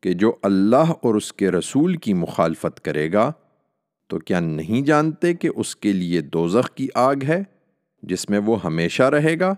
کہ 0.00 0.12
جو 0.12 0.36
اللہ 0.42 0.90
اور 1.02 1.14
اس 1.14 1.32
کے 1.32 1.50
رسول 1.50 1.96
کی 1.96 2.14
مخالفت 2.14 2.84
کرے 2.84 3.12
گا 3.12 3.32
تو 4.08 4.18
کیا 4.18 4.40
نہیں 4.40 4.86
جانتے 4.86 5.34
کہ 5.34 5.48
اس 5.56 5.76
کے 5.76 5.92
لیے 5.92 6.20
دوزخ 6.20 6.74
کی 6.74 6.88
آگ 6.94 7.14
ہے 7.28 7.42
جس 8.02 8.30
میں 8.30 8.38
وہ 8.38 8.64
ہمیشہ 8.64 9.02
رہے 9.02 9.40
گا؟ 9.40 9.54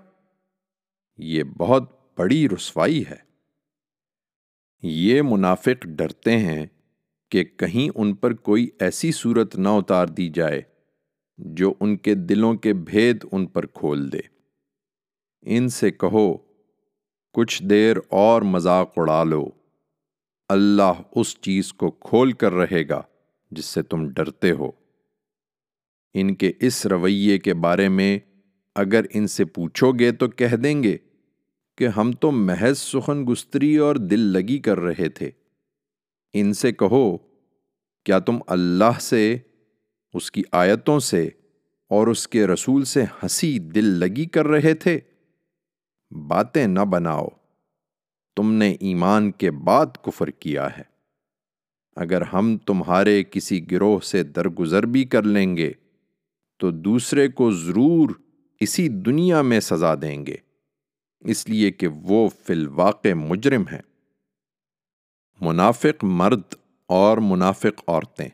یہ 1.18 1.42
بہت 1.42 1.82
بڑی 2.18 2.48
رسوائی 2.48 3.04
ہے۔ 3.10 3.28
یہ 4.82 5.22
منافق 5.22 5.82
ڈرتے 5.82 6.38
ہیں 6.38 6.66
کہ 7.30 7.44
کہیں 7.44 7.90
ان 7.94 8.14
پر 8.14 8.32
کوئی 8.32 8.68
ایسی 8.80 9.12
صورت 9.12 9.56
نہ 9.56 9.68
اتار 9.68 10.06
دی 10.06 10.28
جائے 10.28 10.62
جو 11.38 11.74
ان 11.80 11.96
کے 11.96 12.14
دلوں 12.14 12.54
کے 12.54 12.72
بھید 12.72 13.24
ان 13.32 13.46
پر 13.46 13.66
کھول 13.66 14.12
دے۔ 14.12 14.20
ان 15.42 15.68
سے 15.68 15.90
کہو، 15.90 16.36
کچھ 17.32 17.62
دیر 17.62 17.96
اور 18.08 18.42
مذاق 18.42 18.92
اڑا 18.96 19.24
لو، 19.24 19.48
اللہ 20.48 20.92
اس 21.16 21.40
چیز 21.40 21.72
کو 21.72 21.90
کھول 21.90 22.32
کر 22.32 22.52
رہے 22.52 22.88
گا۔ 22.88 23.02
جس 23.50 23.64
سے 23.64 23.82
تم 23.82 24.08
ڈرتے 24.10 24.50
ہو۔ 24.50 24.70
ان 26.14 26.34
کے 26.34 26.52
اس 26.60 26.86
رویے 26.86 27.38
کے 27.38 27.54
بارے 27.54 27.88
میں 27.88 28.18
اگر 28.74 29.04
ان 29.14 29.26
سے 29.26 29.44
پوچھو 29.44 29.92
گے 29.92 30.12
تو 30.12 30.28
کہہ 30.28 30.56
دیں 30.56 30.82
گے 30.82 30.96
کہ 31.76 31.88
ہم 31.88 32.12
تو 32.12 32.30
محض 32.30 32.78
سخن 32.78 33.24
گستری 33.32 33.76
اور 33.76 33.96
دل 33.96 34.20
لگی 34.20 34.58
کر 34.58 34.80
رہے 34.80 35.08
تھے۔ 35.08 35.30
ان 36.32 36.52
سے 36.52 36.72
کہو، 36.72 37.16
کیا 38.04 38.18
تم 38.18 38.38
اللہ 38.46 38.98
سے، 39.00 39.36
اس 40.14 40.30
کی 40.30 40.42
آیتوں 40.52 41.00
سے 41.00 41.26
اور 41.88 42.06
اس 42.06 42.28
کے 42.28 42.46
رسول 42.46 42.84
سے 42.84 43.02
ہنسی 43.02 43.58
دل 43.58 43.84
لگی 43.84 44.24
کر 44.24 44.46
رہے 44.46 44.74
تھے؟ 44.74 45.00
باتیں 46.10 46.66
نہ 46.66 46.80
بناؤ۔ 46.80 47.28
تم 48.36 48.52
نے 48.52 48.76
ایمان 48.80 49.32
کے 49.32 49.50
بعد 49.50 49.86
کفر 50.02 50.30
کیا 50.30 50.68
ہے۔ 50.78 50.97
اگر 51.98 52.22
ہم 52.22 52.56
تمہارے 52.56 53.24
کسی 53.24 53.70
گروہ 53.70 54.00
سے 54.00 54.22
درگزر 54.22 54.86
بھی 54.86 55.04
کر 55.04 55.22
لیں 55.22 55.56
گے، 55.56 55.72
تو 56.56 56.70
دوسرے 56.70 57.28
کو 57.28 57.50
ضرور 57.50 58.10
اسی 58.60 58.88
دنیا 58.88 59.42
میں 59.42 59.60
سزا 59.60 59.94
دیں 59.94 60.26
گے۔ 60.26 60.34
اس 61.20 61.48
لیے 61.48 61.70
کہ 61.70 61.86
وہ 61.86 62.28
فی 62.28 62.52
الواقع 62.52 63.14
مجرم 63.14 63.62
ہیں۔ 63.72 63.82
منافق 65.40 66.04
مرد 66.04 66.40
اور 66.86 67.18
منافق 67.18 67.82
عورتیں، 67.86 68.28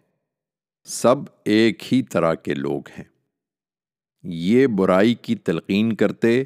سب 0.85 1.17
ایک 1.45 1.95
ہی 1.95 2.03
طرح 2.03 2.35
کے 2.35 2.55
لوگ 2.55 2.83
ہیں۔ 2.99 3.05
یہ 4.23 4.67
برائی 4.67 5.15
کی 5.15 5.35
تلقین 5.35 5.95
کرتے، 5.95 6.45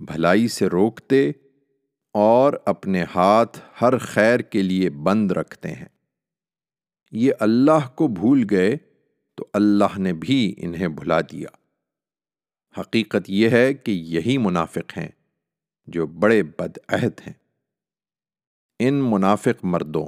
بھلائی 0.00 0.48
سے 0.48 0.66
روکتے 0.66 1.32
اور 2.14 2.52
اپنے 2.64 3.04
ہاتھ 3.14 3.60
ہر 3.80 3.98
خیر 3.98 4.40
کے 4.40 4.62
لیے 4.62 4.90
بند 4.90 5.32
رکھتے 5.32 5.72
ہیں۔ 5.72 5.93
یہ 7.14 7.32
اللہ 7.40 7.88
کو 7.94 8.08
بھول 8.08 8.44
گئے 8.50 8.76
تو 9.34 9.46
اللہ 9.52 9.98
نے 9.98 10.12
بھی 10.12 10.54
انہیں 10.56 10.88
بھلا 10.88 11.20
دیا۔ 11.20 11.48
حقیقت 12.80 13.30
یہ 13.30 13.48
ہے 13.48 13.74
کہ 13.74 13.90
یہی 13.90 14.38
منافق 14.38 14.98
ہیں 14.98 15.08
جو 15.86 16.06
بڑے 16.06 16.42
بد 16.42 16.78
عہد 16.88 17.20
ہیں۔ 17.26 17.32
ان 18.78 18.94
منافق 18.94 19.64
مردوں 19.64 20.06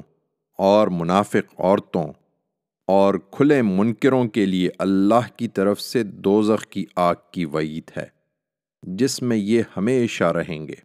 اور 0.58 0.88
منافق 0.88 1.60
عورتوں 1.60 2.12
اور 2.86 3.14
کھلے 3.14 3.62
منکروں 3.62 4.28
کے 4.28 4.46
لیے 4.46 4.68
اللہ 4.78 5.38
کی 5.38 5.48
طرف 5.48 5.80
سے 5.80 6.02
دوزخ 6.02 6.66
کی 6.66 6.86
آگ 6.96 7.14
کی 7.30 7.44
وعید 7.44 7.90
ہے، 7.96 8.06
جس 8.82 9.22
میں 9.22 9.36
یہ 9.36 9.62
ہمیشہ 9.76 10.24
رہیں 10.24 10.68
گے۔ 10.68 10.76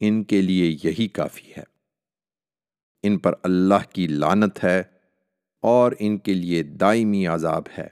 ان 0.00 0.24
کے 0.24 0.42
لیے 0.42 0.76
یہی 0.84 1.08
کافی 1.08 1.52
ہے۔ 1.56 1.64
ان 3.02 3.18
پر 3.18 3.32
اللہ 3.42 3.90
کی 3.92 4.06
لانت 4.06 4.64
ہے 4.64 4.82
اور 5.62 5.92
ان 5.98 6.18
کے 6.18 6.34
لیے 6.34 6.62
دائمی 6.62 7.26
عذاب 7.26 7.62
ہے۔ 7.78 7.86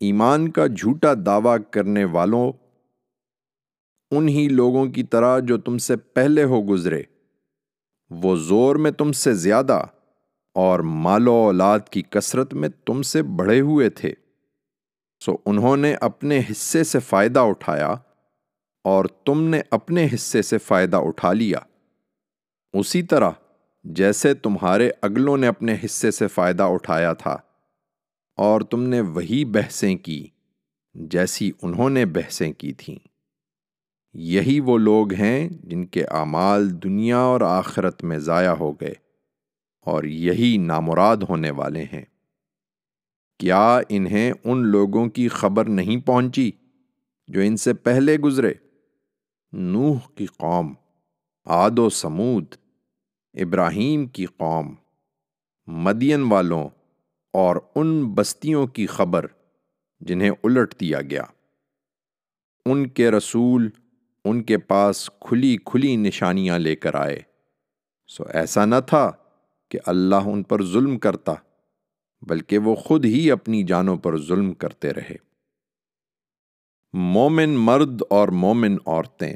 ایمان 0.00 0.50
کا 0.50 0.66
جھوٹا 0.66 1.12
دعویٰ 1.26 1.56
کرنے 1.70 2.04
والوں، 2.04 2.52
انہی 4.10 4.48
لوگوں 4.48 4.86
کی 4.86 5.02
طرح 5.02 5.38
جو 5.38 5.58
تم 5.58 5.78
سے 5.78 5.96
پہلے 5.96 6.44
ہو 6.44 6.62
گزرے، 6.68 7.02
وہ 8.10 8.36
زور 8.36 8.76
میں 8.76 8.90
تم 8.90 9.12
سے 9.12 9.34
زیادہ 9.34 9.84
اور 10.54 10.80
مال 10.80 11.28
و 11.28 11.32
اولاد 11.32 11.80
کی 11.90 12.02
کثرت 12.02 12.54
میں 12.54 12.68
تم 12.86 13.02
سے 13.02 13.22
بڑھے 13.22 13.60
ہوئے 13.60 13.90
تھے۔ 13.90 14.14
سو 15.24 15.36
انہوں 15.46 15.76
نے 15.76 15.94
اپنے 15.94 16.40
حصے 16.50 16.84
سے 16.84 16.98
فائدہ 16.98 17.40
اٹھایا 17.40 17.94
اور 18.84 19.04
تم 19.04 19.42
نے 19.42 19.60
اپنے 19.70 20.08
حصے 20.14 20.42
سے 20.42 20.58
فائدہ 20.58 20.96
اٹھا 20.96 21.32
لیا۔ 21.32 21.58
اسی 22.72 23.02
طرح 23.02 23.30
جیسے 23.84 24.32
تمہارے 24.34 24.90
اگلوں 25.02 25.36
نے 25.36 25.46
اپنے 25.46 25.76
حصے 25.84 26.10
سے 26.10 26.26
فائدہ 26.28 26.62
اٹھایا 26.62 27.12
تھا، 27.12 27.36
اور 28.38 28.60
تم 28.60 28.82
نے 28.82 29.00
وہی 29.00 29.44
بحثیں 29.44 29.96
کی 29.96 30.26
جیسی 30.94 31.50
انہوں 31.62 31.90
نے 31.90 32.04
بحثیں 32.06 32.52
کی 32.52 32.72
تھیں۔ 32.72 32.98
یہی 34.14 34.58
وہ 34.60 34.76
لوگ 34.78 35.12
ہیں 35.12 35.48
جن 35.48 35.84
کے 35.86 36.04
اعمال 36.04 36.70
دنیا 36.82 37.18
اور 37.18 37.40
آخرت 37.40 38.04
میں 38.04 38.18
ضائع 38.18 38.52
ہو 38.52 38.72
گئے، 38.72 38.94
اور 39.86 40.04
یہی 40.04 40.56
نامراد 40.58 41.16
ہونے 41.28 41.50
والے 41.50 41.84
ہیں۔ 41.92 42.04
کیا 43.40 43.80
انہیں 43.88 44.32
ان 44.44 44.66
لوگوں 44.66 45.08
کی 45.08 45.28
خبر 45.28 45.68
نہیں 45.68 46.06
پہنچی 46.06 46.50
جو 47.28 47.40
ان 47.40 47.56
سے 47.56 47.72
پہلے 47.74 48.16
گزرے؟ 48.18 48.52
نوح 49.52 50.08
کی 50.14 50.26
قوم 50.26 50.72
آد 51.46 51.78
و 51.78 51.88
سمود 51.90 52.54
ابراہیم 53.34 54.06
کی 54.06 54.26
قوم، 54.26 54.74
مدین 55.66 56.22
والوں 56.22 56.68
اور 57.32 57.56
ان 57.74 58.14
بستیوں 58.14 58.66
کی 58.66 58.86
خبر 58.86 59.26
جنہیں 60.00 60.30
الٹ 60.30 60.80
دیا 60.80 61.02
گیا۔ 61.02 61.24
ان 62.66 62.88
کے 62.88 63.10
رسول 63.10 63.70
ان 64.24 64.42
کے 64.42 64.58
پاس 64.58 65.10
کھلی 65.20 65.56
کھلی 65.64 65.96
نشانیاں 65.96 66.58
لے 66.58 66.76
کر 66.76 66.94
آئے۔ 66.94 67.20
سو 68.06 68.24
ایسا 68.34 68.64
نہ 68.64 68.74
تھا 68.86 69.12
کہ 69.68 69.78
اللہ 69.86 70.16
ان 70.16 70.42
پر 70.42 70.64
ظلم 70.64 70.98
کرتا، 70.98 71.34
بلکہ 72.22 72.58
وہ 72.58 72.74
خود 72.74 73.04
ہی 73.04 73.30
اپنی 73.30 73.62
جانوں 73.62 73.96
پر 73.96 74.18
ظلم 74.18 74.52
کرتے 74.52 74.92
رہے۔ 74.92 75.16
مومن 76.92 77.50
مرد 77.50 78.02
اور 78.10 78.28
مومن 78.28 78.76
عورتیں، 78.86 79.34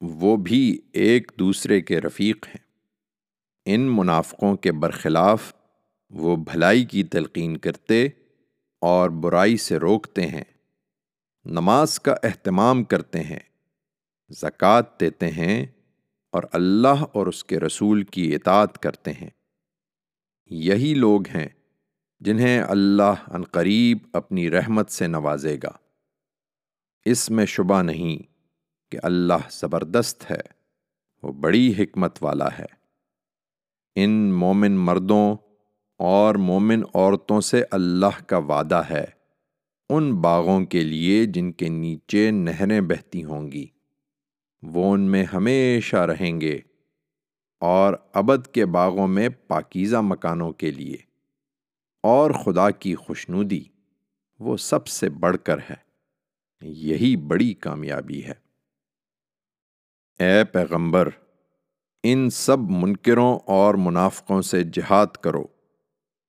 وہ 0.00 0.36
بھی 0.36 0.80
ایک 0.92 1.32
دوسرے 1.38 1.80
کے 1.80 2.00
رفیق 2.00 2.46
ہیں۔ 2.48 2.63
ان 3.66 3.80
منافقوں 3.80 4.56
کے 4.56 4.72
برخلاف 4.72 5.54
وہ 6.10 6.36
بھلائی 6.36 6.84
کی 6.84 7.04
تلقین 7.04 7.56
کرتے 7.56 8.08
اور 8.80 9.10
برائی 9.10 9.56
سے 9.56 9.76
روکتے 9.76 10.26
ہیں، 10.26 10.44
نماز 11.44 12.00
کا 12.00 12.14
اہتمام 12.22 12.84
کرتے 12.84 13.20
ہیں، 13.22 13.38
زکوٰۃ 14.30 14.82
دیتے 15.00 15.30
ہیں 15.30 15.66
اور 16.32 16.42
اللہ 16.52 17.04
اور 17.12 17.26
اس 17.26 17.44
کے 17.44 17.60
رسول 17.60 18.02
کی 18.02 18.34
اطاعت 18.34 18.82
کرتے 18.82 19.12
ہیں۔ 19.12 19.30
یہی 20.50 20.94
لوگ 20.94 21.28
ہیں 21.28 21.48
جنہیں 22.20 22.62
اللہ 22.62 23.30
عنقریب 23.30 23.98
اپنی 24.12 24.50
رحمت 24.50 24.90
سے 24.90 25.06
نوازے 25.06 25.56
گا۔ 25.62 25.72
اس 27.04 27.30
میں 27.30 27.46
شبہ 27.46 27.82
نہیں 27.82 28.32
کہ 28.92 28.98
اللہ 29.02 29.48
زبردست 29.50 30.30
ہے، 30.30 30.40
وہ 31.22 31.32
بڑی 31.32 31.74
حکمت 31.78 32.18
والا 32.20 32.48
ہے۔ 32.58 32.83
ان 33.96 34.10
مومن 34.32 34.72
مردوں 34.72 35.36
اور 35.98 36.34
مومن 36.34 36.82
عورتوں 36.94 37.40
سے 37.40 37.62
اللہ 37.70 38.22
کا 38.26 38.38
وعدہ 38.38 38.82
ہے، 38.90 39.04
ان 39.88 40.14
باغوں 40.14 40.66
کے 40.66 40.84
لیے 40.84 41.24
جن 41.26 41.52
کے 41.52 41.68
نیچے 41.68 42.30
نہریں 42.30 42.80
بہتی 42.80 43.24
ہوں 43.24 43.52
گی۔ 43.52 43.66
وہ 44.62 44.92
ان 44.94 45.00
میں 45.00 45.24
ہمیشہ 45.24 45.96
رہیں 45.96 46.40
گے، 46.40 46.58
اور 47.60 47.94
ابد 48.14 48.46
کے 48.46 48.66
باغوں 48.66 49.08
میں 49.08 49.28
پاکیزہ 49.48 49.96
مکانوں 49.96 50.52
کے 50.52 50.70
لیے۔ 50.70 50.96
اور 52.02 52.30
خدا 52.30 52.70
کی 52.70 52.94
خوشنودی 52.94 53.64
وہ 54.38 54.56
سب 54.56 54.86
سے 54.86 55.08
بڑھ 55.08 55.36
کر 55.44 55.58
ہے، 55.70 55.74
یہی 56.62 57.16
بڑی 57.16 57.54
کامیابی 57.54 58.24
ہے۔ 58.24 58.34
اے 60.20 60.44
پیغمبر! 60.44 61.08
ان 62.06 62.30
سب 62.30 62.58
منکروں 62.58 63.38
اور 63.46 63.74
منافقوں 63.74 64.42
سے 64.42 64.62
جہاد 64.62 65.06
کرو 65.06 65.44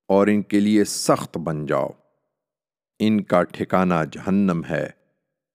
اور 0.07 0.27
ان 0.27 0.41
کے 0.41 0.59
لیے 0.59 0.83
سخت 0.83 1.38
بن 1.38 1.65
جاؤ۔ 1.65 1.89
ان 2.99 3.23
کا 3.23 3.43
ٹھکانہ 3.43 3.93
جہنم 4.11 4.61
ہے 4.69 4.89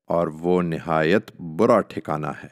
اور 0.06 0.26
وہ 0.26 0.62
نہایت 0.62 1.40
برا 1.40 1.80
ٹھکانہ 1.80 2.26
ہے۔ 2.26 2.48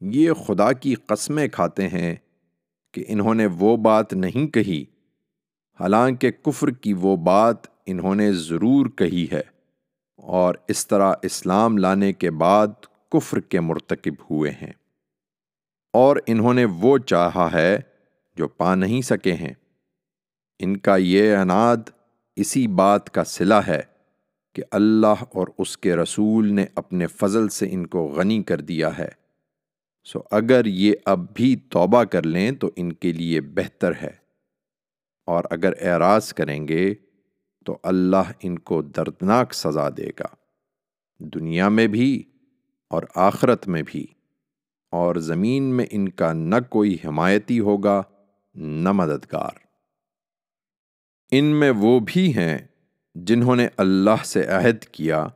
یہ 0.00 0.32
خدا 0.32 0.72
کی 0.72 0.94
قسمیں 0.94 1.48
کھاتے 1.48 1.88
ہیں 1.88 2.16
کہ 2.92 3.04
انہوں 3.08 3.34
نے 3.34 3.46
وہ 3.46 3.76
بات 3.76 4.12
نہیں 4.12 4.46
کہی۔ 4.46 4.84
حالانکہ 5.80 6.30
کفر 6.30 6.70
کی 6.70 6.92
وہ 6.92 7.16
بات 7.16 7.56
انہوں 7.86 8.14
نے 8.14 8.32
ضرور 8.32 8.86
کہی 8.86 9.26
ہے 9.32 9.42
اور 10.16 10.54
اس 10.68 10.86
طرح 10.86 11.12
اسلام 11.22 11.78
لانے 11.78 12.12
کے 12.12 12.30
بعد 12.30 12.68
کفر 13.12 13.40
کے 13.40 13.60
مرتکب 13.60 14.14
ہوئے 14.30 14.50
ہیں۔ 14.50 14.79
اور 15.92 16.16
انہوں 16.26 16.54
نے 16.54 16.64
وہ 16.64 16.98
چاہا 16.98 17.52
ہے 17.52 17.78
جو 18.36 18.48
پا 18.48 18.74
نہیں 18.74 19.02
سکے 19.02 19.34
ہیں۔ 19.34 19.54
ان 20.58 20.76
کا 20.76 20.96
یہ 20.96 21.36
اناد 21.36 21.76
اسی 22.36 22.66
بات 22.66 23.10
کا 23.10 23.24
صلہ 23.24 23.54
ہے 23.54 23.80
کہ 24.54 24.62
اللہ 24.70 25.24
اور 25.32 25.48
اس 25.58 25.78
کے 25.78 25.96
رسول 25.96 26.52
نے 26.52 26.66
اپنے 26.74 27.06
فضل 27.06 27.48
سے 27.48 27.66
ان 27.70 27.86
کو 27.86 28.06
غنی 28.06 28.42
کر 28.42 28.60
دیا 28.60 28.98
ہے۔ 28.98 29.08
سو 30.04 30.20
اگر 30.30 30.66
یہ 30.66 30.92
اب 31.04 31.34
بھی 31.34 31.56
توبہ 31.56 32.04
کر 32.04 32.22
لیں 32.22 32.52
تو 32.52 32.70
ان 32.76 32.92
کے 32.92 33.12
لیے 33.12 33.40
بہتر 33.40 33.92
ہے۔ 34.02 34.30
اور 35.26 35.44
اگر 35.50 35.72
اعراض 35.80 36.32
کریں 36.32 36.68
گے 36.68 36.94
تو 37.66 37.78
اللہ 37.82 38.32
ان 38.42 38.58
کو 38.58 38.82
دردناک 38.82 39.54
سزا 39.54 39.88
دے 39.88 40.10
گا۔ 40.20 40.26
دنیا 41.18 41.68
میں 41.68 41.86
بھی 41.86 42.22
اور 42.88 43.02
آخرت 43.14 43.68
میں 43.68 43.82
بھی۔ 43.86 44.06
اور 44.90 45.14
زمین 45.14 45.62
میں 45.62 45.86
ان 45.90 46.08
کا 46.08 46.32
نہ 46.32 46.54
کوئی 46.68 46.96
حمایتی 47.04 47.60
ہوگا، 47.60 48.02
نہ 48.54 48.92
مددگار۔ 48.92 49.58
ان 51.30 51.44
میں 51.44 51.70
وہ 51.70 52.00
بھی 52.00 52.34
ہیں 52.34 52.58
جنہوں 53.14 53.56
نے 53.56 53.68
اللہ 53.76 54.24
سے 54.24 54.46
عہد 54.46 54.84
کیا 54.84 55.26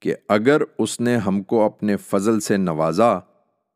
کہ 0.00 0.14
اگر 0.28 0.62
اس 0.78 1.00
نے 1.00 1.16
ہم 1.16 1.42
کو 1.42 1.64
اپنے 1.64 1.96
فضل 1.96 2.40
سے 2.40 2.56
نوازا 2.56 3.18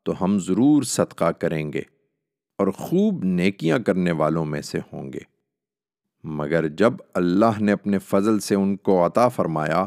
تو 0.03 0.23
ہم 0.23 0.39
ضرور 0.39 0.83
صدقہ 0.83 1.31
کریں 1.31 1.73
گے 1.73 1.81
اور 2.57 2.67
خوب 2.67 3.23
نیکیاں 3.23 3.79
کرنے 3.79 4.11
والوں 4.11 4.45
میں 4.45 4.61
سے 4.61 4.79
ہوں 4.93 5.13
گے۔ 5.13 5.19
مگر 6.23 6.67
جب 6.67 6.93
اللہ 7.13 7.61
نے 7.61 7.71
اپنے 7.71 7.99
فضل 7.99 8.39
سے 8.39 8.55
ان 8.55 8.77
کو 8.77 9.05
عطا 9.05 9.27
فرمایا 9.27 9.85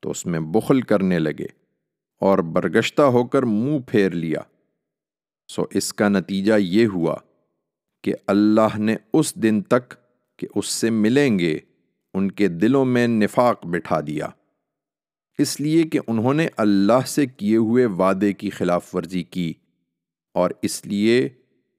تو 0.00 0.10
اس 0.10 0.26
میں 0.26 0.40
بخل 0.40 0.80
کرنے 0.80 1.18
لگے 1.18 1.46
اور 2.20 2.38
برگشتہ 2.38 3.02
ہو 3.02 3.24
کر 3.24 3.42
منہ 3.42 3.78
پھیر 3.86 4.10
لیا۔ 4.10 4.40
سو 5.50 5.64
اس 5.70 5.94
کا 5.94 6.08
نتیجہ 6.08 6.52
یہ 6.58 6.86
ہوا 6.86 7.16
کہ 8.02 8.14
اللہ 8.26 8.78
نے 8.78 8.96
اس 9.12 9.34
دن 9.34 9.62
تک 9.62 9.94
کہ 10.38 10.46
اس 10.54 10.66
سے 10.66 10.90
ملیں 10.90 11.38
گے، 11.38 11.58
ان 12.14 12.30
کے 12.30 12.48
دلوں 12.48 12.84
میں 12.84 13.08
نفاق 13.08 13.66
بٹھا 13.66 14.00
دیا۔ 14.00 14.26
اس 15.38 15.60
لیے 15.60 15.82
کہ 15.82 15.98
انہوں 16.06 16.34
نے 16.34 16.48
اللہ 16.56 17.06
سے 17.06 17.26
کیے 17.26 17.56
ہوئے 17.56 17.86
وعدے 17.86 18.32
کی 18.32 18.50
خلاف 18.50 18.94
ورزی 18.96 19.22
کی 19.22 19.54
اور 20.34 20.50
اس 20.62 20.86
لیے 20.86 21.28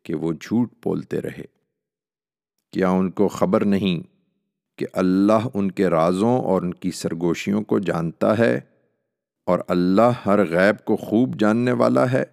کہ 0.03 0.15
وہ 0.15 0.33
جھوٹ 0.33 0.73
بولتے 0.83 1.21
رہے۔ 1.21 1.45
کیا 2.71 2.89
ان 2.89 3.11
کو 3.11 3.27
خبر 3.27 3.65
نہیں 3.65 4.03
کہ 4.77 4.85
اللہ 4.93 5.47
ان 5.53 5.71
کے 5.71 5.87
رازوں 5.87 6.39
اور 6.39 6.61
ان 6.61 6.73
کی 6.73 6.91
سرگوشیوں 6.91 7.63
کو 7.63 7.79
جانتا 7.79 8.37
ہے 8.37 8.59
اور 9.45 9.59
اللہ 9.67 10.11
ہر 10.25 10.45
غیب 10.49 10.85
کو 10.85 10.95
خوب 10.95 11.39
جاننے 11.39 11.71
والا 11.71 12.11
ہے؟ 12.11 12.23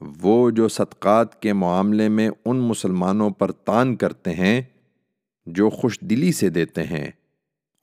وہ 0.00 0.50
جو 0.50 0.68
صدقات 0.68 1.40
کے 1.42 1.52
معاملے 1.52 2.08
میں 2.08 2.28
ان 2.44 2.56
مسلمانوں 2.58 3.30
پر 3.30 3.52
تان 3.52 3.94
کرتے 3.96 4.34
ہیں، 4.34 4.60
جو 5.46 5.68
خوش 5.70 5.98
دلی 6.00 6.32
سے 6.32 6.48
دیتے 6.48 6.84
ہیں، 6.84 7.10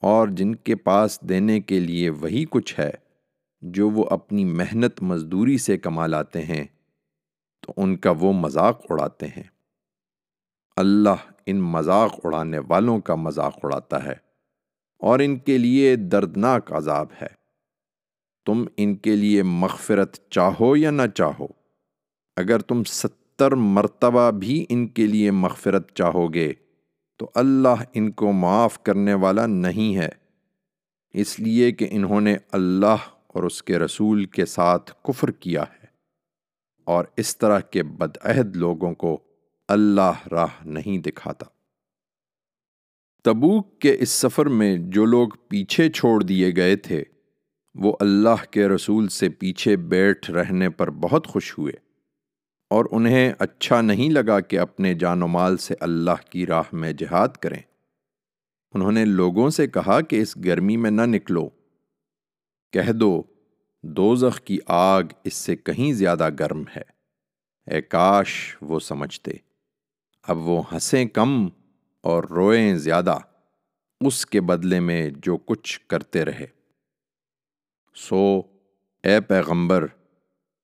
اور 0.03 0.27
جن 0.27 0.53
کے 0.55 0.75
پاس 0.75 1.19
دینے 1.21 1.59
کے 1.59 1.79
لیے 1.79 2.09
وہی 2.09 2.45
کچھ 2.49 2.79
ہے، 2.79 2.91
جو 3.61 3.89
وہ 3.89 4.05
اپنی 4.09 4.45
محنت 4.45 5.01
مزدوری 5.03 5.57
سے 5.57 5.77
کما 5.77 6.07
لاتے 6.07 6.41
ہیں، 6.41 6.63
تو 7.63 7.73
ان 7.77 7.95
کا 7.97 8.13
وہ 8.19 8.33
مذاق 8.33 8.81
اڑاتے 8.89 9.27
ہیں۔ 9.27 9.43
اللہ 10.77 11.25
ان 11.45 11.61
مذاق 11.61 12.19
اڑانے 12.23 12.59
والوں 12.59 12.99
کا 12.99 13.15
مذاق 13.15 13.59
اڑاتا 13.63 14.03
ہے، 14.03 14.15
اور 15.01 15.19
ان 15.19 15.37
کے 15.37 15.57
لیے 15.57 15.95
دردناک 15.95 16.71
عذاب 16.73 17.07
ہے۔ 17.21 17.27
تم 18.45 18.65
ان 18.77 18.95
کے 18.95 19.15
لیے 19.15 19.43
مغفرت 19.43 20.17
چاہو 20.29 20.75
یا 20.77 20.91
نہ 20.91 21.07
چاہو؟ 21.15 21.47
اگر 22.35 22.59
تم 22.59 22.83
ستر 22.83 23.51
مرتبہ 23.51 24.31
بھی 24.31 24.65
ان 24.69 24.87
کے 24.87 25.07
لیے 25.07 25.31
مغفرت 25.31 25.93
چاہو 25.93 26.33
گے 26.33 26.53
تو 27.17 27.31
اللہ 27.35 27.83
ان 27.93 28.11
کو 28.11 28.31
معاف 28.31 28.83
کرنے 28.83 29.13
والا 29.13 29.45
نہیں 29.45 29.95
ہے۔ 29.95 30.09
اس 31.13 31.39
لیے 31.39 31.71
کہ 31.71 31.87
انہوں 31.91 32.21
نے 32.21 32.35
اللہ 32.51 32.95
اور 33.27 33.43
اس 33.43 33.63
کے 33.63 33.79
رسول 33.79 34.25
کے 34.25 34.45
ساتھ 34.45 34.91
کفر 35.03 35.31
کیا 35.31 35.61
ہے۔ 35.61 35.87
اور 36.83 37.05
اس 37.17 37.37
طرح 37.37 37.59
کے 37.59 37.83
بدعہد 37.83 38.55
لوگوں 38.55 38.93
کو 38.93 39.19
اللہ 39.67 40.11
راہ 40.31 40.65
نہیں 40.65 40.97
دکھاتا۔ 40.97 41.45
تبوک 43.23 43.79
کے 43.79 43.95
اس 43.99 44.09
سفر 44.09 44.45
میں 44.45 44.77
جو 44.79 45.05
لوگ 45.05 45.29
پیچھے 45.47 45.89
چھوڑ 45.89 46.23
دیے 46.23 46.51
گئے 46.55 46.75
تھے، 46.75 47.03
وہ 47.75 47.97
اللہ 47.99 48.51
کے 48.51 48.67
رسول 48.67 49.07
سے 49.07 49.29
پیچھے 49.29 49.77
بیٹھ 49.77 50.31
رہنے 50.31 50.69
پر 50.69 50.91
بہت 50.91 51.27
خوش 51.27 51.57
ہوئے۔ 51.57 51.82
اور 52.73 52.85
انہیں 52.91 53.33
اچھا 53.39 53.81
نہیں 53.81 54.09
لگا 54.09 54.39
کہ 54.39 54.59
اپنے 54.59 54.93
جان 54.93 55.23
و 55.23 55.27
مال 55.27 55.57
سے 55.57 55.75
اللہ 55.79 56.29
کی 56.29 56.45
راہ 56.45 56.63
میں 56.71 56.93
جہاد 56.93 57.27
کریں۔ 57.27 57.61
انہوں 58.73 58.91
نے 58.91 59.05
لوگوں 59.05 59.49
سے 59.49 59.67
کہا 59.67 60.01
کہ 60.01 60.21
اس 60.21 60.37
گرمی 60.37 60.77
میں 60.77 60.91
نہ 60.91 61.01
نکلو۔ 61.01 61.49
کہہ 62.71 62.91
دو، 62.91 63.23
دوزخ 63.81 64.41
کی 64.41 64.57
آگ 64.67 65.03
اس 65.23 65.33
سے 65.33 65.55
کہیں 65.55 65.93
زیادہ 65.93 66.29
گرم 66.39 66.63
ہے۔ 66.75 66.81
اے 67.71 67.81
کاش 67.81 68.57
وہ 68.61 68.79
سمجھتے۔ 68.79 69.31
اب 70.23 70.37
وہ 70.37 70.61
ہنسیں 70.71 71.05
کم 71.05 71.47
اور 72.01 72.23
روئیں 72.23 72.75
زیادہ۔ 72.75 73.17
اس 74.01 74.25
کے 74.25 74.41
بدلے 74.41 74.79
میں 74.79 75.09
جو 75.17 75.37
کچھ 75.37 75.79
کرتے 75.87 76.25
رہے۔ 76.25 76.47
سو، 77.95 78.41
اے 79.03 79.21
پیغمبر 79.21 79.85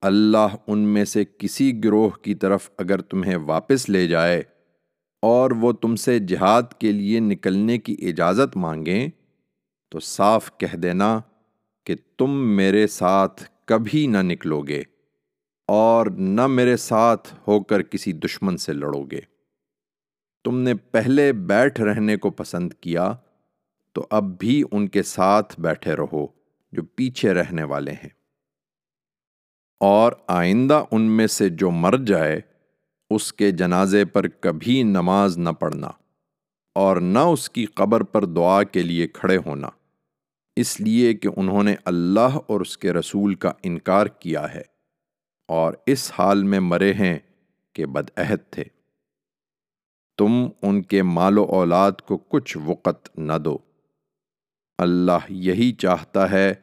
اللہ 0.01 0.55
ان 0.67 0.79
میں 0.79 1.05
سے 1.05 1.23
کسی 1.37 1.83
گروہ 1.83 2.09
کی 2.09 2.33
طرف 2.35 2.69
اگر 2.77 3.01
تمہیں 3.01 3.35
واپس 3.35 3.89
لے 3.89 4.07
جائے 4.07 4.41
اور 5.23 5.51
وہ 5.51 5.71
تم 5.71 5.95
سے 5.95 6.19
جہاد 6.19 6.73
کے 6.79 6.91
لیے 6.91 7.19
نکلنے 7.19 7.77
کی 7.77 7.95
اجازت 8.01 8.57
مانگیں، 8.57 9.09
تو 9.91 9.99
صاف 9.99 10.57
کہہ 10.57 10.75
دینا 10.75 11.19
کہ 11.85 11.95
تم 12.17 12.37
میرے 12.55 12.85
ساتھ 12.87 13.43
کبھی 13.65 14.05
نہ 14.07 14.17
نکلو 14.21 14.61
گے 14.61 14.81
اور 15.67 16.07
نہ 16.07 16.47
میرے 16.47 16.77
ساتھ 16.77 17.33
ہو 17.47 17.59
کر 17.63 17.81
کسی 17.81 18.13
دشمن 18.13 18.57
سے 18.57 18.73
لڑو 18.73 19.03
گے 19.03 19.21
تم 20.45 20.59
نے 20.59 20.73
پہلے 20.73 21.31
بیٹھ 21.33 21.81
رہنے 21.81 22.17
کو 22.17 22.29
پسند 22.29 22.73
کیا، 22.73 23.13
تو 23.95 24.07
اب 24.09 24.37
بھی 24.39 24.63
ان 24.71 24.87
کے 24.87 25.03
ساتھ 25.03 25.59
بیٹھے 25.59 25.95
رہو 25.95 26.25
جو 26.71 26.83
پیچھے 26.95 27.33
رہنے 27.33 27.63
والے 27.63 27.91
ہیں۔ 27.91 28.18
اور 29.79 30.11
آئندہ 30.27 30.83
ان 30.91 31.01
میں 31.01 31.27
سے 31.27 31.49
جو 31.49 31.71
مر 31.71 31.97
جائے، 32.07 32.41
اس 33.09 33.33
کے 33.33 33.51
جنازے 33.51 34.05
پر 34.05 34.27
کبھی 34.27 34.83
نماز 34.83 35.37
نہ 35.37 35.49
پڑھنا 35.49 35.91
اور 36.75 36.97
نہ 36.97 37.19
اس 37.19 37.49
کی 37.49 37.65
قبر 37.65 38.03
پر 38.03 38.25
دعا 38.25 38.63
کے 38.63 38.81
لیے 38.81 39.07
کھڑے 39.07 39.37
ہونا۔ 39.45 39.69
اس 40.55 40.81
لیے 40.81 41.13
کہ 41.13 41.29
انہوں 41.35 41.63
نے 41.63 41.75
اللہ 41.85 42.37
اور 42.47 42.61
اس 42.61 42.77
کے 42.77 42.93
رسول 42.93 43.35
کا 43.35 43.51
انکار 43.63 44.05
کیا 44.05 44.53
ہے 44.53 44.61
اور 45.47 45.73
اس 45.85 46.11
حال 46.17 46.43
میں 46.43 46.59
مرے 46.59 46.93
ہیں 46.93 47.19
کہ 47.73 47.85
بدعہد 47.85 48.51
تھے۔ 48.51 48.63
تم 50.17 50.47
ان 50.61 50.81
کے 50.81 51.03
مال 51.03 51.37
و 51.37 51.43
اولاد 51.43 51.91
کو 51.91 52.17
کچھ 52.17 52.57
وقت 52.65 53.19
نہ 53.19 53.33
دو۔ 53.45 53.57
اللہ 54.77 55.25
یہی 55.29 55.71
چاہتا 55.71 56.31
ہے 56.31 56.53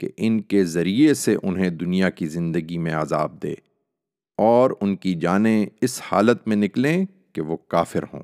کہ 0.00 0.08
ان 0.16 0.40
کے 0.40 0.64
ذریعے 0.64 1.14
سے 1.14 1.36
انہیں 1.42 1.70
دنیا 1.70 2.10
کی 2.10 2.26
زندگی 2.26 2.78
میں 2.78 2.94
عذاب 2.94 3.42
دے 3.42 3.52
اور 4.38 4.70
ان 4.80 4.96
کی 4.96 5.14
جانیں 5.14 5.66
اس 5.80 6.00
حالت 6.04 6.46
میں 6.48 6.56
نکلیں 6.56 7.04
کہ 7.32 7.42
وہ 7.42 7.56
کافر 7.56 8.02
ہوں۔ 8.02 8.22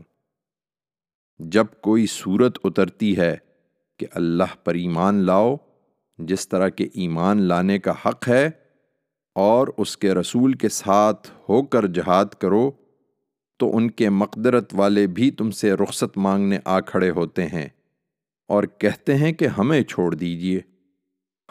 جب 1.40 1.66
کوئی 1.80 2.06
صورت 2.06 2.58
اترتی 2.64 3.16
ہے 3.16 3.36
کہ 4.00 4.06
اللہ 4.12 4.54
پر 4.64 4.74
ایمان 4.74 5.14
لاؤ، 5.14 5.56
جس 6.18 6.48
طرح 6.48 6.68
کے 6.68 6.84
ایمان 6.94 7.42
لانے 7.42 7.78
کا 7.78 7.92
حق 8.06 8.28
ہے، 8.28 8.50
اور 9.34 9.68
اس 9.76 9.96
کے 9.96 10.14
رسول 10.14 10.52
کے 10.52 10.68
ساتھ 10.68 11.30
ہو 11.48 11.62
کر 11.62 11.86
جہاد 11.86 12.34
کرو، 12.38 12.70
تو 13.60 13.76
ان 13.76 13.90
کے 13.90 14.08
مقدرت 14.10 14.74
والے 14.74 15.06
بھی 15.06 15.30
تم 15.30 15.50
سے 15.50 15.72
رخصت 15.72 16.16
مانگنے 16.18 16.58
آ 16.64 16.80
کھڑے 16.80 17.10
ہوتے 17.10 17.46
ہیں 17.46 17.68
اور 18.48 18.64
کہتے 18.78 19.14
ہیں 19.14 19.32
کہ 19.32 19.46
ہمیں 19.58 19.82
چھوڑ 19.82 20.14
دیجیے۔ 20.14 20.60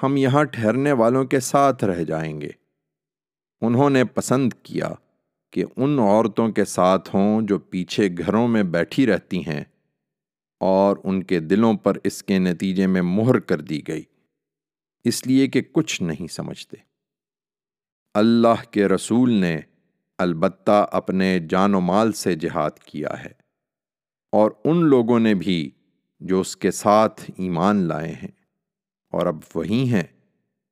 ہم 0.04 0.18
یہاں 0.18 0.44
ٹھہرنے 0.44 0.92
والوں 0.92 1.26
کے 1.26 1.40
ساتھ 1.40 1.84
رہ 1.84 2.04
جائیں 2.04 2.42
گے۔ 2.42 2.50
انہوں 3.62 3.90
نے 3.90 4.06
پسند 4.06 4.54
کیا 4.64 4.90
کہ 5.52 5.66
ان 5.76 6.00
عورتوں 6.00 6.50
کے 6.50 6.66
ساتھ 6.66 7.16
ہوں 7.16 7.42
جو 7.42 7.60
پیچھے 7.60 8.10
گھروں 8.18 8.48
میں 8.48 8.64
بیٹھی 8.64 9.08
رہتی 9.08 9.40
ہیں 9.48 9.64
اور 10.60 10.98
ان 11.04 11.24
کے 11.24 11.40
دلوں 11.40 11.74
پر 11.74 11.98
اس 12.04 12.24
کے 12.24 12.40
نتیجے 12.40 12.88
میں 12.88 13.02
مہر 13.02 13.40
کر 13.40 13.62
دی 13.62 13.88
گئی۔ 13.88 14.04
اس 15.04 15.28
لیے 15.28 15.48
کہ 15.48 15.62
کچھ 15.62 16.02
نہیں 16.02 16.28
سمجھتے۔ 16.28 16.78
اللہ 18.14 18.72
کے 18.72 18.88
رسول 18.88 19.32
نے 19.32 19.60
البتہ 20.18 20.86
اپنے 20.92 21.40
جان 21.40 21.76
و 21.76 21.80
مال 21.80 22.12
سے 22.12 22.36
جہاد 22.36 22.72
کیا 22.72 23.24
ہے 23.26 23.32
اور 24.32 24.52
ان 24.66 24.84
لوگوں 24.84 25.20
نے 25.20 25.34
بھی 25.34 25.72
جو 26.20 26.40
اس 26.40 26.58
کے 26.58 26.72
ساتھ 26.72 27.22
ایمان 27.38 27.76
لائے 27.76 28.12
ہیں۔ 28.12 28.35
اور 29.16 29.26
اب 29.26 29.40
وہی 29.56 29.94
ہیں 29.94 30.04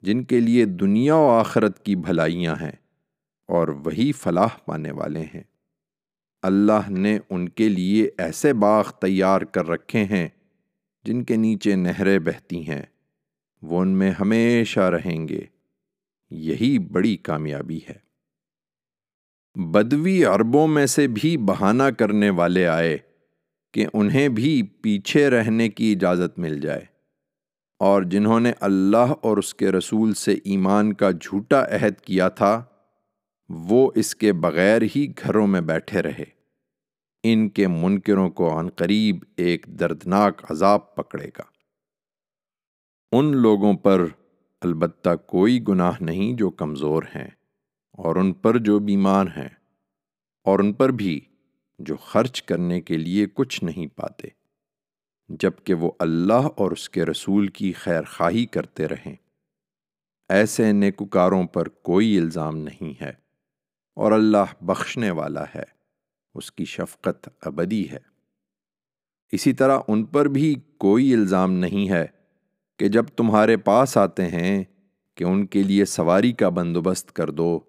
جن 0.01 0.23
کے 0.23 0.39
لیے 0.39 0.65
دنیا 0.65 1.15
و 1.15 1.29
آخرت 1.29 1.85
کی 1.85 1.95
بھلائیاں 1.95 2.55
ہیں 2.61 2.71
اور 3.47 3.67
وہی 3.67 4.11
فلاح 4.11 4.57
پانے 4.65 4.91
والے 4.91 5.21
ہیں۔ 5.21 5.43
اللہ 6.41 6.89
نے 6.89 7.19
ان 7.29 7.49
کے 7.49 7.69
لیے 7.69 8.09
ایسے 8.17 8.53
باغ 8.53 8.91
تیار 9.01 9.41
کر 9.41 9.67
رکھے 9.67 10.03
ہیں 10.03 10.27
جن 11.03 11.23
کے 11.23 11.35
نیچے 11.35 11.75
نہریں 11.75 12.19
بہتی 12.19 12.69
ہیں۔ 12.69 12.81
وہ 13.61 13.81
ان 13.81 13.87
میں 13.87 14.11
ہمیشہ 14.11 14.79
رہیں 14.79 15.27
گے۔ 15.27 15.41
یہی 16.31 16.79
بڑی 16.79 17.17
کامیابی 17.17 17.79
ہے۔ 17.89 17.97
بدوی 19.55 20.25
عربوں 20.25 20.67
میں 20.67 20.85
سے 20.85 21.07
بھی 21.07 21.37
بہانہ 21.37 21.83
کرنے 21.83 22.29
والے 22.29 22.67
آئے 22.67 22.97
کہ 23.73 23.85
انہیں 23.93 24.27
بھی 24.27 24.63
پیچھے 24.63 25.29
رہنے 25.29 25.69
کی 25.69 25.91
اجازت 25.91 26.39
مل 26.39 26.59
جائے۔ 26.59 26.92
اور 27.83 28.01
جنہوں 28.01 28.39
نے 28.39 28.51
اللہ 28.59 29.13
اور 29.21 29.37
اس 29.37 29.53
کے 29.53 29.71
رسول 29.71 30.13
سے 30.13 30.33
ایمان 30.45 30.93
کا 30.93 31.09
جھوٹا 31.11 31.61
عہد 31.65 31.99
کیا 32.01 32.27
تھا، 32.29 32.63
وہ 33.49 33.89
اس 33.95 34.13
کے 34.15 34.33
بغیر 34.33 34.81
ہی 34.95 35.05
گھروں 35.23 35.47
میں 35.47 35.61
بیٹھے 35.61 36.01
رہے۔ 36.01 36.25
ان 37.23 37.47
کے 37.49 37.67
منکروں 37.67 38.29
کو 38.29 38.47
عن 38.59 38.69
قریب 38.69 39.23
ایک 39.37 39.65
دردناک 39.79 40.41
عذاب 40.51 40.93
پکڑے 40.95 41.27
گا۔ 41.37 41.43
ان 43.11 43.35
لوگوں 43.37 43.73
پر 43.77 44.05
البتہ 44.61 45.15
کوئی 45.27 45.59
گناہ 45.67 46.01
نہیں 46.01 46.33
جو 46.33 46.49
کمزور 46.49 47.03
ہیں، 47.15 47.27
اور 47.97 48.15
ان 48.15 48.31
پر 48.33 48.57
جو 48.57 48.77
بیمار 48.79 49.25
ہیں، 49.37 49.49
اور 50.45 50.59
ان 50.59 50.71
پر 50.73 50.91
بھی 50.91 51.19
جو 51.79 51.95
خرچ 51.95 52.41
کرنے 52.43 52.79
کے 52.81 52.97
لیے 52.97 53.25
کچھ 53.33 53.63
نہیں 53.63 53.87
پاتے۔ 53.87 54.27
جبکہ 55.29 55.73
وہ 55.73 55.91
اللہ 55.99 56.33
اور 56.33 56.71
اس 56.71 56.89
کے 56.89 57.05
رسول 57.05 57.47
کی 57.47 57.73
خیر 57.73 58.01
خواہی 58.03 58.45
کرتے 58.45 58.87
رہیں۔ 58.87 59.15
ایسے 60.29 60.71
نیکوکاروں 60.71 61.43
پر 61.43 61.69
کوئی 61.69 62.17
الزام 62.17 62.57
نہیں 62.57 63.03
ہے 63.03 63.11
اور 63.95 64.11
اللہ 64.11 64.63
بخشنے 64.63 65.11
والا 65.11 65.43
ہے، 65.55 65.63
اس 66.35 66.51
کی 66.51 66.65
شفقت 66.65 67.29
ابدی 67.41 67.89
ہے۔ 67.89 67.99
اسی 69.31 69.53
طرح 69.53 69.79
ان 69.87 70.03
پر 70.03 70.25
بھی 70.25 70.55
کوئی 70.77 71.13
الزام 71.13 71.53
نہیں 71.53 71.89
ہے 71.89 72.05
کہ 72.79 72.87
جب 72.87 73.05
تمہارے 73.05 73.57
پاس 73.57 73.97
آتے 73.97 74.27
ہیں 74.27 74.63
کہ 75.15 75.23
ان 75.23 75.45
کے 75.45 75.63
لیے 75.63 75.85
سواری 75.85 76.31
کا 76.31 76.49
بندوبست 76.49 77.13
کر 77.13 77.29
دو۔ 77.29 77.59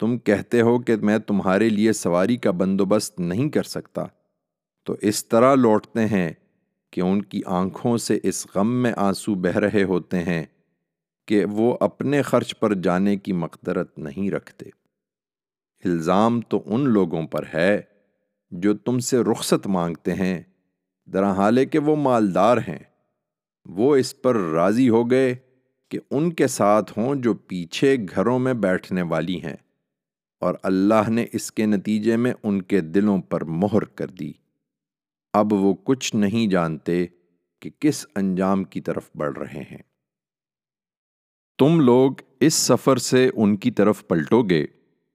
تم 0.00 0.18
کہتے 0.18 0.60
ہو 0.60 0.78
کہ 0.78 0.96
میں 0.96 1.18
تمہارے 1.18 1.68
لیے 1.68 1.92
سواری 1.92 2.36
کا 2.36 2.50
بندوبست 2.50 3.20
نہیں 3.20 3.48
کر 3.48 3.62
سکتا۔ 3.62 4.04
تو 4.84 4.96
اس 5.00 5.26
طرح 5.26 5.54
لوٹتے 5.54 6.06
ہیں 6.06 6.30
کہ 6.90 7.00
ان 7.00 7.22
کی 7.22 7.40
آنکھوں 7.46 7.98
سے 7.98 8.18
اس 8.22 8.46
غم 8.54 8.82
میں 8.82 8.92
آنسو 8.96 9.34
بہ 9.34 9.58
رہے 9.58 9.82
ہوتے 9.82 10.18
ہیں 10.18 10.44
کہ 11.28 11.44
وہ 11.44 11.76
اپنے 11.80 12.22
خرچ 12.22 12.58
پر 12.58 12.74
جانے 12.74 13.16
کی 13.16 13.32
مقدرت 13.32 13.98
نہیں 13.98 14.30
رکھتے۔ 14.30 14.70
الزام 15.84 16.40
تو 16.40 16.62
ان 16.66 16.88
لوگوں 16.88 17.26
پر 17.26 17.44
ہے 17.54 17.80
جو 18.50 18.74
تم 18.74 18.98
سے 18.98 19.18
رخصت 19.18 19.66
مانگتے 19.66 20.14
ہیں 20.14 20.42
درحال 21.06 21.64
کہ 21.64 21.78
وہ 21.78 21.96
مالدار 21.96 22.56
ہیں۔ 22.56 22.78
وہ 23.64 23.96
اس 23.96 24.22
پر 24.22 24.36
راضی 24.36 24.88
ہو 24.88 25.10
گئے 25.10 25.34
کہ 25.88 25.98
ان 26.10 26.32
کے 26.32 26.46
ساتھ 26.46 26.98
ہوں 26.98 27.14
جو 27.14 27.34
پیچھے 27.34 27.96
گھروں 28.14 28.38
میں 28.38 28.54
بیٹھنے 28.54 29.02
والی 29.02 29.42
ہیں 29.42 29.56
اور 30.40 30.54
اللہ 30.62 31.10
نے 31.10 31.26
اس 31.32 31.52
کے 31.52 31.66
نتیجے 31.66 32.16
میں 32.16 32.32
ان 32.42 32.62
کے 32.62 32.80
دلوں 32.80 33.18
پر 33.18 33.44
مہر 33.44 33.84
کر 33.84 34.06
دی۔ 34.06 34.32
اب 35.32 35.52
وہ 35.52 35.74
کچھ 35.84 36.14
نہیں 36.14 36.46
جانتے 36.46 37.06
کہ 37.60 37.70
کس 37.78 38.06
انجام 38.16 38.64
کی 38.64 38.80
طرف 38.80 39.10
بڑھ 39.14 39.38
رہے 39.38 39.62
ہیں۔ 39.70 39.82
تم 41.58 41.80
لوگ 41.80 42.12
اس 42.40 42.54
سفر 42.54 42.96
سے 42.96 43.30
ان 43.34 43.56
کی 43.56 43.70
طرف 43.70 44.08
پلٹو 44.08 44.42
گے 44.42 44.66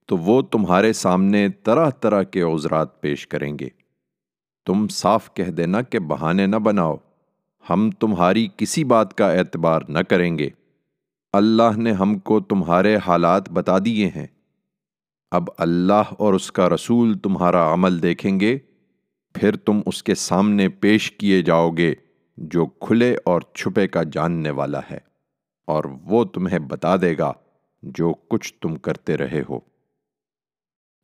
تو 0.06 0.16
وہ 0.16 0.42
تمہارے 0.42 0.92
سامنے 0.92 1.48
طرح 1.48 1.90
طرح 1.90 2.22
کے 2.22 2.40
عذرات 2.40 3.00
پیش 3.00 3.26
کریں 3.26 3.58
گے۔ 3.58 3.68
تم 4.66 4.88
صاف 4.88 5.34
کہہ 5.34 5.50
دینا 5.50 5.82
کہ 5.82 5.98
بہانے 5.98 6.46
نہ 6.46 6.56
بناؤ۔ 6.56 6.96
ہم 7.70 7.90
تمہاری 7.90 8.48
کسی 8.56 8.84
بات 8.84 9.14
کا 9.14 9.32
اعتبار 9.32 9.80
نہ 9.88 9.98
کریں 9.98 10.38
گے۔ 10.38 10.50
اللہ 11.32 11.76
نے 11.76 11.92
ہم 11.92 12.18
کو 12.18 12.40
تمہارے 12.40 12.96
حالات 12.96 13.50
بتا 13.50 13.78
دیے 13.84 14.06
ہیں۔ 14.08 14.26
اب 15.30 15.44
اللہ 15.58 16.02
اور 16.18 16.34
اس 16.34 16.52
کا 16.52 16.68
رسول 16.68 17.18
تمہارا 17.18 17.72
عمل 17.72 18.02
دیکھیں 18.02 18.40
گے۔ 18.40 18.58
پھر 19.36 19.56
تم 19.56 19.80
اس 19.86 20.02
کے 20.02 20.14
سامنے 20.14 20.68
پیش 20.80 21.10
کیے 21.12 21.40
جاؤ 21.42 21.70
گے 21.70 21.92
جو 22.38 22.64
کھلے 22.80 23.14
اور 23.24 23.40
چھپے 23.54 23.86
کا 23.88 24.02
جاننے 24.12 24.50
والا 24.50 24.80
ہے، 24.90 24.98
اور 25.68 25.84
وہ 26.04 26.24
تمہیں 26.24 26.58
بتا 26.68 26.94
دے 26.96 27.16
گا 27.18 27.32
جو 27.82 28.12
کچھ 28.28 28.52
تم 28.54 28.76
کرتے 28.76 29.16
رہے 29.16 29.42
ہو۔ 29.48 29.58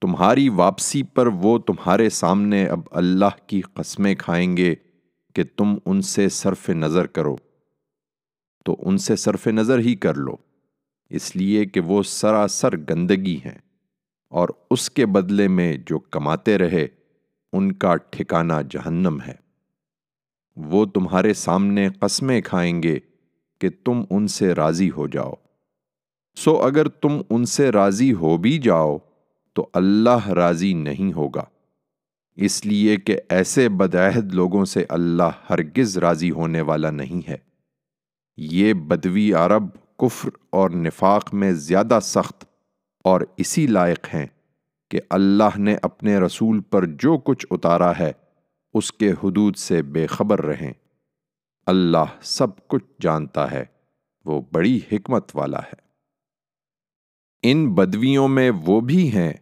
تمہاری 0.02 0.48
واپسی 0.48 1.02
پر 1.14 1.26
وہ 1.26 1.58
تمہارے 1.58 2.08
سامنے 2.10 2.64
اب 2.66 2.80
اللہ 2.90 3.36
کی 3.46 3.60
قسمیں 3.74 4.14
کھائیں 4.14 4.56
گے 4.56 4.74
کہ 5.34 5.42
تم 5.56 5.74
ان 5.86 6.02
سے 6.02 6.28
صرف 6.28 6.68
نظر 6.70 7.06
کرو۔ 7.08 7.36
تو 8.66 8.76
ان 8.80 8.98
سے 8.98 9.16
صرف 9.16 9.46
نظر 9.48 9.78
ہی 9.78 9.94
کر 9.96 10.14
لو، 10.16 10.36
اس 11.10 11.34
لیے 11.36 11.64
کہ 11.64 11.80
وہ 11.80 12.02
سراسر 12.02 12.76
گندگی 12.90 13.36
ہیں 13.44 13.58
اور 14.32 14.48
اس 14.70 14.90
کے 14.90 15.06
بدلے 15.06 15.48
میں 15.48 15.72
جو 15.86 15.98
کماتے 15.98 16.58
رہے 16.58 16.86
ان 17.52 17.72
کا 17.72 17.96
ٹھکانہ 17.96 18.52
جہنم 18.70 19.18
ہے۔ 19.26 19.34
وہ 20.56 20.84
تمہارے 20.84 21.34
سامنے 21.34 21.88
قسمیں 22.00 22.40
کھائیں 22.40 22.82
گے 22.82 22.98
کہ 23.60 23.68
تم 23.84 24.02
ان 24.10 24.26
سے 24.26 24.52
راضی 24.52 24.90
ہو 24.90 25.06
جاؤ۔ 25.06 25.32
سو 26.36 26.62
اگر 26.62 26.88
تم 26.88 27.20
ان 27.30 27.44
سے 27.44 27.70
راضی 27.70 28.12
ہو 28.12 28.36
بھی 28.36 28.58
جاؤ، 28.58 28.98
تو 29.52 29.68
اللہ 29.72 30.28
راضی 30.28 30.72
نہیں 30.72 31.12
ہوگا۔ 31.12 31.44
اس 32.36 32.66
لیے 32.66 32.96
کہ 32.96 33.18
ایسے 33.28 33.68
بدعہد 33.68 34.34
لوگوں 34.34 34.64
سے 34.64 34.84
اللہ 34.88 35.30
ہرگز 35.50 35.98
راضی 35.98 36.30
ہونے 36.30 36.60
والا 36.60 36.90
نہیں 36.90 37.28
ہے۔ 37.28 37.36
یہ 38.36 38.72
بدوی 38.72 39.32
عرب 39.32 39.64
کفر 39.98 40.30
اور 40.50 40.70
نفاق 40.70 41.34
میں 41.34 41.52
زیادہ 41.52 41.98
سخت 42.02 42.44
اور 43.04 43.20
اسی 43.36 43.66
لائق 43.66 44.14
ہیں۔ 44.14 44.26
کہ 44.92 45.00
اللہ 45.10 45.58
نے 45.58 45.76
اپنے 45.82 46.18
رسول 46.18 46.60
پر 46.60 46.86
جو 46.86 47.18
کچھ 47.18 47.46
اتارا 47.50 47.92
ہے، 47.98 48.12
اس 48.74 48.92
کے 48.92 49.10
حدود 49.10 49.56
سے 49.56 49.82
بے 49.82 50.06
خبر 50.06 50.42
رہیں۔ 50.42 50.72
اللہ 51.66 52.04
سب 52.22 52.68
کچھ 52.68 52.84
جانتا 53.00 53.50
ہے، 53.50 53.64
وہ 54.24 54.40
بڑی 54.52 54.80
حکمت 54.92 55.30
والا 55.34 55.58
ہے۔ 55.58 55.74
ان 57.42 57.74
بدویوں 57.74 58.28
میں 58.28 58.50
وہ 58.66 58.80
بھی 58.80 59.12
ہیں 59.12 59.32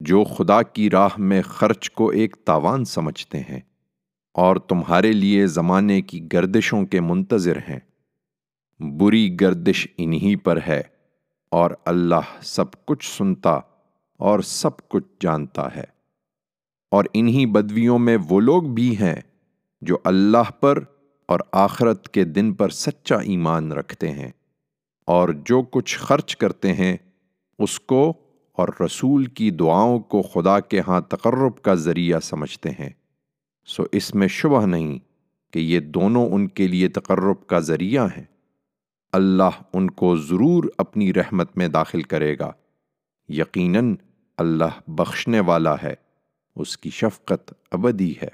جو 0.00 0.24
خدا 0.24 0.62
کی 0.62 0.90
راہ 0.90 1.08
میں 1.18 1.42
خرچ 1.42 1.90
کو 1.90 2.08
ایک 2.08 2.36
تاوان 2.44 2.84
سمجھتے 2.84 3.40
ہیں 3.40 3.60
اور 4.32 4.56
تمہارے 4.56 5.12
لیے 5.12 5.46
زمانے 5.46 6.02
کی 6.02 6.28
گردشوں 6.32 6.86
کے 6.86 7.00
منتظر 7.00 7.56
ہیں۔ 7.56 7.80
بری 8.80 9.36
گردش 9.40 9.88
انہی 9.98 10.36
پر 10.36 10.58
ہے 10.68 10.82
اور 11.50 11.70
اللہ 11.84 12.42
سب 12.42 12.86
کچھ 12.86 13.16
سنتا 13.18 13.60
اور 14.16 14.40
سب 14.40 14.88
کچھ 14.88 15.06
جانتا 15.20 15.76
ہے۔ 15.76 15.84
اور 16.90 17.04
انہی 17.12 17.46
بدویوں 17.46 17.98
میں 17.98 18.18
وہ 18.28 18.40
لوگ 18.40 18.62
بھی 18.62 18.96
ہیں 18.96 19.20
جو 19.80 19.96
اللہ 20.04 20.50
پر 20.60 20.84
اور 21.26 21.40
آخرت 21.52 22.08
کے 22.08 22.24
دن 22.24 22.54
پر 22.54 22.68
سچا 22.68 23.16
ایمان 23.16 23.72
رکھتے 23.72 24.10
ہیں۔ 24.10 24.30
اور 25.06 25.28
جو 25.28 25.62
کچھ 25.62 25.98
خرچ 25.98 26.36
کرتے 26.36 26.72
ہیں، 26.72 26.96
اس 27.58 27.80
کو 27.80 28.12
اور 28.52 28.68
رسول 28.80 29.24
کی 29.24 29.50
دعاؤں 29.50 29.98
کو 29.98 30.22
خدا 30.22 30.60
کے 30.60 30.80
ہاں 30.88 31.00
تقرب 31.00 31.62
کا 31.62 31.74
ذریعہ 31.74 32.20
سمجھتے 32.20 32.70
ہیں۔ 32.70 32.90
سو 33.66 33.82
اس 33.92 34.14
میں 34.14 34.28
شبہ 34.28 34.66
نہیں 34.66 34.98
کہ 35.52 35.58
یہ 35.58 35.80
دونوں 35.80 36.28
ان 36.30 36.48
کے 36.48 36.68
لیے 36.68 36.88
تقرب 36.88 37.46
کا 37.46 37.58
ذریعہ 37.58 38.06
ہیں۔ 38.16 38.24
اللہ 39.12 39.62
ان 39.72 39.90
کو 39.90 40.16
ضرور 40.16 40.64
اپنی 40.78 41.14
رحمت 41.14 41.58
میں 41.58 41.68
داخل 41.68 42.02
کرے 42.02 42.38
گا۔ 42.38 42.52
یقیناً 43.28 43.94
اللہ 44.38 44.78
بخشنے 44.88 45.40
والا 45.40 45.74
ہے، 45.82 45.94
اس 46.56 46.76
کی 46.78 46.90
شفقت 46.90 47.52
ابدی 47.70 48.12
ہے۔ 48.22 48.28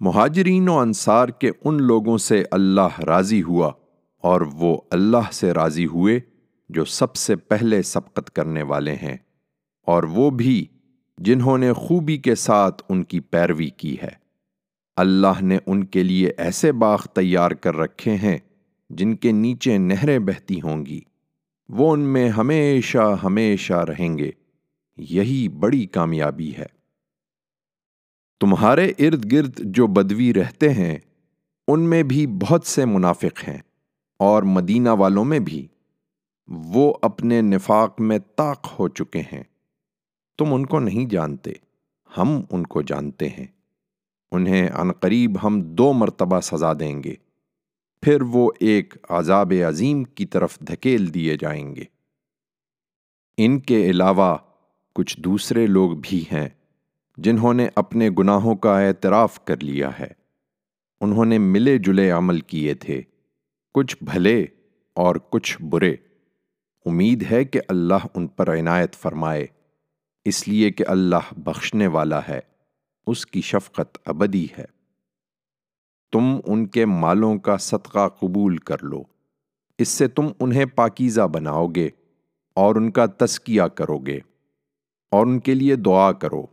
مہاجرین 0.00 0.68
و 0.68 0.78
انصار 0.78 1.28
کے 1.28 1.50
ان 1.64 1.82
لوگوں 1.82 2.16
سے 2.18 2.42
اللہ 2.50 3.00
راضی 3.00 3.42
ہوا 3.42 3.70
اور 4.24 4.40
وہ 4.54 4.76
اللہ 4.90 5.30
سے 5.32 5.52
راضی 5.52 5.86
ہوئے 5.86 6.18
جو 6.70 6.84
سب 6.84 7.14
سے 7.16 7.36
پہلے 7.36 7.82
سبقت 7.82 8.30
کرنے 8.30 8.62
والے 8.62 8.94
ہیں، 8.94 9.16
اور 9.86 10.02
وہ 10.02 10.30
بھی 10.30 10.64
جنہوں 11.18 11.58
نے 11.58 11.72
خوبی 11.72 12.16
کے 12.18 12.34
ساتھ 12.34 12.82
ان 12.88 13.02
کی 13.04 13.20
پیروی 13.20 13.68
کی 13.76 13.96
ہے۔ 14.02 14.14
اللہ 14.96 15.42
نے 15.42 15.58
ان 15.66 15.84
کے 15.84 16.02
لیے 16.02 16.32
ایسے 16.38 16.72
باغ 16.72 17.06
تیار 17.14 17.50
کر 17.50 17.76
رکھے 17.76 18.14
ہیں 18.14 18.38
جن 18.90 19.14
کے 19.16 19.32
نیچے 19.32 19.76
نہریں 19.78 20.18
بہتی 20.18 20.60
ہوں 20.60 20.84
گی۔ 20.86 21.00
وہ 21.72 21.92
ان 21.92 22.00
میں 22.00 22.28
ہمیشہ 22.28 23.16
ہمیشہ 23.24 23.72
رہیں 23.72 24.18
گے۔ 24.18 24.30
یہی 24.96 25.48
بڑی 25.48 25.86
کامیابی 25.86 26.56
ہے۔ 26.56 26.66
تمہارے 28.40 28.92
ارد 28.98 29.32
گرد 29.32 29.60
جو 29.64 29.86
بدوی 29.86 30.34
رہتے 30.34 30.72
ہیں، 30.72 30.98
ان 31.68 31.80
میں 31.80 32.02
بھی 32.02 32.26
بہت 32.26 32.66
سے 32.66 32.84
منافق 32.84 33.48
ہیں، 33.48 33.58
اور 34.18 34.42
مدینہ 34.42 34.88
والوں 34.88 35.24
میں 35.24 35.38
بھی۔ 35.38 35.66
وہ 36.48 36.94
اپنے 37.02 37.40
نفاق 37.40 38.00
میں 38.00 38.18
طاق 38.36 38.74
ہو 38.78 38.88
چکے 38.88 39.20
ہیں۔ 39.20 39.42
تم 40.38 40.54
ان 40.54 40.66
کو 40.66 40.80
نہیں 40.80 41.10
جانتے، 41.10 41.52
ہم 42.18 42.40
ان 42.50 42.66
کو 42.66 42.82
جانتے 42.82 43.28
ہیں۔ 43.28 43.46
انہیں 44.32 44.70
عنقریب 44.70 45.38
ہم 45.42 45.60
دو 45.60 45.92
مرتبہ 45.92 46.40
سزا 46.40 46.72
دیں 46.72 47.02
گے۔ 47.02 47.14
پھر 48.02 48.22
وہ 48.22 48.50
ایک 48.60 48.94
عذاب 49.08 49.52
عظیم 49.68 50.04
کی 50.04 50.26
طرف 50.26 50.60
دھکیل 50.60 51.14
دیے 51.14 51.36
جائیں 51.36 51.76
گے۔ 51.76 51.84
ان 53.36 53.60
کے 53.60 53.90
علاوہ 53.90 54.36
کچھ 54.94 55.20
دوسرے 55.20 55.66
لوگ 55.66 55.90
بھی 56.02 56.24
ہیں 56.32 56.48
جنہوں 57.16 57.54
نے 57.54 57.68
اپنے 57.74 58.10
گناہوں 58.18 58.56
کا 58.56 58.80
اعتراف 58.80 59.44
کر 59.44 59.62
لیا 59.62 59.90
ہے۔ 59.98 60.06
انہوں 61.00 61.24
نے 61.24 61.38
ملے 61.38 61.78
جلے 61.78 62.10
عمل 62.10 62.40
کیے 62.40 62.74
تھے، 62.74 63.02
کچھ 63.74 63.96
بھلے 64.00 64.46
اور 64.94 65.16
کچھ 65.16 65.62
برے۔ 65.62 65.94
امید 66.86 67.24
ہے 67.30 67.44
کہ 67.44 67.60
اللہ 67.68 68.06
ان 68.14 68.26
پر 68.26 68.58
عنایت 68.58 68.94
فرمائے، 68.94 69.46
اس 70.24 70.48
لیے 70.48 70.70
کہ 70.70 70.84
اللہ 70.88 71.32
بخشنے 71.36 71.86
والا 71.86 72.20
ہے، 72.28 72.40
اس 73.06 73.26
کی 73.26 73.40
شفقت 73.40 73.98
ابدی 74.04 74.46
ہے۔ 74.58 74.79
تم 76.12 76.40
ان 76.44 76.66
کے 76.66 76.86
مالوں 76.86 77.38
کا 77.38 77.56
صدقہ 77.56 78.08
قبول 78.08 78.56
کر 78.56 78.82
لو۔ 78.82 79.02
اس 79.78 79.88
سے 79.88 80.08
تم 80.08 80.26
انہیں 80.40 80.64
پاکیزہ 80.64 81.20
بناؤ 81.20 81.66
گے 81.66 81.88
اور 82.54 82.74
ان 82.74 82.90
کا 82.90 83.06
تسکیہ 83.06 83.62
کرو 83.62 83.98
گے 83.98 84.18
اور 85.10 85.26
ان 85.26 85.40
کے 85.40 85.54
لیے 85.54 85.76
دعا 85.76 86.12
کرو۔ 86.12 86.46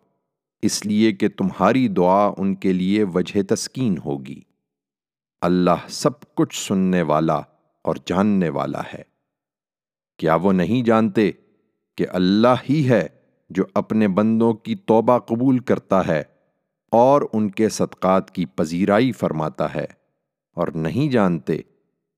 اس 0.61 0.85
لیے 0.85 1.11
کہ 1.11 1.27
تمہاری 1.29 1.87
دعا 1.87 2.31
ان 2.37 2.55
کے 2.55 2.73
لیے 2.73 3.03
وجہ 3.03 3.55
تسکین 3.55 3.95
ہوگی۔ 4.05 4.41
اللہ 5.41 5.87
سب 5.89 6.35
کچھ 6.35 6.67
سننے 6.67 7.01
والا 7.01 7.41
اور 7.81 7.95
جاننے 8.05 8.49
والا 8.49 8.81
ہے۔ 8.93 9.01
کیا 10.17 10.35
وہ 10.35 10.53
نہیں 10.53 10.85
جانتے 10.85 11.31
کہ 11.97 12.05
اللہ 12.09 12.55
ہی 12.69 12.89
ہے 12.89 13.07
جو 13.49 13.63
اپنے 13.73 14.07
بندوں 14.07 14.53
کی 14.53 14.75
توبہ 14.75 15.17
قبول 15.17 15.59
کرتا 15.59 16.07
ہے؟ 16.07 16.23
اور 16.91 17.21
ان 17.33 17.51
کے 17.51 17.69
صدقات 17.69 18.31
کی 18.31 18.45
پذیرائی 18.45 19.11
فرماتا 19.11 19.75
ہے 19.75 19.85
اور 20.55 20.67
نہیں 20.67 21.11
جانتے 21.11 21.57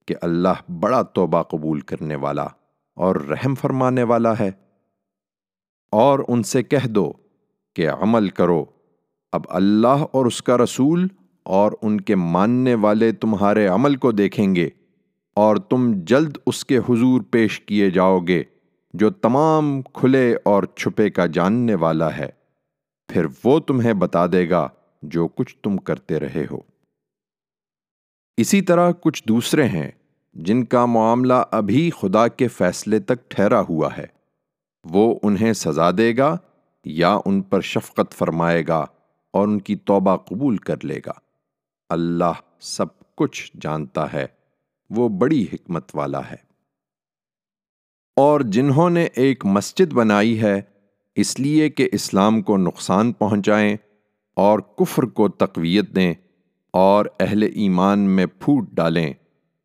کہ 0.08 0.16
اللہ 0.22 0.72
بڑا 0.80 1.02
توبہ 1.02 1.44
قبول 1.44 1.80
کرنے 1.80 2.16
والا 2.16 2.48
اور 2.96 3.16
رحم 3.16 3.56
فرمانے 3.56 4.04
والا 4.04 4.34
ہے۔ 4.40 4.52
اور 5.92 6.20
ان 6.28 6.44
سے 6.44 6.64
کہہ 6.64 6.88
دو 6.88 7.14
کہ 7.76 7.90
عمل 7.90 8.30
کرو، 8.30 8.66
اب 9.32 9.42
اللہ 9.50 10.04
اور 10.12 10.26
اس 10.26 10.42
کا 10.42 10.58
رسول 10.58 11.08
اور 11.44 11.72
ان 11.82 12.02
کے 12.02 12.16
ماننے 12.16 12.76
والے 12.76 13.12
تمہارے 13.12 13.68
عمل 13.68 13.96
کو 13.96 14.12
دیکھیں 14.12 14.56
گے 14.56 14.70
اور 15.36 15.58
تم 15.58 15.92
جلد 15.96 16.38
اس 16.46 16.66
کے 16.66 16.78
حضور 16.78 17.22
پیش 17.32 17.60
کیے 17.60 17.90
جاؤ 17.90 18.20
گے 18.20 18.44
جو 18.94 19.10
تمام 19.10 19.82
کھلے 19.82 20.36
اور 20.44 20.64
چھپے 20.64 21.10
کا 21.10 21.26
جاننے 21.26 21.76
والا 21.76 22.18
ہے۔ 22.18 22.39
پھر 23.10 23.26
وہ 23.44 23.60
تمہیں 23.60 23.94
بتا 23.94 24.26
دے 24.32 24.50
گا 24.50 24.68
جو 25.02 25.28
کچھ 25.28 25.58
تم 25.58 25.78
کرتے 25.78 26.20
رہے 26.20 26.46
ہو۔ 26.52 26.60
اسی 28.38 28.62
طرح 28.62 28.92
کچھ 28.92 29.24
دوسرے 29.28 29.68
ہیں 29.68 29.92
جن 30.34 30.66
کا 30.66 30.86
معاملہ 30.86 31.34
ابھی 31.52 31.90
خدا 32.02 32.28
کے 32.28 32.48
فیصلے 32.48 33.00
تک 33.00 33.30
ٹھہرا 33.30 33.62
ہوا 33.70 33.98
ہے۔ 33.98 34.06
وہ 34.84 35.20
انہیں 35.24 35.54
سزا 35.54 35.92
دے 35.98 36.18
گا 36.18 36.38
یا 36.86 37.18
ان 37.26 37.42
پر 37.42 37.62
شفقت 37.62 38.14
فرمائے 38.14 38.64
گا 38.68 38.86
اور 39.34 39.48
ان 39.48 39.60
کی 39.60 39.76
توبہ 39.76 40.18
قبول 40.18 40.58
کر 40.58 40.84
لے 40.84 41.00
گا۔ 41.06 41.14
اللہ 41.90 42.34
سب 42.60 43.16
کچھ 43.16 43.52
جانتا 43.62 44.14
ہے، 44.14 44.26
وہ 44.90 45.10
بڑی 45.10 45.46
حکمت 45.54 45.92
والا 45.94 46.30
ہے۔ 46.30 46.50
اور 48.16 48.42
جنہوں 48.42 48.90
نے 48.90 49.04
ایک 49.04 49.46
مسجد 49.46 49.94
بنائی 49.94 50.42
ہے 50.42 50.62
اس 51.16 51.40
لیے 51.40 51.70
کہ 51.70 51.90
اسلام 51.92 52.42
کو 52.42 52.58
نقصان 52.58 53.12
پہنچائیں 53.14 53.78
اور 54.38 54.60
کفر 54.60 55.04
کو 55.04 55.28
تقویت 55.28 55.96
دیں 55.96 56.14
اور 56.74 57.06
اہل 57.20 57.44
ایمان 57.44 58.00
میں 58.00 58.26
پھوٹ 58.26 58.70
ڈالیں 58.72 59.14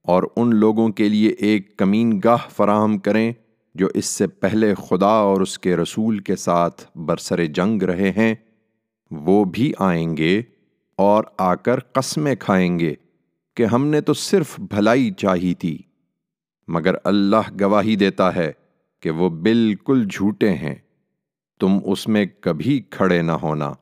اور 0.03 0.22
ان 0.36 0.55
لوگوں 0.57 0.88
کے 0.88 1.09
لیے 1.09 1.28
ایک 1.28 1.76
کمین 1.76 2.20
گاہ 2.24 2.49
فراہم 2.57 2.99
کریں 2.99 3.32
جو 3.74 3.88
اس 3.95 4.07
سے 4.07 4.26
پہلے 4.26 4.74
خدا 4.74 5.07
اور 5.07 5.40
اس 5.40 5.59
کے 5.59 5.76
رسول 5.76 6.18
کے 6.18 6.36
ساتھ 6.36 6.99
برسر 6.99 7.45
جنگ 7.45 7.82
رہے 7.82 8.11
ہیں، 8.11 8.34
وہ 9.11 9.45
بھی 9.45 9.72
آئیں 9.78 10.16
گے 10.16 10.42
اور 10.99 11.24
آ 11.38 11.55
کر 11.55 11.80
قسمیں 11.80 12.34
کھائیں 12.34 12.78
گے 12.78 12.95
کہ 13.57 13.64
ہم 13.64 13.86
نے 13.86 14.01
تو 14.01 14.14
صرف 14.14 14.61
بھلائی 14.61 15.11
چاہی 15.11 15.55
تھی، 15.55 15.78
مگر 16.68 16.95
اللہ 17.05 17.51
گواہی 17.61 17.97
دیتا 17.97 18.34
ہے 18.34 18.53
کہ 19.03 19.11
وہ 19.11 19.28
بالکل 19.28 20.07
جھوٹے 20.11 20.55
ہیں۔ 20.55 20.74
تم 21.65 21.79
اس 21.85 22.09
میں 22.09 22.27
کبھی 22.41 22.83
کھڑے 22.91 23.23
نہ 23.23 23.33
ہونا، 23.33 23.73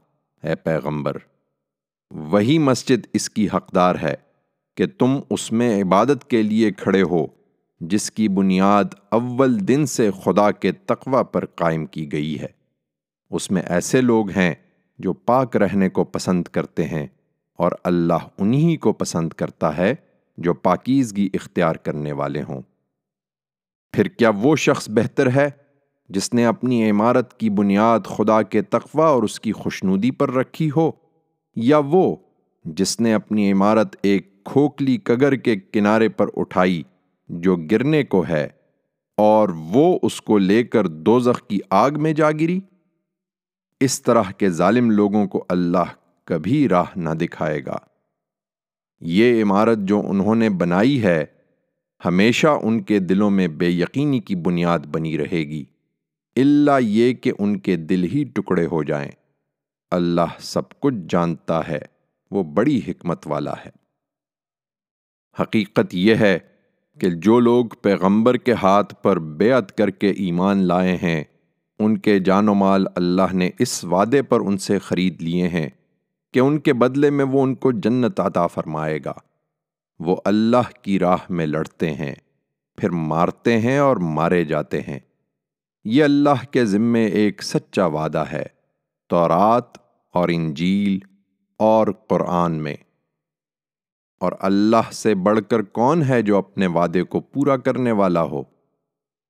اے 0.43 0.55
پیغمبر۔ 0.55 1.17
وہی 2.11 2.59
مسجد 2.59 3.07
اس 3.13 3.31
کی 3.31 3.49
حقدار 3.55 3.95
ہے 4.03 4.15
کہ 4.77 4.87
تم 4.87 5.21
اس 5.31 5.53
میں 5.53 5.83
عبادت 5.83 6.31
کے 6.31 6.43
لیے 6.43 6.71
کھڑے 6.71 7.03
ہو، 7.03 7.27
جس 7.81 8.11
کی 8.11 8.29
بنیاد 8.29 8.85
اول 9.09 9.69
دن 9.69 9.87
سے 9.87 10.11
خدا 10.25 10.51
کے 10.51 10.73
تقوی 10.73 11.25
پر 11.33 11.47
قائم 11.47 11.87
کی 11.87 12.13
گئی 12.13 12.41
ہے۔ 12.41 12.47
اس 13.31 13.51
میں 13.51 13.63
ایسے 13.63 14.01
لوگ 14.01 14.31
ہیں 14.31 14.55
جو 14.99 15.13
پاک 15.13 15.57
رہنے 15.57 15.89
کو 15.89 16.05
پسند 16.05 16.43
کرتے 16.43 16.85
ہیں 16.85 17.07
اور 17.55 17.73
اللہ 17.85 18.29
انہی 18.39 18.77
کو 18.77 18.93
پسند 18.93 19.33
کرتا 19.33 19.77
ہے 19.77 19.95
جو 20.39 20.55
پاکیزگی 20.55 21.29
اختیار 21.35 21.77
کرنے 21.77 22.13
والے 22.13 22.43
ہوں۔ 22.43 22.63
پھر 23.93 24.09
کیا 24.09 24.31
وہ 24.37 24.57
شخص 24.57 24.91
بہتر 24.91 25.31
ہے 25.31 25.62
جس 26.15 26.33
نے 26.35 26.45
اپنی 26.47 26.89
عمارت 26.91 27.39
کی 27.39 27.51
بنیاد 27.51 28.07
خدا 28.07 28.41
کے 28.43 28.63
تقوی 28.63 29.03
اور 29.03 29.23
اس 29.23 29.39
کی 29.41 29.53
خوشنودی 29.53 30.11
پر 30.11 30.33
رکھی 30.33 30.71
ہو، 30.77 30.91
یا 31.57 31.81
وہ 31.85 32.05
جس 32.65 32.99
نے 33.01 33.15
اپنی 33.15 33.51
عمارت 33.53 33.97
ایک 34.03 34.29
کھوکھلی 34.45 34.97
کگر 34.97 35.35
کے 35.37 35.57
کنارے 35.73 36.09
پر 36.09 36.29
اٹھائی 36.37 36.83
جو 37.29 37.57
گرنے 37.71 38.03
کو 38.05 38.25
ہے، 38.29 38.47
اور 39.19 39.49
وہ 39.71 39.99
اس 40.03 40.21
کو 40.21 40.39
لے 40.39 40.63
کر 40.65 40.87
دوزخ 40.87 41.47
کی 41.49 41.59
آگ 41.71 41.91
میں 41.97 42.13
جا 42.13 42.31
گری؟ 42.31 42.59
اس 43.81 44.01
طرح 44.03 44.31
کے 44.39 44.49
ظالم 44.51 44.91
لوگوں 44.91 45.27
کو 45.27 45.45
اللہ 45.49 45.93
کبھی 46.29 46.69
راہ 46.69 46.97
نہ 46.97 47.11
دکھائے 47.11 47.65
گا۔ 47.67 47.79
یہ 49.03 49.43
عمارت 49.43 49.79
جو 49.79 50.03
انہوں 50.09 50.35
نے 50.35 50.49
بنائی 50.49 51.03
ہے، 51.03 51.25
ہمیشہ 52.01 52.59
ان 52.63 52.83
کے 52.83 52.99
دلوں 52.99 53.31
میں 53.31 53.49
بے 53.49 53.69
یقینی 53.69 54.21
کی 54.21 54.35
بنیاد 54.35 54.79
بنی 54.87 55.19
رہے 55.19 55.43
گی۔ 55.49 55.65
اللہ 56.37 56.81
یہ 56.81 57.15
کہ 57.15 57.33
ان 57.39 57.59
کے 57.59 57.77
دل 57.77 58.05
ہی 58.05 58.25
ٹکڑے 58.25 58.67
ہو 58.67 58.83
جائیں۔ 58.83 59.11
اللہ 59.91 60.39
سب 60.39 60.81
کچھ 60.81 60.95
جانتا 61.09 61.69
ہے، 61.69 61.79
وہ 62.31 62.43
بڑی 62.43 62.81
حکمت 62.89 63.27
والا 63.27 63.53
ہے۔ 63.53 63.71
حقیقت 65.43 65.95
یہ 65.95 66.15
ہے 66.15 66.39
کہ 67.01 67.11
جو 67.11 67.41
لوگ 67.41 67.67
پیغمبر 67.67 68.35
کے 68.35 68.53
ہاتھ 68.53 68.95
پر 69.03 69.19
بیعت 69.19 69.79
کر 69.79 69.91
کے 69.91 70.11
ایمان 70.11 70.59
لائے 70.59 70.97
ہیں، 70.97 71.25
ان 71.79 71.99
کے 71.99 72.19
جان 72.19 72.49
و 72.49 72.55
مال 72.55 72.87
اللہ 72.95 73.33
نے 73.33 73.51
اس 73.59 73.85
وعدے 73.85 74.23
پر 74.23 74.41
ان 74.41 74.59
سے 74.59 74.79
خرید 74.79 75.23
لیے 75.23 75.49
ہیں 75.49 75.69
کہ 76.33 76.41
ان 76.41 76.59
کے 76.59 76.73
بدلے 76.73 77.11
میں 77.11 77.25
وہ 77.25 77.43
ان 77.43 77.55
کو 77.55 77.73
جنت 77.73 78.21
عطا 78.21 78.47
فرمائے 78.47 78.99
گا۔ 79.05 79.13
وہ 79.99 80.17
اللہ 80.25 80.83
کی 80.83 80.99
راہ 80.99 81.17
میں 81.31 81.47
لڑتے 81.47 81.95
ہیں، 81.95 82.15
پھر 82.77 82.91
مارتے 82.91 83.59
ہیں 83.59 83.79
اور 83.79 83.97
مارے 83.97 84.45
جاتے 84.45 84.81
ہیں۔ 84.81 84.99
یہ 85.85 86.05
اللہ 86.05 86.45
کے 86.51 86.65
ذمے 86.65 87.07
ایک 87.07 87.43
سچا 87.43 87.87
وعدہ 87.87 88.25
ہے، 88.33 88.47
تورات 89.09 89.65
اور 90.13 90.29
انجیل 90.29 90.99
اور 91.59 91.87
قرآن 92.09 92.53
میں۔ 92.53 92.77
اور 94.21 94.33
اللہ 94.41 94.91
سے 94.93 95.15
بڑھ 95.15 95.41
کر 95.51 95.63
کون 95.63 96.03
ہے 96.03 96.23
جو 96.23 96.37
اپنے 96.37 96.67
وعدے 96.67 97.03
کو 97.03 97.21
پورا 97.21 97.57
کرنے 97.57 97.93
والا 97.93 98.23
ہو؟ 98.23 98.43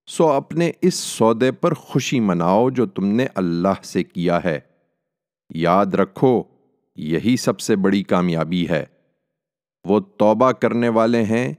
سو 0.07 0.28
اپنے 0.28 0.70
اس 0.82 0.94
سودے 0.94 1.53
پر 1.53 1.74
خوشی 1.74 2.20
مناؤ 2.20 2.70
جو 2.70 2.86
تم 2.86 3.07
نے 3.07 3.26
اللہ 3.34 3.82
سے 3.82 4.05
کیا 4.05 4.44
ہے۔ 4.44 4.61
یاد 5.55 5.86
رکھو، 5.86 6.42
یہی 6.96 7.36
سب 7.36 7.61
سے 7.61 7.76
بڑی 7.76 8.03
کامیابی 8.03 8.68
ہے۔ 8.68 8.84
وہ 9.84 10.00
توبہ 10.00 10.53
کرنے 10.53 10.88
والے 10.88 11.22
ہیں، 11.22 11.53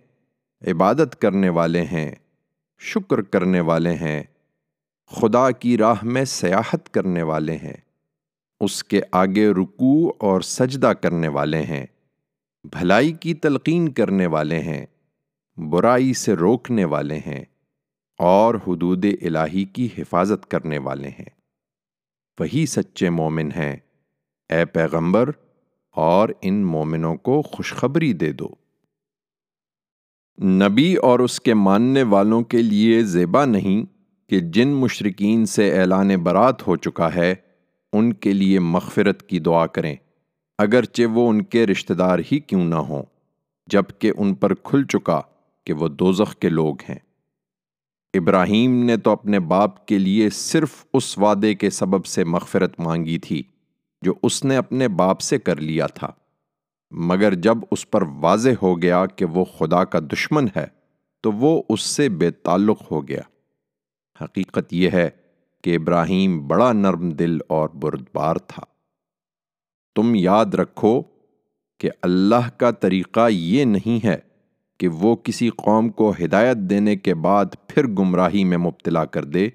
عبادت 0.67 1.21
کرنے 1.21 1.49
والے 1.49 1.81
ہیں، 1.81 2.11
شکر 2.79 3.21
کرنے 3.21 3.59
والے 3.59 3.93
ہیں۔ 3.93 4.23
خدا 5.15 5.51
کی 5.51 5.77
راہ 5.77 6.03
میں 6.03 6.25
سیاحت 6.25 6.89
کرنے 6.93 7.21
والے 7.21 7.57
ہیں، 7.57 7.75
اس 8.59 8.83
کے 8.83 9.01
آگے 9.11 9.49
رکوع 9.49 10.11
اور 10.19 10.41
سجدہ 10.41 10.93
کرنے 11.01 11.27
والے 11.27 11.61
ہیں، 11.61 11.85
بھلائی 12.63 13.11
کی 13.11 13.33
تلقین 13.33 13.91
کرنے 13.91 14.27
والے 14.27 14.59
ہیں، 14.59 14.85
برائی 15.57 16.13
سے 16.13 16.33
روکنے 16.33 16.85
والے 16.85 17.17
ہیں، 17.17 17.43
اور 18.19 18.55
حدود 18.55 19.05
الہی 19.21 19.63
کی 19.65 19.87
حفاظت 19.97 20.49
کرنے 20.51 20.77
والے 20.77 21.09
ہیں۔ 21.09 21.29
وہی 22.39 22.65
سچے 22.65 23.09
مومن 23.09 23.51
ہیں، 23.51 23.75
اے 24.49 24.65
پیغمبر، 24.65 25.29
اور 25.95 26.29
ان 26.41 26.65
مومنوں 26.65 27.15
کو 27.15 27.41
خوشخبری 27.41 28.13
دے 28.13 28.31
دو۔ 28.31 28.49
نبی 30.39 30.95
اور 30.95 31.19
اس 31.19 31.39
کے 31.41 31.53
ماننے 31.53 32.03
والوں 32.03 32.41
کے 32.43 32.61
لیے 32.61 33.03
زیبا 33.03 33.45
نہیں 33.45 33.92
کہ 34.27 34.39
جن 34.39 34.67
مشرقین 34.67 35.45
سے 35.45 35.81
اعلان 35.81 36.15
برات 36.23 36.67
ہو 36.67 36.75
چکا 36.75 37.15
ہے، 37.15 37.35
ان 37.93 38.13
کے 38.13 38.33
لیے 38.33 38.59
مغفرت 38.59 39.29
کی 39.29 39.39
دعا 39.39 39.65
کریں، 39.67 39.95
اگرچہ 40.57 41.03
وہ 41.03 41.29
ان 41.29 41.43
کے 41.43 41.67
رشتہ 41.67 41.93
دار 41.93 42.19
ہی 42.31 42.39
کیوں 42.39 42.65
نہ 42.65 42.75
ہوں 42.75 43.03
جبکہ 43.67 44.11
ان 44.17 44.35
پر 44.35 44.53
کھل 44.53 44.83
چکا 44.83 45.21
کہ 45.65 45.73
وہ 45.73 45.87
دوزخ 45.87 46.35
کے 46.35 46.49
لوگ 46.49 46.75
ہیں۔ 46.89 46.99
ابراہیم 48.13 48.83
نے 48.83 48.97
تو 48.97 49.11
اپنے 49.11 49.39
باپ 49.39 49.87
کے 49.87 49.97
لیے 49.97 50.29
صرف 50.29 50.85
اس 50.93 51.17
وعدے 51.17 51.53
کے 51.55 51.69
سبب 51.69 52.05
سے 52.05 52.23
مغفرت 52.23 52.79
مانگی 52.79 53.17
تھی، 53.17 53.43
جو 54.01 54.13
اس 54.23 54.45
نے 54.45 54.57
اپنے 54.57 54.87
باپ 54.87 55.21
سے 55.21 55.37
کر 55.37 55.55
لیا 55.55 55.87
تھا۔ 55.87 56.11
مگر 56.91 57.33
جب 57.33 57.57
اس 57.71 57.91
پر 57.91 58.03
واضح 58.19 58.49
ہو 58.61 58.81
گیا 58.81 59.05
کہ 59.05 59.25
وہ 59.25 59.45
خدا 59.45 59.83
کا 59.83 59.99
دشمن 59.99 60.47
ہے، 60.55 60.65
تو 61.21 61.31
وہ 61.31 61.63
اس 61.69 61.81
سے 61.81 62.09
بے 62.09 62.31
تعلق 62.31 62.91
ہو 62.91 63.07
گیا۔ 63.07 63.21
حقیقت 64.21 64.73
یہ 64.73 64.89
ہے 64.89 65.09
کہ 65.61 65.75
ابراہیم 65.75 66.47
بڑا 66.47 66.71
نرم 66.73 67.09
دل 67.09 67.37
اور 67.47 67.69
بردبار 67.69 68.35
تھا۔ 68.35 68.63
تم 69.95 70.15
یاد 70.15 70.45
رکھو 70.45 71.01
کہ 71.79 71.89
اللہ 72.01 72.49
کا 72.57 72.71
طریقہ 72.71 73.29
یہ 73.29 73.65
نہیں 73.65 74.05
ہے 74.05 74.17
کہ 74.77 74.87
وہ 74.87 75.15
کسی 75.15 75.49
قوم 75.49 75.89
کو 75.89 76.13
ہدایت 76.23 76.57
دینے 76.57 76.95
کے 76.95 77.13
بعد 77.13 77.45
پھر 77.67 77.87
گمراہی 77.87 78.43
میں 78.43 78.57
مبتلا 78.57 79.05
کر 79.05 79.23
دے، 79.23 79.49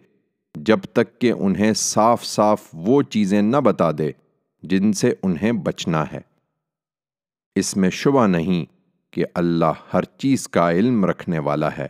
جب 0.54 0.78
تک 0.92 1.20
کہ 1.20 1.32
انہیں 1.32 1.72
صاف 1.72 2.24
صاف 2.24 2.62
وہ 2.72 3.02
چیزیں 3.02 3.42
نہ 3.42 3.56
بتا 3.56 3.90
دے 3.98 4.10
جن 4.62 4.92
سے 4.92 5.14
انہیں 5.22 5.52
بچنا 5.52 6.04
ہے۔ 6.12 6.20
اس 7.54 7.76
میں 7.76 7.90
شبہ 7.90 8.26
نہیں 8.26 8.64
کہ 9.12 9.24
اللہ 9.34 9.72
ہر 9.94 10.02
چیز 10.02 10.48
کا 10.48 10.70
علم 10.70 11.04
رکھنے 11.04 11.38
والا 11.38 11.68
ہے۔ 11.78 11.86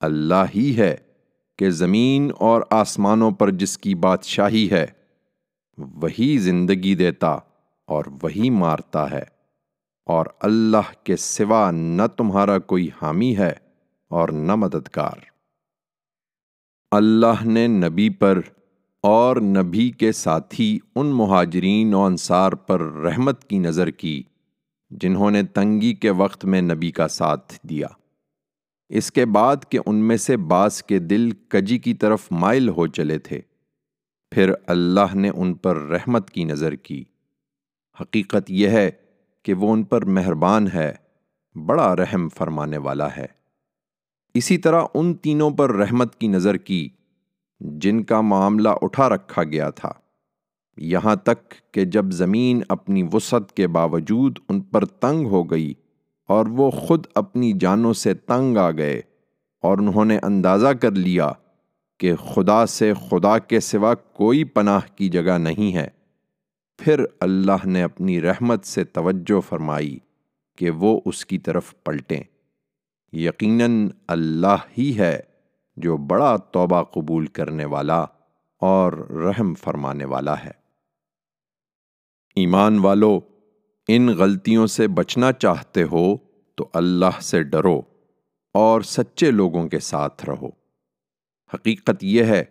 اللہ 0.00 0.44
ہی 0.54 0.76
ہے 0.76 0.96
کہ 1.58 1.70
زمین 1.70 2.30
اور 2.38 2.62
آسمانوں 2.70 3.30
پر 3.30 3.50
جس 3.50 3.78
کی 3.78 3.94
بادشاہی 3.94 4.70
ہے، 4.70 4.86
وہی 5.78 6.36
زندگی 6.38 6.94
دیتا 6.94 7.30
اور 7.88 8.04
وہی 8.22 8.50
مارتا 8.50 9.10
ہے، 9.10 9.22
اور 10.06 10.26
اللہ 10.40 10.92
کے 11.04 11.16
سوا 11.16 11.70
نہ 11.70 12.06
تمہارا 12.16 12.58
کوئی 12.58 12.88
حامی 13.02 13.36
ہے 13.36 13.52
اور 14.10 14.28
نہ 14.28 14.54
مددگار۔ 14.54 15.26
اللہ 16.92 17.44
نے 17.44 17.66
نبی 17.66 18.08
پر 18.10 18.40
اور 19.04 19.36
نبی 19.36 19.90
کے 19.90 20.12
ساتھی 20.12 20.78
ان 20.94 21.06
مہاجرین 21.06 21.94
و 21.94 22.04
انصار 22.04 22.52
پر 22.52 22.80
رحمت 23.02 23.44
کی 23.44 23.58
نظر 23.58 23.90
کی، 23.90 24.22
جنہوں 24.90 25.30
نے 25.30 25.42
تنگی 25.42 25.92
کے 25.94 26.10
وقت 26.10 26.44
میں 26.44 26.60
نبی 26.62 26.90
کا 26.90 27.08
ساتھ 27.08 27.58
دیا۔ 27.62 27.86
اس 28.88 29.12
کے 29.12 29.26
بعد 29.26 29.56
کہ 29.68 29.78
ان 29.86 29.96
میں 29.96 30.16
سے 30.16 30.36
بعض 30.36 30.82
کے 30.82 30.98
دل 30.98 31.30
کجی 31.30 31.78
کی 31.78 31.94
طرف 31.94 32.28
مائل 32.30 32.68
ہو 32.68 32.86
چلے 32.86 33.18
تھے۔ 33.18 33.40
پھر 34.30 34.52
اللہ 34.66 35.14
نے 35.14 35.30
ان 35.34 35.54
پر 35.54 35.76
رحمت 35.76 36.30
کی 36.30 36.44
نظر 36.44 36.74
کی۔ 36.74 37.04
حقیقت 38.00 38.50
یہ 38.50 38.68
ہے 38.68 38.90
کہ 39.42 39.54
وہ 39.54 39.72
ان 39.72 39.82
پر 39.82 40.04
مہربان 40.04 40.66
ہے، 40.74 40.94
بڑا 41.66 41.96
رحم 41.96 42.28
فرمانے 42.28 42.76
والا 42.76 43.16
ہے۔ 43.16 43.26
اسی 44.34 44.58
طرح 44.58 44.82
ان 44.94 45.14
تینوں 45.14 45.50
پر 45.50 45.74
رحمت 45.74 46.16
کی 46.16 46.26
نظر 46.26 46.56
کی، 46.56 46.88
جن 47.60 48.04
کا 48.04 48.20
معاملہ 48.20 48.68
اٹھا 48.82 49.08
رکھا 49.08 49.44
گیا 49.44 49.70
تھا۔ 49.70 49.92
یہاں 50.76 51.16
تک 51.16 51.72
کہ 51.72 51.84
جب 51.84 52.10
زمین 52.10 52.62
اپنی 52.68 53.02
وسعت 53.12 53.52
کے 53.52 53.66
باوجود 53.66 54.38
ان 54.48 54.60
پر 54.60 54.84
تنگ 54.84 55.26
ہو 55.26 55.50
گئی 55.50 55.74
اور 56.28 56.46
وہ 56.46 56.70
خود 56.70 57.06
اپنی 57.14 57.52
جانوں 57.52 57.92
سے 57.92 58.14
تنگ 58.14 58.56
آ 58.56 58.70
گئے 58.70 59.00
اور 59.62 59.78
انہوں 59.78 60.04
نے 60.04 60.18
اندازہ 60.22 60.68
کر 60.68 60.90
لیا 60.90 61.32
کہ 61.98 62.16
خدا 62.16 62.66
سے 62.66 62.92
خدا 62.94 63.38
کے 63.38 63.60
سوا 63.60 63.94
کوئی 63.94 64.44
پناہ 64.44 64.80
کی 64.96 65.08
جگہ 65.08 65.38
نہیں 65.38 65.74
ہے۔ 65.74 65.88
پھر 66.78 67.04
اللہ 67.20 67.66
نے 67.66 67.82
اپنی 67.82 68.20
رحمت 68.20 68.64
سے 68.64 68.84
توجہ 68.84 69.40
فرمائی 69.40 69.98
کہ 70.56 70.70
وہ 70.70 71.00
اس 71.04 71.26
کی 71.26 71.38
طرف 71.38 71.74
پلٹیں۔ 71.84 72.22
یقیناً 73.12 73.88
اللہ 74.08 74.56
ہی 74.78 74.98
ہے 74.98 75.20
جو 75.76 75.96
بڑا 75.96 76.36
توبہ 76.36 76.82
قبول 76.82 77.26
کرنے 77.26 77.64
والا 77.64 78.04
اور 78.60 78.92
رحم 78.92 79.54
فرمانے 79.54 80.04
والا 80.04 80.44
ہے۔ 80.44 80.50
ایمان 82.36 82.78
والو 82.78 83.20
ان 83.88 84.06
غلطیوں 84.06 84.66
سے 84.66 84.88
بچنا 84.88 85.32
چاہتے 85.32 85.82
ہو 85.82 86.16
تو 86.54 86.68
اللہ 86.72 87.20
سے 87.20 87.42
ڈرو 87.42 87.80
اور 88.54 88.80
سچے 88.80 89.30
لوگوں 89.30 89.68
کے 89.68 89.78
ساتھ 89.78 90.24
رہو۔ 90.24 90.48
حقیقت 91.54 92.04
یہ 92.04 92.24
ہے 92.24 92.44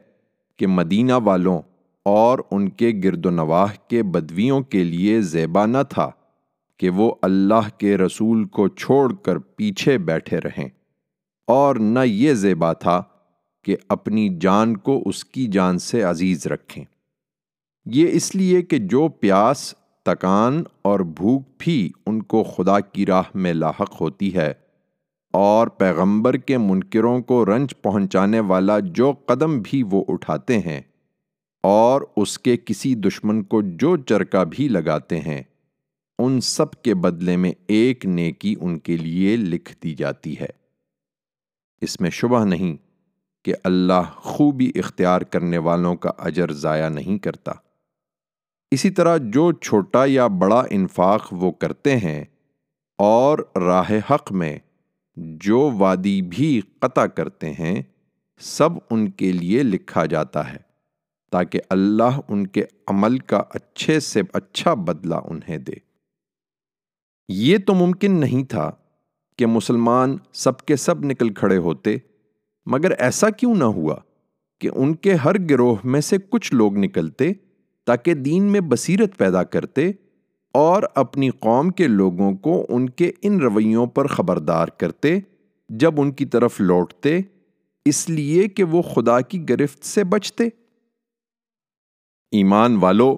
کہ 0.57 0.67
مدینہ 0.67 1.13
والوں 1.13 1.61
اور 2.05 2.39
ان 2.51 2.69
کے 2.69 2.91
گرد 3.03 3.25
و 3.25 3.29
نواح 3.29 3.73
کے 3.87 4.03
بدویوں 4.03 4.61
کے 4.61 4.83
لیے 4.83 5.21
زیبا 5.21 5.65
نہ 5.65 5.77
تھا 5.89 6.11
کہ 6.77 6.89
وہ 6.89 7.15
اللہ 7.21 7.69
کے 7.77 7.97
رسول 7.97 8.45
کو 8.45 8.67
چھوڑ 8.67 9.13
کر 9.13 9.37
پیچھے 9.37 9.97
بیٹھے 9.97 10.39
رہیں۔ 10.39 10.69
اور 11.47 11.75
نہ 11.75 11.99
یہ 12.05 12.33
زیبا 12.33 12.73
تھا 12.73 13.03
کہ 13.63 13.77
اپنی 13.89 14.37
جان 14.41 14.77
کو 14.77 15.03
اس 15.05 15.25
کی 15.25 15.47
جان 15.47 15.79
سے 15.79 16.03
عزیز 16.03 16.47
رکھیں۔ 16.47 16.85
یہ 17.85 18.07
اس 18.11 18.35
لیے 18.35 18.61
کہ 18.61 18.77
جو 18.77 19.07
پیاس 19.07 19.75
تکان 20.07 20.63
اور 20.81 20.99
بھوک 20.99 21.43
بھی 21.57 21.91
ان 22.05 22.21
کو 22.23 22.43
خدا 22.43 22.79
کی 22.79 23.05
راہ 23.05 23.23
میں 23.35 23.53
لاحق 23.53 24.01
ہوتی 24.01 24.35
ہے 24.35 24.53
اور 25.33 25.67
پیغمبر 25.67 26.33
کے 26.33 26.57
منکروں 26.57 27.21
کو 27.21 27.45
رنج 27.45 27.73
پہنچانے 27.81 28.39
والا 28.39 28.79
جو 28.79 29.13
قدم 29.25 29.59
بھی 29.59 29.83
وہ 29.91 30.05
اٹھاتے 30.07 30.59
ہیں 30.59 30.81
اور 31.63 32.01
اس 32.17 32.39
کے 32.39 32.57
کسی 32.65 32.95
دشمن 32.95 33.43
کو 33.43 33.61
جو 33.61 33.97
چرکا 33.97 34.43
بھی 34.43 34.67
لگاتے 34.67 35.19
ہیں، 35.19 35.41
ان 36.19 36.41
سب 36.41 36.71
کے 36.71 36.93
بدلے 36.93 37.37
میں 37.37 37.51
ایک 37.67 38.05
نیکی 38.05 38.55
ان 38.61 38.79
کے 38.79 38.97
لیے 38.97 39.35
لکھ 39.35 39.77
دی 39.83 39.95
جاتی 39.95 40.39
ہے۔ 40.39 40.49
اس 41.81 42.01
میں 42.01 42.09
شبہ 42.09 42.45
نہیں 42.45 42.75
کہ 43.45 43.53
اللہ 43.63 44.01
خوبی 44.15 44.71
اختیار 44.75 45.21
کرنے 45.21 45.57
والوں 45.57 45.95
کا 45.95 46.11
اجر 46.17 46.51
ضائع 46.51 46.89
نہیں 46.89 47.17
کرتا۔ 47.17 47.51
اسی 48.71 48.89
طرح 48.89 49.17
جو 49.17 49.51
چھوٹا 49.51 50.03
یا 50.07 50.27
بڑا 50.27 50.63
انفاق 50.69 51.27
وہ 51.31 51.51
کرتے 51.51 51.97
ہیں 51.97 52.25
اور 52.99 53.39
راہ 53.55 53.91
حق 54.11 54.31
میں 54.31 54.57
جو 55.17 55.69
وادی 55.77 56.21
بھی 56.21 56.61
قطع 56.79 57.05
کرتے 57.05 57.51
ہیں، 57.53 57.81
سب 58.41 58.69
ان 58.89 59.09
کے 59.11 59.31
لیے 59.31 59.63
لکھا 59.63 60.05
جاتا 60.05 60.51
ہے 60.51 60.57
تاکہ 61.31 61.59
اللہ 61.69 62.19
ان 62.27 62.47
کے 62.47 62.63
عمل 62.87 63.17
کا 63.17 63.43
اچھے 63.49 63.99
سے 63.99 64.21
اچھا 64.33 64.73
بدلہ 64.73 65.15
انہیں 65.15 65.57
دے۔ 65.57 65.73
یہ 67.29 67.57
تو 67.57 67.73
ممکن 67.73 68.11
نہیں 68.11 68.43
تھا 68.43 68.71
کہ 69.37 69.45
مسلمان 69.45 70.17
سب 70.33 70.61
کے 70.61 70.75
سب 70.75 71.05
نکل 71.05 71.33
کھڑے 71.33 71.57
ہوتے، 71.57 71.97
مگر 72.65 72.91
ایسا 72.91 73.29
کیوں 73.29 73.55
نہ 73.55 73.63
ہوا 73.63 73.95
کہ 74.61 74.69
ان 74.75 74.95
کے 74.95 75.13
ہر 75.13 75.35
گروہ 75.49 75.75
میں 75.83 76.01
سے 76.01 76.17
کچھ 76.29 76.53
لوگ 76.53 76.77
نکلتے 76.77 77.31
تاکہ 77.87 78.13
دین 78.13 78.43
میں 78.43 78.59
بصیرت 78.59 79.17
پیدا 79.17 79.43
کرتے 79.43 79.91
اور 80.53 80.83
اپنی 80.95 81.29
قوم 81.29 81.69
کے 81.69 81.87
لوگوں 81.87 82.33
کو 82.33 82.65
ان 82.69 82.89
کے 82.89 83.11
ان 83.21 83.39
رویوں 83.39 83.85
پر 83.85 84.07
خبردار 84.07 84.67
کرتے 84.67 85.19
جب 85.69 86.01
ان 86.01 86.11
کی 86.11 86.25
طرف 86.25 86.61
لوٹتے، 86.61 87.19
اس 87.85 88.09
لیے 88.09 88.47
کہ 88.47 88.63
وہ 88.63 88.81
خدا 88.81 89.21
کی 89.21 89.49
گرفت 89.49 89.85
سے 89.85 90.03
بچتے۔ 90.03 90.43
ایمان 92.31 92.77
والو، 92.77 93.17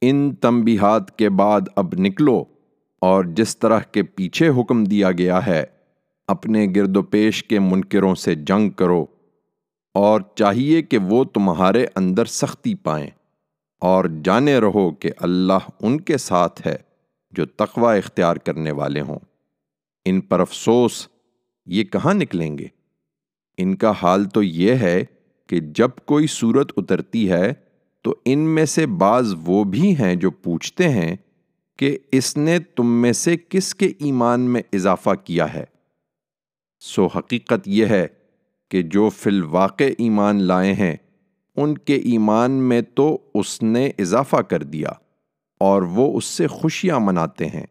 ان 0.00 0.34
تنبیہات 0.34 1.18
کے 1.18 1.28
بعد 1.28 1.60
اب 1.76 1.94
نکلو 1.98 2.44
اور 2.98 3.24
جس 3.24 3.56
طرح 3.58 3.80
کے 3.80 4.02
پیچھے 4.02 4.48
حکم 4.48 4.84
دیا 4.84 5.12
گیا 5.12 5.46
ہے، 5.46 5.64
اپنے 6.28 6.66
گرد 6.76 6.96
و 6.96 7.02
پیش 7.02 7.44
کے 7.44 7.58
منکروں 7.58 8.14
سے 8.14 8.34
جنگ 8.34 8.70
کرو 8.70 9.06
اور 9.94 10.20
چاہیے 10.34 10.82
کہ 10.82 10.98
وہ 10.98 11.24
تمہارے 11.24 11.86
اندر 11.96 12.24
سختی 12.24 12.74
پائیں۔ 12.74 13.10
اور 13.80 14.04
جانے 14.24 14.58
رہو 14.58 14.90
کہ 14.90 15.10
اللہ 15.16 15.70
ان 15.80 16.00
کے 16.00 16.16
ساتھ 16.16 16.66
ہے 16.66 16.76
جو 17.30 17.46
تقوی 17.46 17.98
اختیار 17.98 18.36
کرنے 18.36 18.70
والے 18.70 19.00
ہوں۔ 19.00 19.18
ان 20.04 20.20
پر 20.20 20.40
افسوس، 20.40 21.08
یہ 21.66 21.84
کہاں 21.84 22.14
نکلیں 22.14 22.58
گے؟ 22.58 22.66
ان 23.58 23.74
کا 23.74 23.92
حال 24.02 24.24
تو 24.24 24.42
یہ 24.42 24.74
ہے 24.74 25.04
کہ 25.46 25.60
جب 25.60 25.88
کوئی 26.04 26.26
صورت 26.26 26.72
اترتی 26.76 27.30
ہے 27.30 27.52
تو 28.02 28.14
ان 28.24 28.38
میں 28.38 28.64
سے 28.64 28.86
بعض 28.86 29.34
وہ 29.44 29.64
بھی 29.64 29.96
ہیں 29.96 30.14
جو 30.14 30.30
پوچھتے 30.30 30.88
ہیں 30.88 31.16
کہ 31.78 31.98
اس 32.12 32.36
نے 32.36 32.58
تم 32.58 33.02
میں 33.02 33.12
سے 33.12 33.36
کس 33.48 33.74
کے 33.74 33.86
ایمان 33.86 34.40
میں 34.40 34.62
اضافہ 34.72 35.10
کیا 35.24 35.54
ہے۔ 35.54 35.64
سو 36.80 37.06
حقیقت 37.06 37.68
یہ 37.68 37.86
ہے 37.86 38.06
کہ 38.68 38.82
جو 38.82 39.08
فی 39.08 39.30
الواقع 39.30 39.84
ایمان 39.98 40.42
لائے 40.42 40.74
ہیں 40.74 40.96
ان 41.62 41.78
کے 41.78 41.94
ایمان 41.94 42.50
میں 42.50 42.82
تو 42.94 43.18
اس 43.34 43.62
نے 43.62 43.90
اضافہ 43.98 44.36
کر 44.36 44.62
دیا 44.62 44.88
اور 45.60 45.82
وہ 45.82 46.16
اس 46.16 46.24
سے 46.24 46.46
خوشیاں 46.46 47.00
مناتے 47.00 47.46
ہیں۔ 47.46 47.66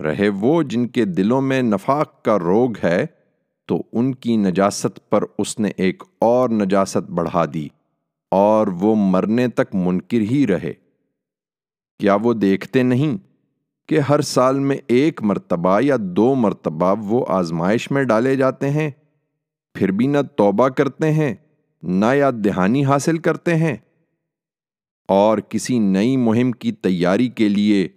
رہے 0.00 0.28
وہ 0.28 0.62
جن 0.62 0.88
کے 0.88 1.04
دلوں 1.04 1.40
میں 1.40 1.62
نفاق 1.62 2.24
کا 2.24 2.38
روگ 2.38 2.70
ہے، 2.84 3.06
تو 3.66 3.82
ان 3.92 4.14
کی 4.14 4.36
نجاست 4.36 5.10
پر 5.10 5.24
اس 5.38 5.60
نے 5.60 5.70
ایک 5.76 6.02
اور 6.18 6.48
نجاست 6.48 7.10
بڑھا 7.10 7.44
دی 7.54 7.68
اور 8.30 8.66
وہ 8.66 8.94
مرنے 8.98 9.48
تک 9.48 9.74
منکر 9.74 10.20
ہی 10.20 10.46
رہے۔ 10.46 10.72
کیا 11.98 12.14
وہ 12.14 12.32
دیکھتے 12.32 12.82
نہیں 12.82 13.16
کہ 13.88 14.00
ہر 14.00 14.20
سال 14.20 14.58
میں 14.58 14.76
ایک 14.86 15.22
مرتبہ 15.22 15.80
یا 15.80 15.96
دو 16.00 16.34
مرتبہ 16.34 16.94
وہ 16.98 17.24
آزمائش 17.28 17.90
میں 17.90 18.04
ڈالے 18.04 18.36
جاتے 18.36 18.70
ہیں؟ 18.70 18.90
پھر 19.74 19.90
بھی 19.90 20.06
نہ 20.06 20.18
توبہ 20.36 20.68
کرتے 20.68 21.12
ہیں۔ 21.12 21.34
نہ 21.88 22.06
یاد 22.14 22.32
دہانی 22.32 22.84
حاصل 22.84 23.18
کرتے 23.18 23.54
ہیں 23.54 23.76
اور 25.08 25.38
کسی 25.38 25.78
نئی 25.78 26.16
مہم 26.16 26.52
کی 26.52 26.72
تیاری 26.72 27.28
کے 27.28 27.48
لیے 27.48 27.88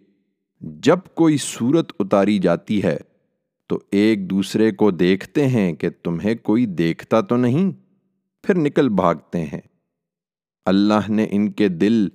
جب 0.61 0.99
کوئی 1.13 1.37
صورت 1.37 1.91
اتاری 1.99 2.39
جاتی 2.39 2.83
ہے 2.83 2.97
تو 3.67 3.79
ایک 3.91 4.29
دوسرے 4.29 4.71
کو 4.71 4.91
دیکھتے 4.91 5.47
ہیں 5.47 5.73
کہ 5.73 5.89
تمہیں 6.03 6.35
کوئی 6.35 6.65
دیکھتا 6.65 7.21
تو 7.21 7.37
نہیں، 7.37 7.71
پھر 8.43 8.57
نکل 8.57 8.89
بھاگتے 8.89 9.45
ہیں۔ 9.45 9.61
اللہ 10.65 11.09
نے 11.09 11.27
ان 11.31 11.51
کے 11.51 11.67
دل 11.67 12.07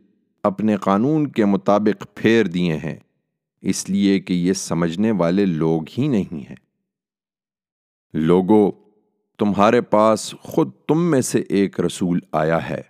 اپنے 0.42 0.76
قانون 0.76 1.26
کے 1.26 1.44
مطابق 1.44 2.06
پھیر 2.14 2.46
دیے 2.46 2.76
ہیں، 2.76 2.96
اس 3.62 3.90
لیے 3.90 4.20
کہ 4.20 4.32
یہ 4.32 4.52
سمجھنے 4.52 5.10
والے 5.10 5.46
لوگ 5.46 5.82
ہی 5.98 6.08
نہیں 6.08 6.40
ہیں۔ 6.48 6.56
لوگوں 8.14 8.72
تمہارے 9.38 9.80
پاس 9.80 10.34
خود 10.42 10.70
تم 10.88 11.10
میں 11.10 11.20
سے 11.20 11.40
ایک 11.40 11.80
رسول 11.80 12.20
آیا 12.32 12.70
ہے۔ 12.70 12.80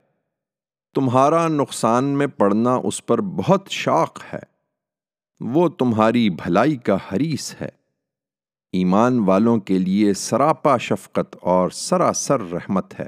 تمہارا 0.95 1.49
نقصان 1.49 2.05
میں 2.05 2.27
پڑنا 2.27 2.75
اس 2.75 3.07
پر 3.07 3.21
بہت 3.21 3.67
شاق 3.71 4.19
ہے۔ 4.33 4.39
وہ 5.41 5.69
تمہاری 5.69 6.31
بھلائی 6.31 6.77
کا 6.77 6.95
حریث 6.95 7.55
ہے۔ 7.61 7.69
ایمان 8.73 9.19
والوں 9.19 9.59
کے 9.59 9.79
لیے 9.79 10.15
سراپا 10.15 10.77
شفقت 10.77 11.37
اور 11.41 11.71
سراسر 11.71 12.41
رحمت 12.41 13.01
ہے۔ 13.01 13.07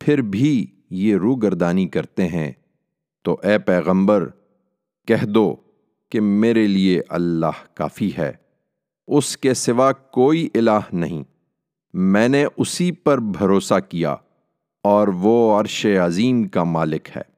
پھر 0.00 0.22
بھی 0.22 0.66
یہ 0.90 1.16
روگردانی 1.16 1.88
کرتے 1.88 2.28
ہیں۔ 2.28 2.52
تو 3.24 3.36
اے 3.42 3.58
پیغمبر، 3.58 4.28
کہہ 5.06 5.24
دو 5.24 5.56
کہ 6.10 6.20
میرے 6.20 6.66
لیے 6.66 7.02
اللہ 7.08 7.74
کافی 7.74 8.10
ہے۔ 8.18 8.32
اس 9.08 9.36
کے 9.36 9.54
سوا 9.54 9.92
کوئی 9.92 10.48
الہ 10.54 10.80
نہیں۔ 10.92 11.35
میں 11.98 12.28
نے 12.28 12.44
اسی 12.56 12.92
پر 12.92 13.18
بھروسہ 13.18 13.74
کیا 13.88 14.14
اور 14.82 15.08
وہ 15.08 15.60
عرش 15.60 15.86
عظیم 15.86 16.44
کا 16.44 16.64
مالک 16.64 17.08
ہے۔ 17.16 17.35